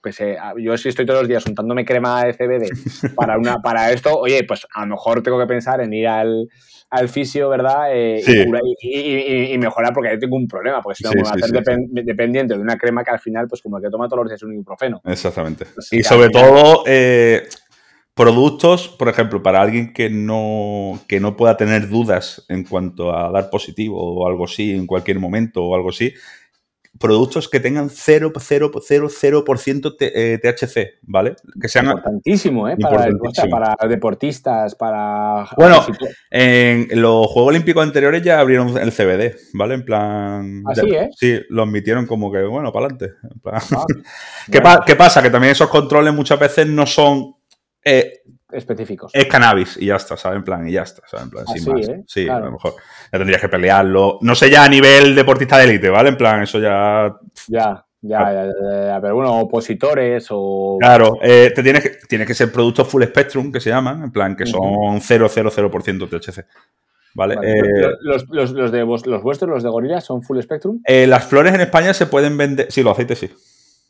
pese 0.00 0.38
a- 0.38 0.54
yo 0.58 0.76
si 0.76 0.88
estoy 0.88 1.06
todos 1.06 1.20
los 1.20 1.28
días 1.28 1.46
untándome 1.46 1.84
crema 1.84 2.24
de 2.24 2.32
CBD 2.34 2.68
para, 3.16 3.38
una, 3.38 3.56
para 3.62 3.90
esto, 3.92 4.18
oye, 4.18 4.44
pues 4.44 4.66
a 4.74 4.80
lo 4.80 4.86
mejor 4.88 5.22
tengo 5.22 5.38
que 5.38 5.46
pensar 5.46 5.80
en 5.80 5.92
ir 5.92 6.08
al, 6.08 6.48
al 6.90 7.08
fisio, 7.08 7.48
¿verdad? 7.48 7.88
Eh, 7.94 8.16
y 8.18 8.22
Sí. 8.22 8.44
y, 8.82 8.88
y- 8.88 9.16
y- 9.16 9.52
y 9.54 9.58
mejorar 9.58 9.92
porque 9.92 10.10
ahí 10.10 10.18
tengo 10.18 10.36
un 10.36 10.46
problema, 10.48 10.80
porque 10.82 10.96
si 10.96 11.04
no 11.04 11.10
Sí, 11.10 11.16
me 11.16 11.22
voy 11.22 11.30
a 11.30 11.34
hacer 11.34 11.48
sí, 11.50 11.54
depen- 11.56 11.88
dependiente 12.04 12.54
de 12.54 12.60
una 12.60 12.76
crema 12.76 13.02
que 13.04 13.10
al 13.10 13.20
final, 13.20 13.46
pues 13.48 13.60
como 13.62 13.78
el 13.78 13.84
que 13.84 13.90
toma 13.90 14.08
todos 14.08 14.24
los 14.24 14.30
días 14.30 14.42
un 14.42 14.52
ibuprofeno. 14.54 15.00
Exactamente. 15.04 15.66
Pues 15.74 15.92
y 15.92 16.02
sobre 16.02 16.28
todo, 16.30 16.82
eh, 16.86 17.42
productos, 18.14 18.88
por 18.88 19.08
ejemplo, 19.08 19.42
para 19.42 19.60
alguien 19.60 19.92
que 19.92 20.08
no, 20.08 21.00
que 21.08 21.20
no 21.20 21.36
pueda 21.36 21.56
tener 21.56 21.88
dudas 21.88 22.44
en 22.48 22.64
cuanto 22.64 23.16
a 23.16 23.30
dar 23.30 23.50
positivo 23.50 24.00
o 24.00 24.28
algo 24.28 24.44
así 24.44 24.72
en 24.72 24.86
cualquier 24.86 25.18
momento 25.18 25.64
o 25.64 25.74
algo 25.74 25.90
así, 25.90 26.14
productos 26.98 27.48
que 27.48 27.60
tengan 27.60 27.88
0,000% 27.88 29.96
eh, 30.00 30.40
THC, 30.40 30.98
¿vale? 31.02 31.36
Que 31.60 31.68
sean 31.68 31.84
importantísimo, 31.86 32.68
¿eh? 32.68 32.76
Para, 32.80 33.08
para 33.50 33.76
deportistas, 33.88 34.76
para... 34.76 35.48
Bueno, 35.56 35.84
en 36.30 36.86
los 37.00 37.26
Juegos 37.26 37.50
Olímpicos 37.50 37.82
anteriores 37.82 38.22
ya 38.22 38.38
abrieron 38.38 38.78
el 38.78 38.92
CBD, 38.92 39.34
¿vale? 39.54 39.74
En 39.74 39.84
plan... 39.84 40.62
Así, 40.66 40.94
¿eh? 40.94 41.10
Sí, 41.16 41.40
lo 41.48 41.64
admitieron 41.64 42.06
como 42.06 42.30
que, 42.30 42.44
bueno, 42.44 42.72
para 42.72 42.86
adelante. 42.86 43.16
Ah, 43.44 43.60
¿Qué, 44.50 44.62
¿Qué, 44.86 44.96
pasa? 44.96 45.22
Que 45.22 45.30
también 45.30 45.52
esos 45.52 45.68
controles 45.68 46.14
muchas 46.14 46.38
veces 46.38 46.68
no 46.68 46.86
son... 46.86 47.34
Eh, 47.84 48.22
específicos. 48.50 49.12
Es 49.14 49.26
cannabis 49.26 49.76
y 49.76 49.86
ya 49.86 49.96
está, 49.96 50.16
¿sabes? 50.16 50.38
En 50.38 50.44
plan, 50.44 50.66
y 50.66 50.72
ya 50.72 50.82
está, 50.82 51.02
¿sabes? 51.06 51.24
En 51.24 51.30
plan, 51.30 51.46
sin 51.46 51.72
más. 51.72 51.88
¿eh? 51.88 52.02
Sí, 52.06 52.28
a 52.28 52.38
lo 52.38 52.52
mejor. 52.52 52.74
Ya 53.12 53.18
tendrías 53.18 53.40
que 53.40 53.48
pelearlo. 53.48 54.18
No 54.22 54.34
sé 54.34 54.50
ya 54.50 54.64
a 54.64 54.68
nivel 54.68 55.14
deportista 55.14 55.58
de 55.58 55.64
élite, 55.64 55.90
¿vale? 55.90 56.08
En 56.08 56.16
plan, 56.16 56.42
eso 56.42 56.58
ya. 56.58 57.14
Ya. 57.48 57.84
Ya, 58.06 58.20
ya, 58.34 58.44
ya, 58.86 59.00
pero 59.00 59.14
bueno, 59.14 59.40
opositores 59.40 60.26
o... 60.28 60.76
Claro, 60.78 61.16
eh, 61.22 61.50
te 61.54 61.62
tienes 61.62 61.82
que, 61.82 61.88
tienes 62.06 62.26
que 62.26 62.34
ser 62.34 62.52
productos 62.52 62.86
full 62.86 63.02
spectrum, 63.02 63.50
que 63.50 63.60
se 63.60 63.70
llaman, 63.70 64.02
en 64.04 64.12
plan, 64.12 64.36
que 64.36 64.44
son 64.44 64.60
0,00% 65.00 66.08
THC. 66.10 66.44
¿Vale? 67.14 67.36
Eh, 67.42 67.62
los, 68.02 68.28
los, 68.28 68.50
los, 68.50 68.70
de 68.70 68.80
los 68.80 69.22
vuestros, 69.22 69.48
los 69.48 69.62
de 69.62 69.70
gorila, 69.70 70.02
son 70.02 70.22
full 70.22 70.38
spectrum? 70.42 70.82
Eh, 70.84 71.06
las 71.06 71.24
flores 71.24 71.54
en 71.54 71.62
España 71.62 71.94
se 71.94 72.04
pueden 72.04 72.36
vender... 72.36 72.66
Sí, 72.70 72.82
los 72.82 72.92
aceites 72.92 73.20
sí. 73.20 73.30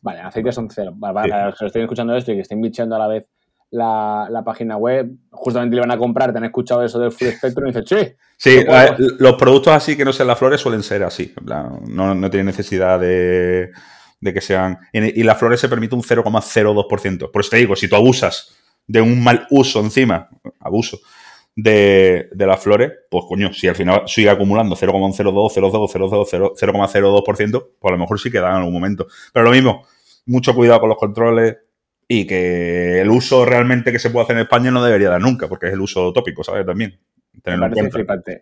Vale, 0.02 0.20
aceites 0.20 0.54
son 0.54 0.70
cero. 0.70 0.94
Para 1.00 1.46
los 1.46 1.58
que 1.58 1.66
estén 1.66 1.82
escuchando 1.82 2.14
esto 2.14 2.30
y 2.30 2.36
que 2.36 2.42
estén 2.42 2.60
bichando 2.60 2.94
a 2.94 3.00
la 3.00 3.08
vez 3.08 3.26
la, 3.70 4.42
página 4.44 4.76
web, 4.76 5.10
justamente 5.30 5.74
le 5.74 5.80
van 5.80 5.90
a 5.90 5.98
comprar, 5.98 6.32
te 6.32 6.38
han 6.38 6.44
escuchado 6.44 6.84
eso 6.84 6.98
del 6.98 7.12
full 7.12 7.28
spectrum 7.28 7.66
y 7.66 7.72
dices, 7.72 7.84
sí. 7.88 8.14
Sí, 8.36 8.64
los 9.18 9.34
productos 9.34 9.72
así 9.72 9.96
que 9.96 10.04
no 10.04 10.12
sean 10.12 10.28
las 10.28 10.38
flores 10.38 10.60
suelen 10.60 10.82
ser 10.82 11.02
así. 11.02 11.32
No, 11.42 12.14
no 12.14 12.30
tienen 12.30 12.46
necesidad 12.46 12.98
de, 13.00 13.70
que 14.22 14.40
sean. 14.40 14.78
Y, 14.92 15.22
las 15.22 15.38
flores 15.38 15.60
se 15.60 15.68
permite 15.68 15.94
un 15.94 16.02
0,02%. 16.02 17.30
Por 17.30 17.40
eso 17.40 17.50
te 17.50 17.56
digo, 17.56 17.76
si 17.76 17.88
tú 17.88 17.96
abusas 17.96 18.54
de 18.86 19.00
un 19.00 19.22
mal 19.22 19.46
uso 19.50 19.80
encima, 19.80 20.28
abuso, 20.60 20.98
de, 21.56 22.28
las 22.36 22.60
flores, 22.60 22.92
pues 23.10 23.24
coño, 23.28 23.52
si 23.52 23.68
al 23.68 23.76
final 23.76 24.02
sigue 24.06 24.30
acumulando 24.30 24.76
0,02, 24.76 25.52
0,02, 25.54 26.56
0,02%, 26.56 27.68
pues 27.78 27.90
a 27.90 27.92
lo 27.92 27.98
mejor 27.98 28.20
sí 28.20 28.30
queda 28.30 28.50
en 28.50 28.56
algún 28.56 28.72
momento. 28.72 29.06
Pero 29.32 29.44
lo 29.44 29.52
mismo, 29.52 29.86
mucho 30.26 30.54
cuidado 30.54 30.80
con 30.80 30.88
los 30.88 30.98
controles, 30.98 31.56
y 32.08 32.26
que 32.26 33.00
el 33.00 33.10
uso 33.10 33.44
realmente 33.44 33.92
que 33.92 33.98
se 33.98 34.10
puede 34.10 34.24
hacer 34.24 34.36
en 34.36 34.42
España 34.42 34.70
no 34.70 34.84
debería 34.84 35.10
dar 35.10 35.20
nunca, 35.20 35.48
porque 35.48 35.66
es 35.66 35.72
el 35.72 35.80
uso 35.80 36.12
tópico, 36.12 36.44
¿sabes? 36.44 36.66
También. 36.66 36.98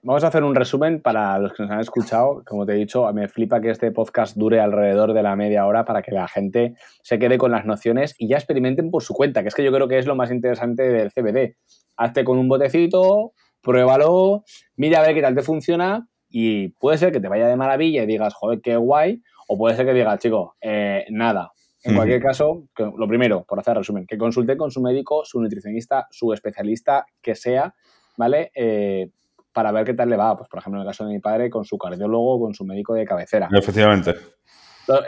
Vamos 0.03 0.22
a 0.22 0.27
hacer 0.27 0.44
un 0.44 0.55
resumen 0.55 1.01
para 1.01 1.38
los 1.38 1.55
que 1.55 1.62
nos 1.62 1.72
han 1.72 1.81
escuchado. 1.81 2.42
Como 2.46 2.66
te 2.66 2.72
he 2.72 2.77
dicho, 2.77 3.11
me 3.12 3.27
flipa 3.27 3.61
que 3.61 3.70
este 3.70 3.90
podcast 3.90 4.37
dure 4.37 4.61
alrededor 4.61 5.14
de 5.14 5.22
la 5.22 5.35
media 5.35 5.66
hora 5.66 5.85
para 5.85 6.03
que 6.03 6.12
la 6.12 6.29
gente 6.29 6.75
se 7.03 7.18
quede 7.18 7.38
con 7.38 7.51
las 7.51 7.64
nociones 7.64 8.14
y 8.18 8.29
ya 8.29 8.37
experimenten 8.37 8.90
por 8.90 9.03
su 9.03 9.14
cuenta, 9.14 9.42
que 9.42 9.48
es 9.48 9.55
que 9.55 9.64
yo 9.64 9.72
creo 9.72 9.88
que 9.88 9.98
es 9.98 10.07
lo 10.07 10.14
más 10.14 10.31
interesante 10.31 10.83
del 10.88 11.11
CBD. 11.11 11.57
Hazte 11.96 12.22
con 12.22 12.38
un 12.38 12.48
botecito, 12.48 13.33
pruébalo, 13.62 14.44
mira 14.77 15.01
a 15.01 15.03
ver 15.03 15.14
qué 15.14 15.22
tal 15.22 15.35
te 15.35 15.42
funciona 15.42 16.07
y 16.29 16.68
puede 16.68 16.98
ser 16.98 17.12
que 17.12 17.20
te 17.20 17.29
vaya 17.29 17.48
de 17.48 17.57
maravilla 17.57 18.03
y 18.03 18.07
digas, 18.07 18.35
joder, 18.35 18.61
qué 18.62 18.77
guay, 18.77 19.22
o 19.48 19.57
puede 19.57 19.77
ser 19.77 19.87
que 19.87 19.94
digas, 19.94 20.18
chico, 20.18 20.57
eh, 20.61 21.07
nada, 21.11 21.53
en 21.84 21.96
cualquier 21.96 22.22
caso, 22.22 22.68
lo 22.78 23.08
primero, 23.08 23.44
por 23.44 23.58
hacer 23.58 23.76
resumen, 23.76 24.06
que 24.06 24.16
consulte 24.16 24.56
con 24.56 24.70
su 24.70 24.80
médico, 24.80 25.24
su 25.24 25.40
nutricionista, 25.40 26.06
su 26.10 26.32
especialista, 26.32 27.06
que 27.20 27.34
sea, 27.34 27.74
¿vale? 28.16 28.52
Eh, 28.54 29.10
para 29.52 29.72
ver 29.72 29.84
qué 29.84 29.94
tal 29.94 30.08
le 30.08 30.16
va. 30.16 30.36
Pues, 30.36 30.48
por 30.48 30.60
ejemplo, 30.60 30.80
en 30.80 30.86
el 30.86 30.90
caso 30.90 31.04
de 31.04 31.12
mi 31.12 31.20
padre, 31.20 31.50
con 31.50 31.64
su 31.64 31.76
cardiólogo, 31.76 32.40
con 32.40 32.54
su 32.54 32.64
médico 32.64 32.94
de 32.94 33.04
cabecera. 33.04 33.48
Efectivamente. 33.52 34.14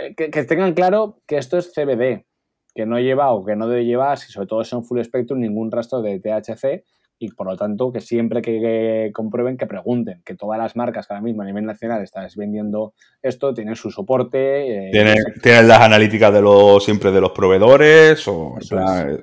Eh, 0.00 0.14
que, 0.16 0.44
tengan 0.44 0.74
claro 0.74 1.20
que 1.26 1.36
esto 1.36 1.58
es 1.58 1.72
CBD, 1.72 2.26
que 2.74 2.86
no 2.86 2.98
lleva 2.98 3.32
o 3.32 3.44
que 3.44 3.56
no 3.56 3.68
debe 3.68 3.84
llevar, 3.84 4.18
si 4.18 4.32
sobre 4.32 4.46
todo 4.46 4.64
son 4.64 4.84
full 4.84 5.00
spectrum, 5.02 5.40
ningún 5.40 5.70
rastro 5.70 6.02
de 6.02 6.20
THC 6.20 6.84
y 7.18 7.30
por 7.30 7.46
lo 7.46 7.56
tanto 7.56 7.92
que 7.92 8.00
siempre 8.00 8.42
que, 8.42 9.10
comprueben 9.12 9.56
que 9.56 9.66
pregunten, 9.66 10.22
que 10.24 10.34
todas 10.34 10.58
las 10.58 10.76
marcas 10.76 11.06
que 11.06 11.14
ahora 11.14 11.22
mismo 11.22 11.42
a 11.42 11.44
nivel 11.44 11.64
nacional 11.64 12.02
estás 12.02 12.36
vendiendo 12.36 12.94
esto 13.22 13.54
tienen 13.54 13.76
su 13.76 13.90
soporte. 13.90 14.88
Eh, 14.88 14.90
tienen, 15.42 15.68
las 15.68 15.80
analíticas 15.80 16.32
de 16.32 16.42
los 16.42 16.84
siempre 16.84 17.10
de 17.10 17.20
los 17.20 17.30
proveedores 17.30 18.26
o 18.28 18.56
eso, 18.58 18.76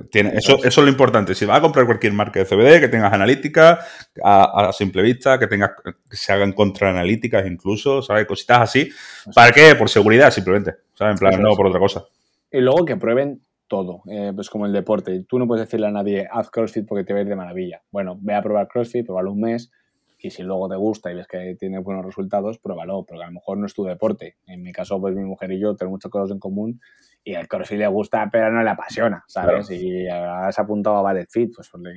tiene, 0.10 0.32
eso, 0.36 0.58
es 0.63 0.77
lo 0.77 0.88
importante. 0.88 1.36
Si 1.36 1.45
vas 1.45 1.60
a 1.60 1.62
comprar 1.62 1.86
cualquier 1.86 2.13
marca 2.13 2.39
de 2.39 2.45
CBD, 2.45 2.80
que 2.80 2.88
tengas 2.88 3.13
analítica 3.13 3.80
a, 4.23 4.71
simple 4.73 5.01
vista, 5.01 5.38
que 5.38 5.47
tengas 5.47 5.71
que 5.84 6.15
se 6.15 6.32
hagan 6.32 6.54
contraanalíticas 6.54 7.45
incluso, 7.45 8.01
¿sabes? 8.01 8.25
Cositas 8.25 8.62
así. 8.62 8.89
¿Para 9.36 9.51
qué? 9.51 9.75
Por 9.75 9.89
seguridad 9.89 10.32
simplemente, 10.32 10.75
¿sabes? 10.93 11.13
En 11.13 11.19
plan, 11.19 11.41
no 11.41 11.56
por 11.56 11.67
otra 11.67 11.80
cosa. 11.80 12.06
Y 12.51 12.60
luego 12.60 12.86
que 12.86 12.97
prueben 12.97 13.41
todo, 13.71 14.01
eh, 14.10 14.34
pues 14.36 14.49
como 14.49 14.65
el 14.65 14.73
deporte. 14.73 15.23
Tú 15.23 15.39
no 15.39 15.47
puedes 15.47 15.65
decirle 15.65 15.88
a 15.88 15.91
nadie, 15.91 16.27
haz 16.29 16.49
CrossFit 16.49 16.86
porque 16.86 17.05
te 17.05 17.13
ves 17.13 17.25
de 17.25 17.38
maravilla. 17.38 17.81
Bueno, 17.89 18.19
ve 18.21 18.36
a 18.36 18.41
probar 18.41 18.67
CrossFit, 18.67 19.05
pruébalo 19.05 19.31
un 19.31 19.39
mes 19.39 19.71
y 20.19 20.29
si 20.29 20.43
luego 20.43 20.67
te 20.67 20.75
gusta 20.75 21.10
y 21.10 21.15
ves 21.15 21.25
que 21.25 21.55
tiene 21.57 21.79
buenos 21.79 22.05
resultados, 22.05 22.60
pruébalo, 22.60 23.05
porque 23.05 23.23
a 23.23 23.27
lo 23.27 23.31
mejor 23.31 23.57
no 23.57 23.65
es 23.65 23.73
tu 23.73 23.86
deporte. 23.86 24.36
En 24.45 24.62
mi 24.62 24.73
caso, 24.73 24.99
pues 24.99 25.15
mi 25.15 25.23
mujer 25.23 25.53
y 25.53 25.60
yo 25.62 25.73
tenemos 25.77 25.95
muchas 25.95 26.12
cosas 26.12 26.31
en 26.31 26.39
común 26.39 26.81
y 27.23 27.34
el 27.34 27.47
CrossFit 27.47 27.77
le 27.77 27.88
gusta, 27.88 28.27
pero 28.29 28.51
no 28.51 28.62
le 28.62 28.69
apasiona, 28.69 29.23
¿sabes? 29.25 29.71
Y 29.71 30.05
has 30.10 30.60
apuntado 30.60 30.97
a 30.97 31.01
Ballet 31.01 31.29
Fit, 31.29 31.53
pues 31.55 31.69
porque 31.69 31.91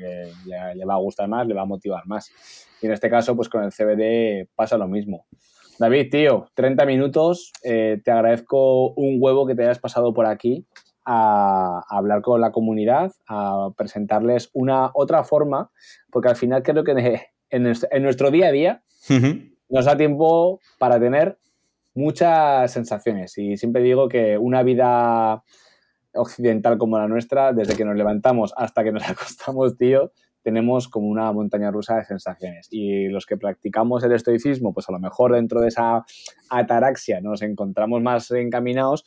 le, 0.46 0.74
le 0.76 0.84
va 0.84 0.94
a 0.94 0.98
gustar 0.98 1.26
más, 1.26 1.44
le 1.44 1.54
va 1.54 1.62
a 1.62 1.66
motivar 1.66 2.06
más. 2.06 2.30
Y 2.80 2.86
en 2.86 2.92
este 2.92 3.10
caso, 3.10 3.34
pues 3.34 3.48
con 3.48 3.64
el 3.64 3.72
CBD 3.72 4.48
pasa 4.54 4.78
lo 4.78 4.86
mismo. 4.86 5.26
David, 5.80 6.08
tío, 6.08 6.46
30 6.54 6.86
minutos. 6.86 7.52
Eh, 7.64 8.00
te 8.04 8.12
agradezco 8.12 8.90
un 8.94 9.16
huevo 9.18 9.44
que 9.44 9.56
te 9.56 9.64
hayas 9.64 9.80
pasado 9.80 10.14
por 10.14 10.26
aquí 10.26 10.64
a, 11.04 11.82
hablar 11.88 12.22
con 12.22 12.40
la 12.40 12.52
comunidad, 12.52 13.12
a 13.28 13.70
presentarles 13.76 14.50
una 14.52 14.90
otra 14.94 15.24
forma, 15.24 15.70
porque 16.10 16.28
al 16.28 16.36
final 16.36 16.62
creo 16.62 16.84
que 16.84 17.20
en, 17.50 18.02
nuestro 18.02 18.30
día 18.30 18.48
a 18.48 18.52
día 18.52 18.82
nos 19.68 19.84
da 19.84 19.96
tiempo 19.96 20.60
para 20.78 20.98
tener 20.98 21.38
muchas 21.94 22.72
sensaciones. 22.72 23.36
Y 23.38 23.56
siempre 23.56 23.82
digo 23.82 24.08
que 24.08 24.38
una 24.38 24.62
vida 24.62 25.42
occidental 26.14 26.78
como 26.78 26.98
la 26.98 27.08
nuestra, 27.08 27.52
desde 27.52 27.76
que 27.76 27.84
nos 27.84 27.96
levantamos 27.96 28.52
hasta 28.56 28.84
que 28.84 28.92
nos 28.92 29.02
acostamos, 29.08 29.76
tío, 29.76 30.12
tenemos 30.42 30.88
como 30.88 31.08
una 31.08 31.32
montaña 31.32 31.70
rusa 31.70 31.96
de 31.96 32.04
sensaciones. 32.04 32.68
Y 32.70 33.08
los 33.08 33.26
que 33.26 33.36
practicamos 33.36 34.04
el 34.04 34.12
estoicismo, 34.12 34.74
pues 34.74 34.88
a 34.88 34.92
lo 34.92 35.00
mejor 35.00 35.32
dentro 35.32 35.60
de 35.60 35.68
esa 35.68 36.04
ataraxia 36.50 37.20
nos 37.20 37.42
encontramos 37.42 38.02
más 38.02 38.30
encaminados, 38.30 39.04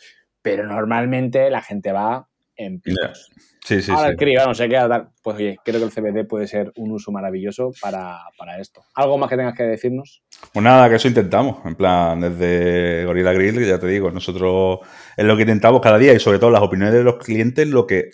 pero 0.47 0.65
normalmente 0.65 1.49
la 1.49 1.62
gente 1.62 1.91
va 1.91 2.27
en 2.55 2.79
picos. 2.79 3.29
Sí, 3.63 3.81
sí, 3.81 3.91
Ahora 3.91 4.05
sí. 4.05 4.12
el 4.12 4.17
criba 4.17 4.45
no 4.45 4.55
sé 4.55 4.69
qué, 4.69 4.79
pues 5.21 5.36
oye, 5.36 5.57
creo 5.63 5.79
que 5.79 5.86
el 5.86 5.91
CBD 5.91 6.25
puede 6.25 6.47
ser 6.47 6.71
un 6.77 6.91
uso 6.91 7.12
maravilloso 7.12 7.73
para, 7.81 8.29
esto. 8.60 8.81
¿Algo 8.95 9.17
más 9.17 9.29
que 9.29 9.36
tengas 9.36 9.57
que 9.57 9.63
decirnos? 9.63 10.23
Pues 10.53 10.63
nada, 10.63 10.89
que 10.89 10.95
eso 10.95 11.10
intentamos. 11.10 11.65
En 11.65 11.75
plan, 11.75 12.21
desde 12.21 13.03
Gorilla 13.05 13.33
Grill, 13.33 13.65
ya 13.65 13.77
te 13.77 13.88
digo, 13.88 14.10
nosotros 14.10 14.79
es 15.17 15.25
lo 15.25 15.36
que 15.36 15.41
intentamos 15.41 15.81
cada 15.81 15.97
día 15.97 16.13
y 16.13 16.19
sobre 16.19 16.39
todo 16.39 16.49
las 16.49 16.62
opiniones 16.62 16.93
de 16.93 17.03
los 17.03 17.17
clientes, 17.17 17.67
lo 17.67 17.86
que 17.86 18.12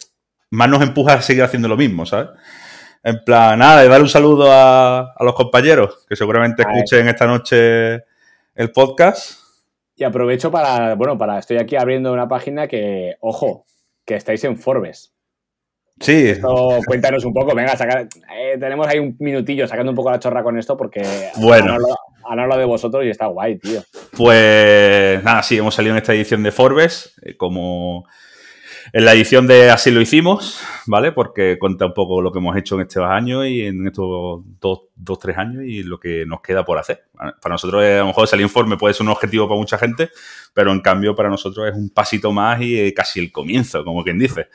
más 0.50 0.70
nos 0.70 0.82
empuja 0.82 1.14
a 1.14 1.22
seguir 1.22 1.44
haciendo 1.44 1.68
lo 1.68 1.78
mismo, 1.78 2.08
¿sabes? 2.08 2.30
En 3.04 3.24
plan, 3.24 3.60
nada, 3.60 3.82
de 3.82 3.90
dar 3.90 4.02
un 4.02 4.10
saludo 4.10 4.48
a, 4.50 5.14
los 5.20 5.36
compañeros 5.36 6.04
que 6.10 6.16
seguramente 6.16 6.64
escuchen 6.64 7.08
esta 7.08 7.28
noche 7.28 8.06
el 8.56 8.72
podcast 8.74 9.43
y 9.96 10.04
aprovecho 10.04 10.52
para, 10.52 10.96
bueno, 10.96 11.18
para, 11.18 11.40
estoy 11.40 11.58
aquí 11.58 11.76
abriendo 11.76 12.12
una 12.12 12.28
página 12.28 12.68
que, 12.68 13.16
ojo, 13.20 13.66
que 14.06 14.16
estáis 14.16 14.44
en 14.44 14.58
Forbes. 14.58 15.14
Sí. 16.00 16.30
Esto, 16.30 16.80
cuéntanos 16.86 17.24
un 17.24 17.34
poco, 17.34 17.54
venga, 17.54 17.78
sacar, 17.78 18.08
eh, 18.36 18.58
tenemos 18.60 18.88
ahí 18.88 19.00
un 19.00 19.16
minutillo 19.20 19.68
sacando 19.68 19.92
un 19.92 19.96
poco 19.96 20.12
la 20.12 20.20
chorra 20.20 20.44
con 20.44 20.58
esto 20.58 20.76
porque 20.76 21.04
bueno. 21.38 21.78
han 22.26 22.40
hablado, 22.40 22.60
de 22.60 22.66
vosotros 22.66 23.06
y 23.06 23.10
está 23.10 23.28
guay, 23.28 23.60
tío. 23.60 23.82
Pues 24.18 25.24
nada, 25.24 25.44
sí, 25.44 25.58
hemos 25.58 25.76
salido 25.76 25.94
en 25.94 26.02
esta 26.02 26.14
edición 26.14 26.42
de 26.42 26.52
Forbes 26.52 27.14
eh, 27.22 27.38
como 27.38 28.08
en 28.94 29.06
la 29.06 29.14
edición 29.14 29.48
de 29.48 29.72
Así 29.72 29.90
lo 29.90 30.02
hicimos, 30.02 30.62
¿vale? 30.86 31.12
Porque 31.12 31.58
cuenta 31.58 31.88
un 31.88 31.96
poco 31.96 32.22
lo 32.22 32.32
que 32.32 32.38
hemos 32.38 32.56
hecho 32.56 32.76
en 32.76 32.82
estos 32.82 33.04
años 33.04 33.44
y 33.48 33.66
en 33.66 33.88
estos 33.88 34.44
dos, 34.60 34.82
dos 34.96 35.18
tres 35.18 35.36
años 35.36 35.64
y 35.66 35.82
lo 35.82 36.00
que 36.00 36.28
nos 36.28 36.42
queda 36.42 36.64
por 36.64 36.78
hacer. 36.78 37.06
Para 37.14 37.54
nosotros, 37.56 37.84
a 37.84 37.98
lo 37.98 38.06
mejor 38.06 38.28
salir 38.28 38.44
informe 38.44 38.78
puede 38.78 38.94
ser 38.94 39.08
un 39.08 39.12
objetivo 39.12 39.48
para 39.48 39.60
mucha 39.60 39.80
gente, 39.80 40.12
pero 40.54 40.72
en 40.72 40.80
cambio 40.80 41.16
para 41.16 41.28
nosotros 41.28 41.68
es 41.68 41.76
un 41.76 41.90
pasito 41.90 42.32
más 42.32 42.62
y 42.62 42.80
eh, 42.80 42.94
casi 42.94 43.20
el 43.20 43.32
comienzo, 43.32 43.84
como 43.84 44.04
quien 44.04 44.20
dice, 44.20 44.50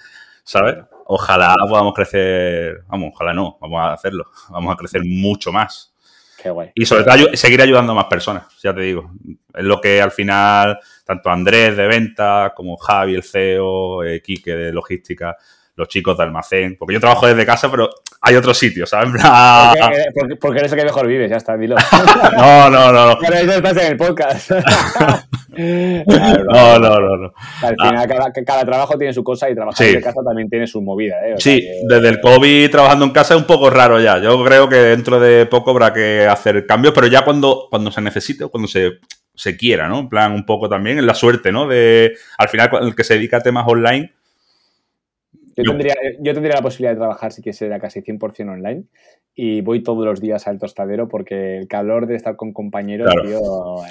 ¿sabes? 0.44 0.76
Ojalá 1.06 1.56
podamos 1.68 1.92
crecer, 1.92 2.84
vamos, 2.86 3.10
ojalá 3.14 3.34
no, 3.34 3.58
vamos 3.60 3.80
a 3.80 3.92
hacerlo, 3.92 4.26
vamos 4.50 4.72
a 4.72 4.76
crecer 4.76 5.02
mucho 5.04 5.50
más. 5.50 5.92
Qué 6.40 6.50
guay. 6.50 6.70
Y 6.74 6.86
sobre 6.86 7.04
todo 7.04 7.34
seguir 7.34 7.60
ayudando 7.60 7.92
a 7.92 7.96
más 7.96 8.04
personas, 8.06 8.44
ya 8.62 8.72
te 8.72 8.82
digo. 8.82 9.10
Es 9.52 9.64
lo 9.64 9.80
que 9.80 10.00
al 10.00 10.12
final, 10.12 10.78
tanto 11.04 11.30
Andrés 11.30 11.76
de 11.76 11.86
venta 11.88 12.52
como 12.54 12.76
Javi, 12.76 13.16
el 13.16 13.24
CEO, 13.24 14.04
eh, 14.04 14.22
Quique 14.22 14.54
de 14.54 14.72
logística, 14.72 15.36
los 15.78 15.88
chicos 15.88 16.18
de 16.18 16.24
almacén. 16.24 16.76
Porque 16.76 16.94
yo 16.94 17.00
trabajo 17.00 17.26
desde 17.26 17.46
casa, 17.46 17.70
pero 17.70 17.88
hay 18.20 18.34
otros 18.34 18.58
sitios, 18.58 18.90
¿sabes? 18.90 19.10
Porque, 20.14 20.36
porque, 20.36 20.58
eres 20.58 20.72
el 20.72 20.78
que 20.78 20.84
mejor 20.84 21.06
vives, 21.06 21.30
ya 21.30 21.36
está, 21.36 21.56
dilo. 21.56 21.76
no, 22.36 22.68
no, 22.68 22.92
no. 22.92 23.06
no. 23.10 23.18
Pero 23.20 23.36
eso 23.36 23.52
estás 23.52 23.76
en 23.76 23.92
el 23.92 23.96
podcast. 23.96 24.50
no, 25.58 26.78
no, 26.78 27.00
no, 27.00 27.16
no, 27.16 27.32
Al 27.62 27.76
final, 27.76 28.08
cada, 28.08 28.32
cada, 28.44 28.64
trabajo 28.64 28.98
tiene 28.98 29.12
su 29.12 29.22
cosa 29.22 29.48
y 29.48 29.54
trabajar 29.54 29.86
desde 29.86 30.02
casa 30.02 30.20
también 30.24 30.48
tiene 30.48 30.66
su 30.66 30.82
movida. 30.82 31.16
¿eh? 31.24 31.34
sí, 31.38 31.64
desde 31.88 32.08
el 32.08 32.20
COVID 32.20 32.70
trabajando 32.70 33.04
en 33.04 33.12
casa 33.12 33.34
es 33.34 33.40
un 33.40 33.46
poco 33.46 33.70
raro 33.70 34.00
ya. 34.00 34.18
Yo 34.18 34.44
creo 34.44 34.68
que 34.68 34.76
dentro 34.76 35.20
de 35.20 35.46
poco 35.46 35.70
habrá 35.70 35.92
que 35.92 36.26
hacer 36.26 36.66
cambios, 36.66 36.92
pero 36.92 37.06
ya 37.06 37.24
cuando, 37.24 37.68
cuando 37.70 37.92
se 37.92 38.00
necesite 38.00 38.44
o 38.44 38.50
cuando 38.50 38.66
se, 38.66 38.98
se 39.34 39.56
quiera, 39.56 39.88
¿no? 39.88 40.00
En 40.00 40.08
plan, 40.08 40.32
un 40.32 40.44
poco 40.44 40.68
también, 40.68 40.98
en 40.98 41.06
la 41.06 41.14
suerte, 41.14 41.52
¿no? 41.52 41.68
De, 41.68 42.16
al 42.36 42.48
final, 42.48 42.70
el 42.82 42.96
que 42.96 43.04
se 43.04 43.14
dedica 43.14 43.36
a 43.36 43.42
temas 43.42 43.64
online 43.68 44.17
yo 45.62 45.72
tendría, 45.72 45.94
yo 46.20 46.34
tendría 46.34 46.56
la 46.56 46.62
posibilidad 46.62 46.92
de 46.92 46.98
trabajar 46.98 47.32
si 47.32 47.42
quisiera 47.42 47.78
casi 47.78 48.00
100% 48.00 48.52
online 48.52 48.84
y 49.34 49.60
voy 49.60 49.82
todos 49.82 50.04
los 50.04 50.20
días 50.20 50.46
al 50.46 50.58
tostadero 50.58 51.08
porque 51.08 51.58
el 51.58 51.68
calor 51.68 52.06
de 52.06 52.16
estar 52.16 52.36
con 52.36 52.52
compañeros 52.52 53.12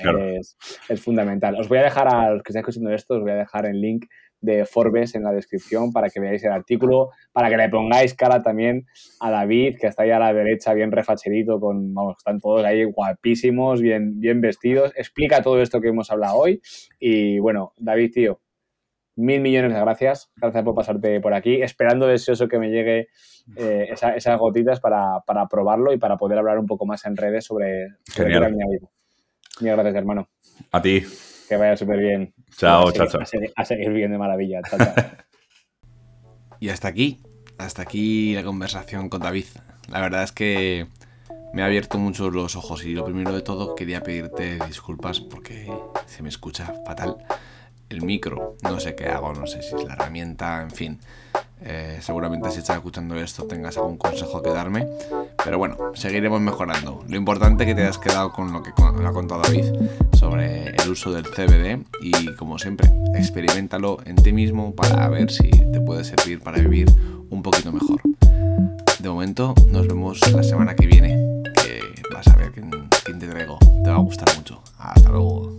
Es, 0.03 0.57
es, 0.89 1.01
fundamental. 1.01 1.55
Os 1.59 1.69
voy 1.69 1.77
a 1.77 1.83
dejar 1.83 2.13
a 2.13 2.31
los 2.31 2.43
que 2.43 2.51
estén 2.51 2.61
escuchando 2.61 2.91
esto, 2.93 3.15
os 3.15 3.21
voy 3.21 3.31
a 3.31 3.35
dejar 3.35 3.65
el 3.65 3.79
link 3.79 4.05
de 4.41 4.65
Forbes 4.65 5.15
en 5.15 5.23
la 5.23 5.31
descripción 5.31 5.91
para 5.91 6.09
que 6.09 6.19
veáis 6.19 6.43
el 6.43 6.51
artículo, 6.51 7.09
para 7.31 7.49
que 7.49 7.57
le 7.57 7.69
pongáis 7.69 8.13
cara 8.13 8.41
también 8.41 8.85
a 9.19 9.31
David, 9.31 9.77
que 9.79 9.87
está 9.87 10.03
ahí 10.03 10.11
a 10.11 10.19
la 10.19 10.33
derecha 10.33 10.73
bien 10.73 10.91
refacherito, 10.91 11.59
con, 11.59 11.93
vamos, 11.93 12.15
están 12.17 12.39
todos 12.39 12.63
ahí 12.63 12.83
guapísimos, 12.83 13.81
bien, 13.81 14.19
bien 14.19 14.41
vestidos. 14.41 14.93
Explica 14.95 15.41
todo 15.41 15.61
esto 15.61 15.81
que 15.81 15.89
hemos 15.89 16.11
hablado 16.11 16.37
hoy. 16.37 16.61
Y 16.99 17.39
bueno, 17.39 17.73
David, 17.77 18.11
tío, 18.13 18.39
mil 19.17 19.41
millones 19.41 19.73
de 19.73 19.79
gracias. 19.81 20.31
Gracias 20.37 20.63
por 20.63 20.75
pasarte 20.75 21.19
por 21.19 21.33
aquí. 21.33 21.61
Esperando 21.61 22.07
deseoso 22.07 22.47
que 22.47 22.59
me 22.59 22.69
llegue 22.69 23.09
eh, 23.55 23.89
esas 23.91 24.39
gotitas 24.39 24.79
para, 24.79 25.21
probarlo 25.49 25.91
y 25.91 25.97
para 25.97 26.17
poder 26.17 26.37
hablar 26.37 26.59
un 26.59 26.67
poco 26.67 26.85
más 26.85 27.03
en 27.05 27.17
redes 27.17 27.45
sobre, 27.45 27.87
sobre 28.05 28.33
Genial. 28.33 28.55
Muchas 29.59 29.75
gracias, 29.75 29.95
hermano. 29.95 30.29
A 30.71 30.81
ti. 30.81 31.03
Que 31.49 31.57
vaya 31.57 31.75
súper 31.75 31.99
bien. 31.99 32.33
Chao, 32.55 32.91
chao, 32.91 33.07
chao. 33.07 33.21
A 33.55 33.65
seguir, 33.65 33.91
bien 33.91 34.11
de 34.11 34.17
maravilla. 34.17 34.61
Chao, 34.69 34.79
y 36.59 36.69
hasta 36.69 36.87
aquí, 36.87 37.19
hasta 37.57 37.81
aquí 37.81 38.35
la 38.35 38.43
conversación 38.43 39.09
con 39.09 39.21
David. 39.21 39.45
La 39.89 40.01
verdad 40.01 40.23
es 40.23 40.31
que 40.31 40.87
me 41.53 41.63
ha 41.63 41.65
abierto 41.65 41.97
mucho 41.97 42.29
los 42.29 42.55
ojos 42.55 42.85
y 42.85 42.93
lo 42.93 43.05
primero 43.05 43.33
de 43.33 43.41
todo 43.41 43.73
quería 43.73 44.03
pedirte 44.03 44.59
disculpas 44.67 45.21
porque 45.21 45.71
se 46.05 46.21
me 46.21 46.29
escucha 46.29 46.73
fatal 46.85 47.17
el 47.89 48.01
micro. 48.03 48.55
No 48.63 48.79
sé 48.79 48.95
qué 48.95 49.07
hago, 49.07 49.33
no 49.33 49.47
sé 49.47 49.61
si 49.61 49.75
es 49.75 49.83
la 49.83 49.93
herramienta, 49.93 50.61
en 50.61 50.71
fin. 50.71 50.99
Eh, 51.61 51.97
seguramente 52.01 52.51
si 52.51 52.59
estás 52.59 52.75
escuchando 52.75 53.15
esto 53.15 53.45
tengas 53.45 53.77
algún 53.77 53.97
consejo 53.97 54.41
que 54.41 54.49
darme. 54.49 54.87
Pero 55.43 55.57
bueno, 55.57 55.77
seguiremos 55.93 56.41
mejorando. 56.41 57.03
Lo 57.07 57.17
importante 57.17 57.63
es 57.63 57.69
que 57.69 57.75
te 57.75 57.81
hayas 57.81 57.97
quedado 57.97 58.31
con 58.31 58.51
lo 58.51 58.61
que 58.63 58.71
ha 58.71 59.11
contado 59.11 59.41
David 59.41 59.65
sobre 60.13 60.69
el 60.69 60.89
uso 60.89 61.11
del 61.11 61.25
CBD 61.25 61.85
y 62.01 62.35
como 62.35 62.59
siempre, 62.59 62.91
experimentalo 63.15 63.99
en 64.05 64.15
ti 64.15 64.33
mismo 64.33 64.75
para 64.75 65.07
ver 65.09 65.31
si 65.31 65.49
te 65.49 65.79
puede 65.79 66.03
servir 66.03 66.41
para 66.41 66.59
vivir 66.59 66.87
un 67.29 67.41
poquito 67.41 67.71
mejor. 67.71 68.01
De 68.99 69.09
momento, 69.09 69.53
nos 69.69 69.87
vemos 69.87 70.19
la 70.33 70.43
semana 70.43 70.75
que 70.75 70.87
viene, 70.87 71.43
que 71.53 71.81
vas 72.13 72.27
a 72.27 72.35
ver 72.35 72.51
quién, 72.51 72.69
quién 73.05 73.19
te 73.19 73.27
traigo. 73.27 73.57
Te 73.83 73.89
va 73.89 73.95
a 73.95 73.99
gustar 73.99 74.27
mucho. 74.35 74.61
Hasta 74.77 75.09
luego. 75.09 75.57